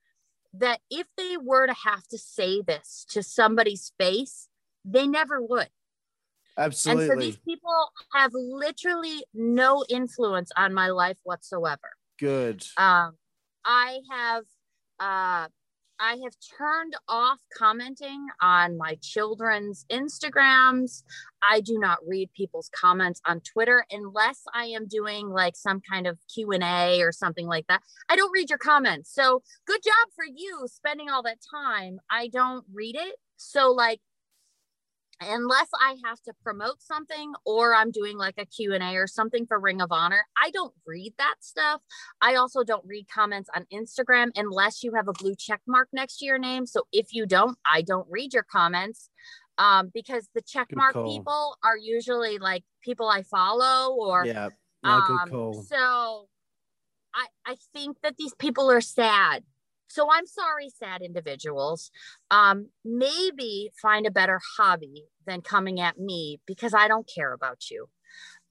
[0.53, 4.47] that if they were to have to say this to somebody's face,
[4.85, 5.69] they never would.
[6.57, 7.03] Absolutely.
[7.05, 11.91] And so these people have literally no influence on my life whatsoever.
[12.19, 12.65] Good.
[12.77, 13.13] Um,
[13.63, 14.43] I have
[14.99, 15.47] uh,
[15.99, 21.03] I have turned off commenting on my children's Instagrams.
[21.47, 26.05] I do not read people's comments on Twitter unless I am doing like some kind
[26.05, 27.81] of Q&A or something like that.
[28.09, 29.13] I don't read your comments.
[29.13, 31.99] So, good job for you spending all that time.
[32.11, 33.15] I don't read it.
[33.37, 33.99] So like
[35.21, 39.59] unless I have to promote something or I'm doing like a Q&A or something for
[39.59, 41.81] Ring of Honor, I don't read that stuff.
[42.21, 46.19] I also don't read comments on Instagram unless you have a blue check mark next
[46.19, 46.65] to your name.
[46.65, 49.09] So if you don't, I don't read your comments
[49.57, 54.49] um, because the check mark people are usually like people I follow or Yeah.
[54.83, 55.53] Um.
[55.67, 56.27] So
[57.13, 59.43] I I think that these people are sad.
[59.87, 61.91] So I'm sorry, sad individuals.
[62.31, 67.69] Um, maybe find a better hobby than coming at me because I don't care about
[67.69, 67.87] you.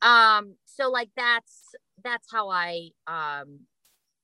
[0.02, 3.60] Um, so like that's that's how I um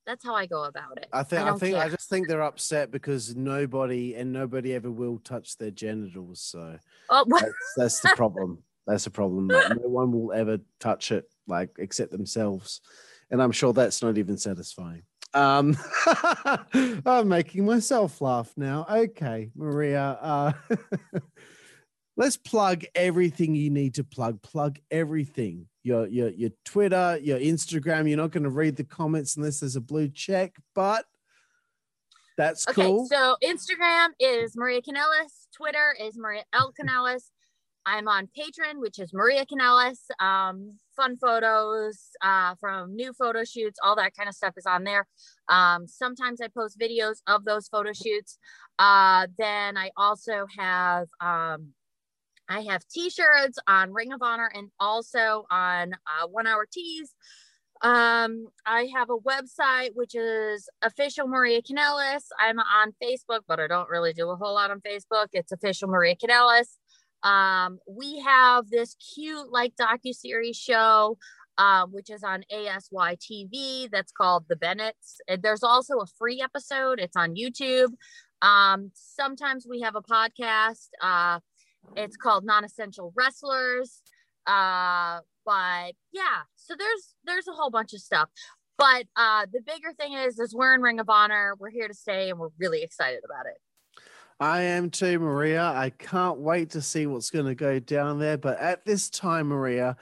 [0.06, 1.08] that's how I go about it.
[1.12, 4.90] I think I, don't think I just think they're upset because nobody and nobody ever
[4.90, 6.40] will touch their genitals.
[6.40, 6.78] So
[7.08, 8.58] oh, that's, that's the problem.
[8.86, 9.48] That's the problem.
[9.48, 12.80] Like, no one will ever touch it, like except themselves,
[13.30, 15.02] and I'm sure that's not even satisfying.
[15.34, 15.76] Um,
[17.06, 18.86] I'm making myself laugh now.
[18.88, 20.18] Okay, Maria.
[20.20, 20.52] Uh,
[22.16, 24.42] let's plug everything you need to plug.
[24.42, 25.66] Plug everything.
[25.82, 28.08] Your your your Twitter, your Instagram.
[28.08, 31.04] You're not going to read the comments unless there's a blue check, but
[32.36, 33.06] that's Okay, cool.
[33.06, 35.48] so Instagram is Maria Kanellis.
[35.56, 36.72] Twitter is Maria L.
[36.80, 37.24] Kanellis.
[37.84, 39.98] I'm on Patreon, which is Maria Kanellis.
[40.20, 44.84] Um, fun photos uh, from new photo shoots, all that kind of stuff is on
[44.84, 45.06] there.
[45.48, 48.38] Um, sometimes I post videos of those photo shoots.
[48.78, 51.72] Uh, then I also have um,
[52.48, 57.14] I have T-shirts on Ring of Honor and also on uh, One Hour Tees.
[57.82, 62.24] Um, I have a website which is official Maria Kanellis.
[62.38, 65.28] I'm on Facebook, but I don't really do a whole lot on Facebook.
[65.32, 66.76] It's official Maria Kanellis.
[67.22, 71.18] Um, we have this cute like docu-series show,
[71.58, 73.88] um, which is on ASY TV.
[73.90, 75.18] That's called The Bennetts.
[75.40, 76.98] There's also a free episode.
[77.00, 77.90] It's on YouTube.
[78.40, 80.88] Um, sometimes we have a podcast.
[81.00, 81.40] Uh,
[81.96, 84.02] it's called Non-Essential Wrestlers.
[84.46, 88.28] Uh, but yeah, so there's there's a whole bunch of stuff.
[88.78, 91.54] But uh, the bigger thing is, is we're in Ring of Honor.
[91.58, 93.58] We're here to stay, and we're really excited about it.
[94.40, 95.62] I am too, Maria.
[95.62, 98.36] I can't wait to see what's going to go down there.
[98.36, 99.96] But at this time, Maria,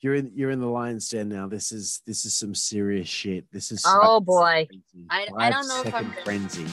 [0.00, 1.46] you're in you're in the lion's den now.
[1.46, 3.46] This is this is some serious shit.
[3.52, 4.66] This is Oh, boy.
[5.10, 6.66] I- I don't know if I'm frenzy.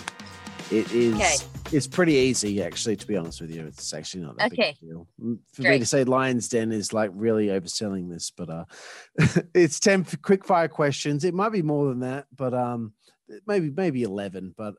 [0.71, 1.15] It is.
[1.15, 1.35] Okay.
[1.75, 2.95] It's pretty easy, actually.
[2.95, 4.75] To be honest with you, it's actually not that Okay.
[4.79, 5.07] big deal.
[5.53, 8.65] For me to say lion's den is like really overselling this, but uh,
[9.55, 11.23] it's ten f- quick fire questions.
[11.23, 12.93] It might be more than that, but um,
[13.47, 14.53] maybe maybe eleven.
[14.57, 14.75] But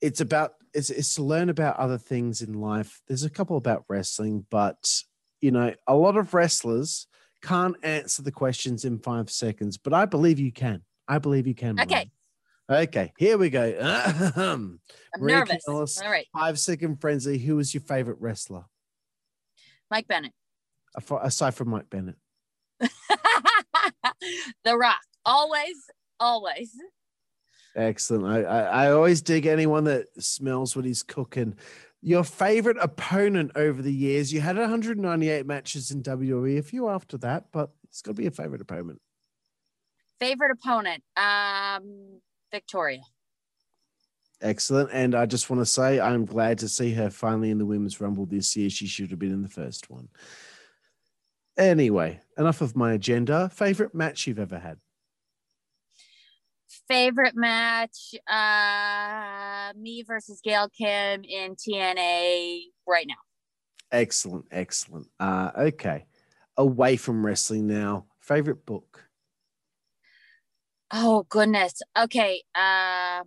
[0.00, 3.00] it's about it's, it's to learn about other things in life.
[3.06, 5.02] There's a couple about wrestling, but
[5.40, 7.06] you know, a lot of wrestlers
[7.42, 10.82] can't answer the questions in five seconds, but I believe you can.
[11.06, 11.78] I believe you can.
[11.78, 12.10] Okay.
[12.68, 12.82] Maria.
[12.82, 13.62] Okay, here we go.
[14.36, 14.80] I'm
[15.18, 15.64] Maria nervous.
[15.68, 16.02] Kanellis.
[16.02, 17.36] All right, Five second frenzy.
[17.36, 18.64] Who is your favorite wrestler
[19.90, 20.32] Mike Bennett,
[21.22, 22.16] aside from Mike Bennett?
[24.64, 25.76] The Rock, always,
[26.18, 26.70] always.
[27.76, 28.26] Excellent.
[28.26, 31.56] I, I, I always dig anyone that smells what he's cooking.
[32.00, 34.32] Your favorite opponent over the years?
[34.32, 38.26] You had 198 matches in WWE, a few after that, but it's got to be
[38.26, 39.00] a favorite opponent.
[40.20, 42.20] Favorite opponent, um,
[42.52, 43.00] Victoria.
[44.40, 44.90] Excellent.
[44.92, 48.00] And I just want to say, I'm glad to see her finally in the Women's
[48.00, 48.68] Rumble this year.
[48.68, 50.08] She should have been in the first one.
[51.56, 53.48] Anyway, enough of my agenda.
[53.48, 54.78] Favorite match you've ever had?
[56.88, 63.14] Favorite match, uh, me versus Gail Kim in TNA right now.
[63.90, 64.46] Excellent.
[64.50, 65.08] Excellent.
[65.18, 66.04] Uh, okay.
[66.56, 68.06] Away from wrestling now.
[68.20, 69.08] Favorite book?
[70.92, 71.80] Oh goodness.
[71.98, 72.42] Okay.
[72.54, 73.22] Uh,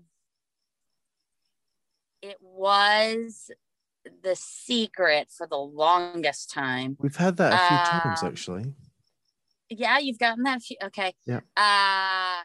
[2.21, 3.49] it was
[4.23, 6.95] the secret for the longest time.
[6.99, 8.73] We've had that a few times, Um, actually.
[9.69, 10.61] Yeah, you've gotten that.
[10.61, 11.13] Few, okay.
[11.25, 11.41] Yeah.
[11.57, 12.43] Uh,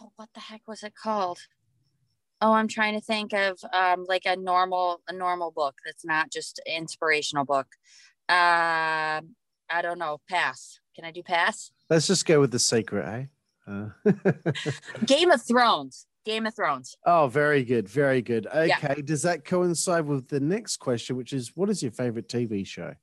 [0.00, 1.38] oh, what the heck was it called?
[2.40, 6.30] Oh, I'm trying to think of um like a normal a normal book that's not
[6.30, 7.66] just an inspirational book.
[8.28, 9.34] Um,
[9.70, 10.20] I don't know.
[10.28, 10.80] Pass.
[10.94, 11.70] Can I do pass?
[11.90, 13.70] Let's just go with the secret, eh?
[13.70, 13.88] Uh,
[15.06, 16.06] Game of Thrones.
[16.24, 16.96] Game of Thrones.
[17.04, 17.88] oh, very good.
[17.88, 18.46] Very good.
[18.46, 18.66] Okay.
[18.68, 18.94] Yeah.
[19.04, 22.94] Does that coincide with the next question, which is what is your favorite TV show?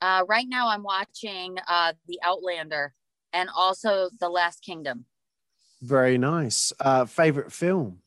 [0.00, 2.94] Uh, right now I'm watching uh The Outlander
[3.32, 5.06] and also The Last Kingdom.
[5.84, 6.72] Very nice.
[6.80, 7.98] Uh, favorite film?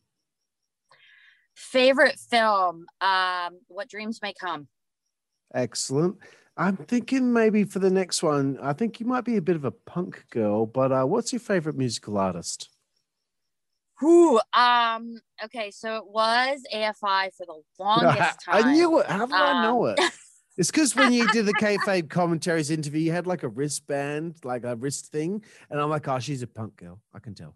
[1.54, 2.86] Favorite film?
[3.00, 4.66] Um, What Dreams May Come.
[5.54, 6.16] Excellent.
[6.56, 9.64] I'm thinking maybe for the next one, I think you might be a bit of
[9.64, 12.68] a punk girl, but uh, what's your favorite musical artist?
[14.00, 14.40] Who?
[14.52, 15.20] Um.
[15.44, 18.64] Okay, so it was AFI for the longest time.
[18.64, 19.06] I knew it.
[19.06, 20.12] How did I know Um, it?
[20.56, 24.64] It's because when you did the kayfabe commentaries interview, you had like a wristband, like
[24.64, 27.00] a wrist thing, and I'm like, oh, she's a punk girl.
[27.14, 27.54] I can tell.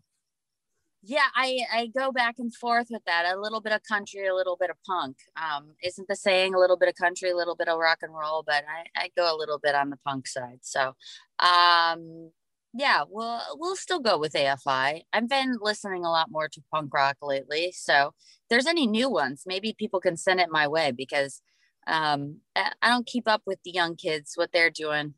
[1.05, 3.25] Yeah, I I go back and forth with that.
[3.27, 5.17] A little bit of country, a little bit of punk.
[5.37, 8.15] Um, isn't the saying a little bit of country, a little bit of rock and
[8.15, 8.45] roll?
[8.47, 10.61] But I I go a little bit on the punk side.
[10.63, 10.93] So,
[11.41, 12.31] um,
[12.73, 15.03] yeah, we'll we'll still go with AFI.
[15.13, 17.73] I've been listening a lot more to punk rock lately.
[17.77, 18.13] So,
[18.49, 21.43] there's any new ones, maybe people can send it my way because
[21.89, 25.15] um I don't keep up with the young kids what they're doing.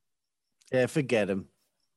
[0.73, 1.49] Yeah, forget them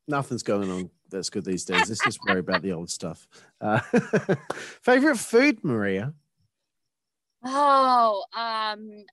[0.08, 1.90] Nothing's going on that's good these days.
[1.90, 3.28] Let's just worry about the old stuff.
[3.62, 3.80] Uh,
[4.82, 6.14] favorite food, Maria?
[7.44, 9.06] Oh, um,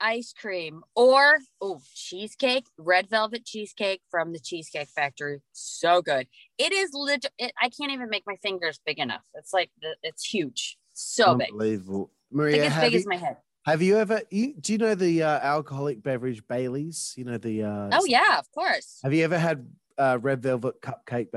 [0.00, 5.40] ice cream or oh, cheesecake, red velvet cheesecake from the Cheesecake Factory.
[5.52, 6.26] So good.
[6.58, 7.32] It is legit.
[7.38, 9.22] It, I can't even make my fingers big enough.
[9.34, 10.76] It's like the, it's huge.
[10.92, 11.48] So big.
[11.50, 12.10] Unbelievable.
[12.30, 13.36] Like Maria, as big you, as my head.
[13.64, 17.14] have you ever, you, do you know the uh, alcoholic beverage Bailey's?
[17.16, 18.98] You know, the, uh, Oh yeah, of course.
[19.02, 19.66] have you ever had
[19.98, 21.28] uh, red velvet cupcake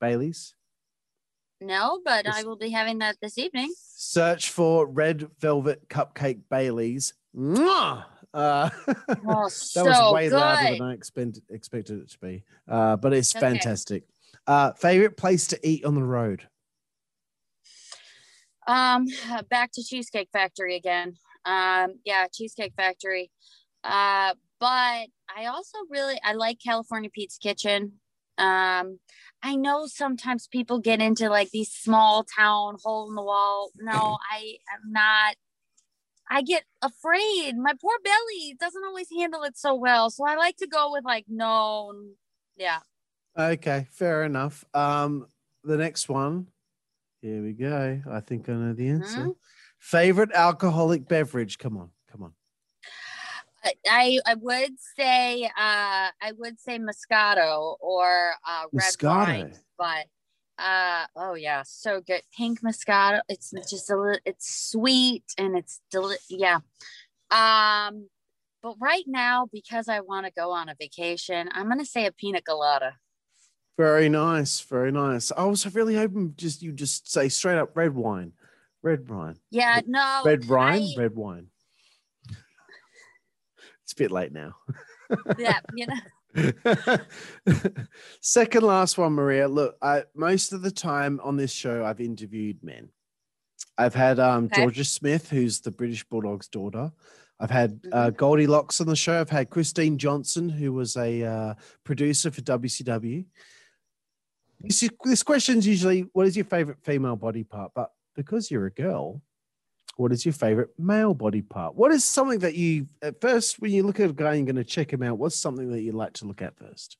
[0.00, 0.54] Bailey's?
[1.60, 3.72] No, but I will be having that this evening.
[3.76, 7.12] Search for red velvet cupcake Bailey's.
[7.36, 8.04] Mwah!
[8.32, 8.70] Uh,
[9.26, 10.38] Oh, that so was way good.
[10.38, 12.44] louder than I expect, expected it to be.
[12.66, 13.40] Uh, but it's Okay.
[13.40, 14.04] fantastic.
[14.46, 16.48] Uh, favorite place to eat on the road?
[18.66, 19.06] Um,
[19.50, 21.14] back to Cheesecake Factory again.
[21.44, 23.30] Um, yeah, Cheesecake Factory.
[23.82, 28.00] Uh, but I also really I like California Pizza Kitchen.
[28.38, 28.98] Um,
[29.42, 33.70] I know sometimes people get into like these small town hole in the wall.
[33.76, 33.92] No,
[34.32, 35.36] I am not.
[36.32, 37.56] I get afraid.
[37.56, 40.10] My poor belly doesn't always handle it so well.
[40.10, 42.14] So I like to go with like known.
[42.56, 42.78] Yeah.
[43.36, 44.64] Okay, fair enough.
[44.72, 45.26] Um,
[45.64, 46.46] the next one.
[47.20, 48.00] Here we go.
[48.10, 49.20] I think I know the answer.
[49.26, 49.34] Mhm.
[49.78, 51.58] Favorite alcoholic beverage?
[51.58, 51.90] Come on.
[53.64, 60.06] I- I would say uh I would say Moscato or uh red wine, but
[60.58, 62.22] uh oh yeah, so good.
[62.36, 63.20] Pink Moscato.
[63.28, 66.58] It's just a little it's sweet and it's deli- yeah.
[67.30, 68.08] Um
[68.62, 72.04] but right now because I want to go on a vacation, I'm going to say
[72.04, 72.96] a pina colada.
[73.78, 75.32] Very nice, very nice.
[75.34, 78.32] I was really hoping just you just say straight up red wine,
[78.82, 80.22] red wine, Yeah, no.
[80.26, 81.46] red wine, I- red wine.
[83.90, 84.54] It's a bit late now.
[85.36, 86.96] yeah, you know.
[88.20, 89.48] Second last one, Maria.
[89.48, 92.90] Look, I most of the time on this show, I've interviewed men.
[93.76, 94.60] I've had um, Okay.
[94.62, 96.92] Georgia Smith, who's the British Bulldog's daughter.
[97.40, 97.98] I've had Mm-hmm.
[97.98, 99.20] uh, Goldilocks on the show.
[99.20, 103.24] I've had Christine Johnson, who was a uh, producer for WCW.
[104.60, 107.72] This, is- this question's usually, what is your favorite female body part?
[107.74, 109.20] But because you're a girl,
[109.96, 111.74] what is your favorite male body part?
[111.74, 114.54] What is something that you, at first, when you look at a guy, and you're
[114.54, 115.18] going to check him out.
[115.18, 116.96] What's something that you like to look at first?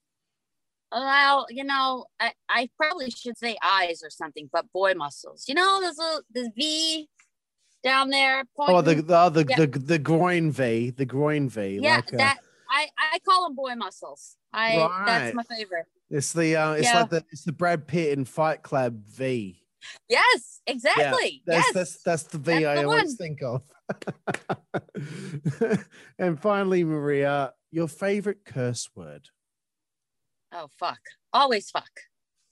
[0.93, 5.45] Well, you know, I, I probably should say eyes or something, but boy muscles.
[5.49, 7.09] You know, there's a this V
[7.85, 8.45] down there.
[8.59, 9.57] Oh, the pointing- the the, Yeah.
[9.57, 11.79] the, the groin V, the groin V.
[11.81, 12.39] yeah, like, uh, that
[12.69, 14.37] I I call them boy muscles.
[14.53, 15.05] I Right.
[15.07, 15.87] that's my favorite.
[16.11, 17.01] it's the uh, it's Yeah.
[17.03, 19.60] like the it's the Brad Pitt in Fight Club V.
[20.09, 21.43] Yes, exactly.
[21.47, 21.73] That's yes.
[21.75, 23.17] that's that's the V That's I the always one.
[23.17, 23.63] think of.
[26.19, 29.29] and finally, Maria, your favorite curse word?
[30.53, 30.99] oh fuck.
[31.33, 31.89] Always fuck.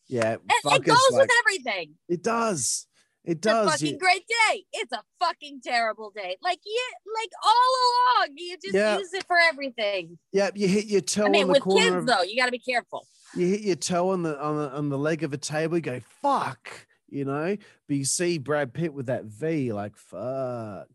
[0.09, 1.95] Yeah, It, fuck it goes like- with everything.
[2.09, 2.87] it does.
[3.25, 3.67] It does.
[3.67, 4.65] It's a fucking You- great day.
[4.73, 6.37] It's a fucking terrible day.
[6.41, 8.29] Like yeah, like all along.
[8.37, 8.99] You just Yeah.
[8.99, 10.19] use it for everything.
[10.33, 13.07] yeah, you hit your toe I mean, with kids of though, you gotta be careful.
[13.35, 15.83] you hit your toe on the on the on the leg of a table, you
[15.83, 17.57] go, fuck, you know.
[17.87, 20.89] But you see Brad Pitt with that V, like fuck.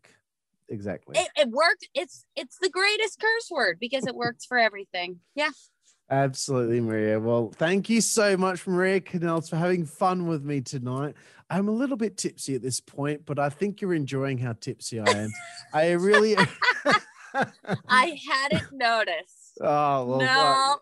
[0.68, 1.18] Exactly.
[1.18, 1.88] It, it worked.
[1.94, 5.20] It's it's the greatest curse word because it works for everything.
[5.34, 5.50] Yeah.
[6.10, 7.18] Absolutely, Maria.
[7.18, 11.14] Well, thank you so much, Maria Kanellis, for having fun with me tonight.
[11.48, 15.00] I'm a little bit tipsy at this point, but I think you're enjoying how tipsy
[15.00, 15.30] I am.
[15.72, 16.36] I really.
[17.88, 19.58] I hadn't noticed.
[19.60, 20.18] oh well.
[20.18, 20.76] no.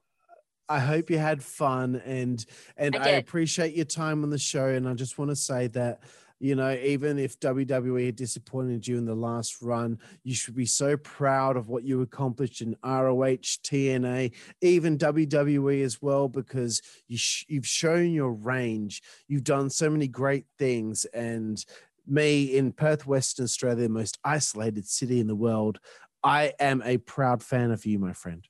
[0.73, 2.43] I hope you had fun and
[2.78, 4.69] and I I, appreciate your time on the show.
[4.69, 6.01] And I just want to say that
[6.40, 10.65] you know even if WWE had disappointed you in the last run, you should be
[10.65, 14.32] so proud of what you accomplished in ROH, TNA,
[14.62, 19.03] even WWE as well, because you sh- you've shown your range.
[19.28, 21.62] You've done so many great things and
[22.07, 25.81] me in Perth, Western Australia, the most isolated city in the world.
[26.24, 28.49] I am a proud fan of you, my friend.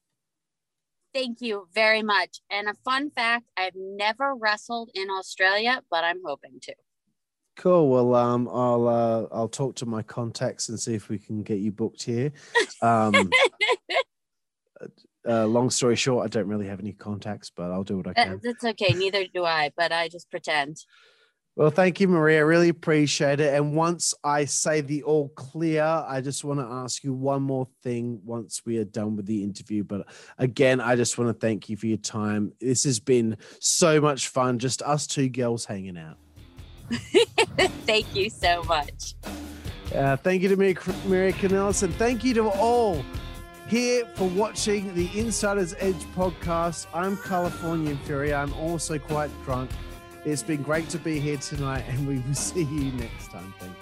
[1.15, 2.41] Thank you very much.
[2.51, 6.75] And a fun fact I've never wrestled in Australia, but I'm hoping to.
[7.57, 7.91] Cool.
[7.91, 11.59] Well, um, I'll uh, I'll talk to my contacts and see if we can get
[11.59, 12.33] you booked here.
[12.81, 13.31] Um,
[15.29, 18.13] uh, long story short, I don't really have any contacts, but I'll do what I
[18.15, 18.41] That- can.
[18.43, 18.95] That's okay.
[18.95, 20.79] Neither do I, but I just pretend.
[21.55, 22.39] Well, thank you, Maria.
[22.39, 23.53] I really appreciate it.
[23.53, 27.69] And once I say the all clear, I just want to ask you one more
[27.83, 29.85] thing once we are done with the interview.
[29.85, 30.07] But
[30.39, 32.53] again, I just want to thank you for your time.
[32.59, 36.17] This has been so much fun, just us two girls hanging out.
[37.87, 39.15] Thank you so much.
[39.95, 40.75] Uh, thank you to Maria,
[41.07, 43.05] Maria Kanellis, and thank you to all
[43.69, 46.87] here for watching the Insider's Edge podcast.
[46.95, 48.33] I'm Californian Fury.
[48.33, 49.71] I'm also quite drunk.
[50.25, 53.53] It's been great to be here tonight, and we will see you next time.
[53.59, 53.73] Thank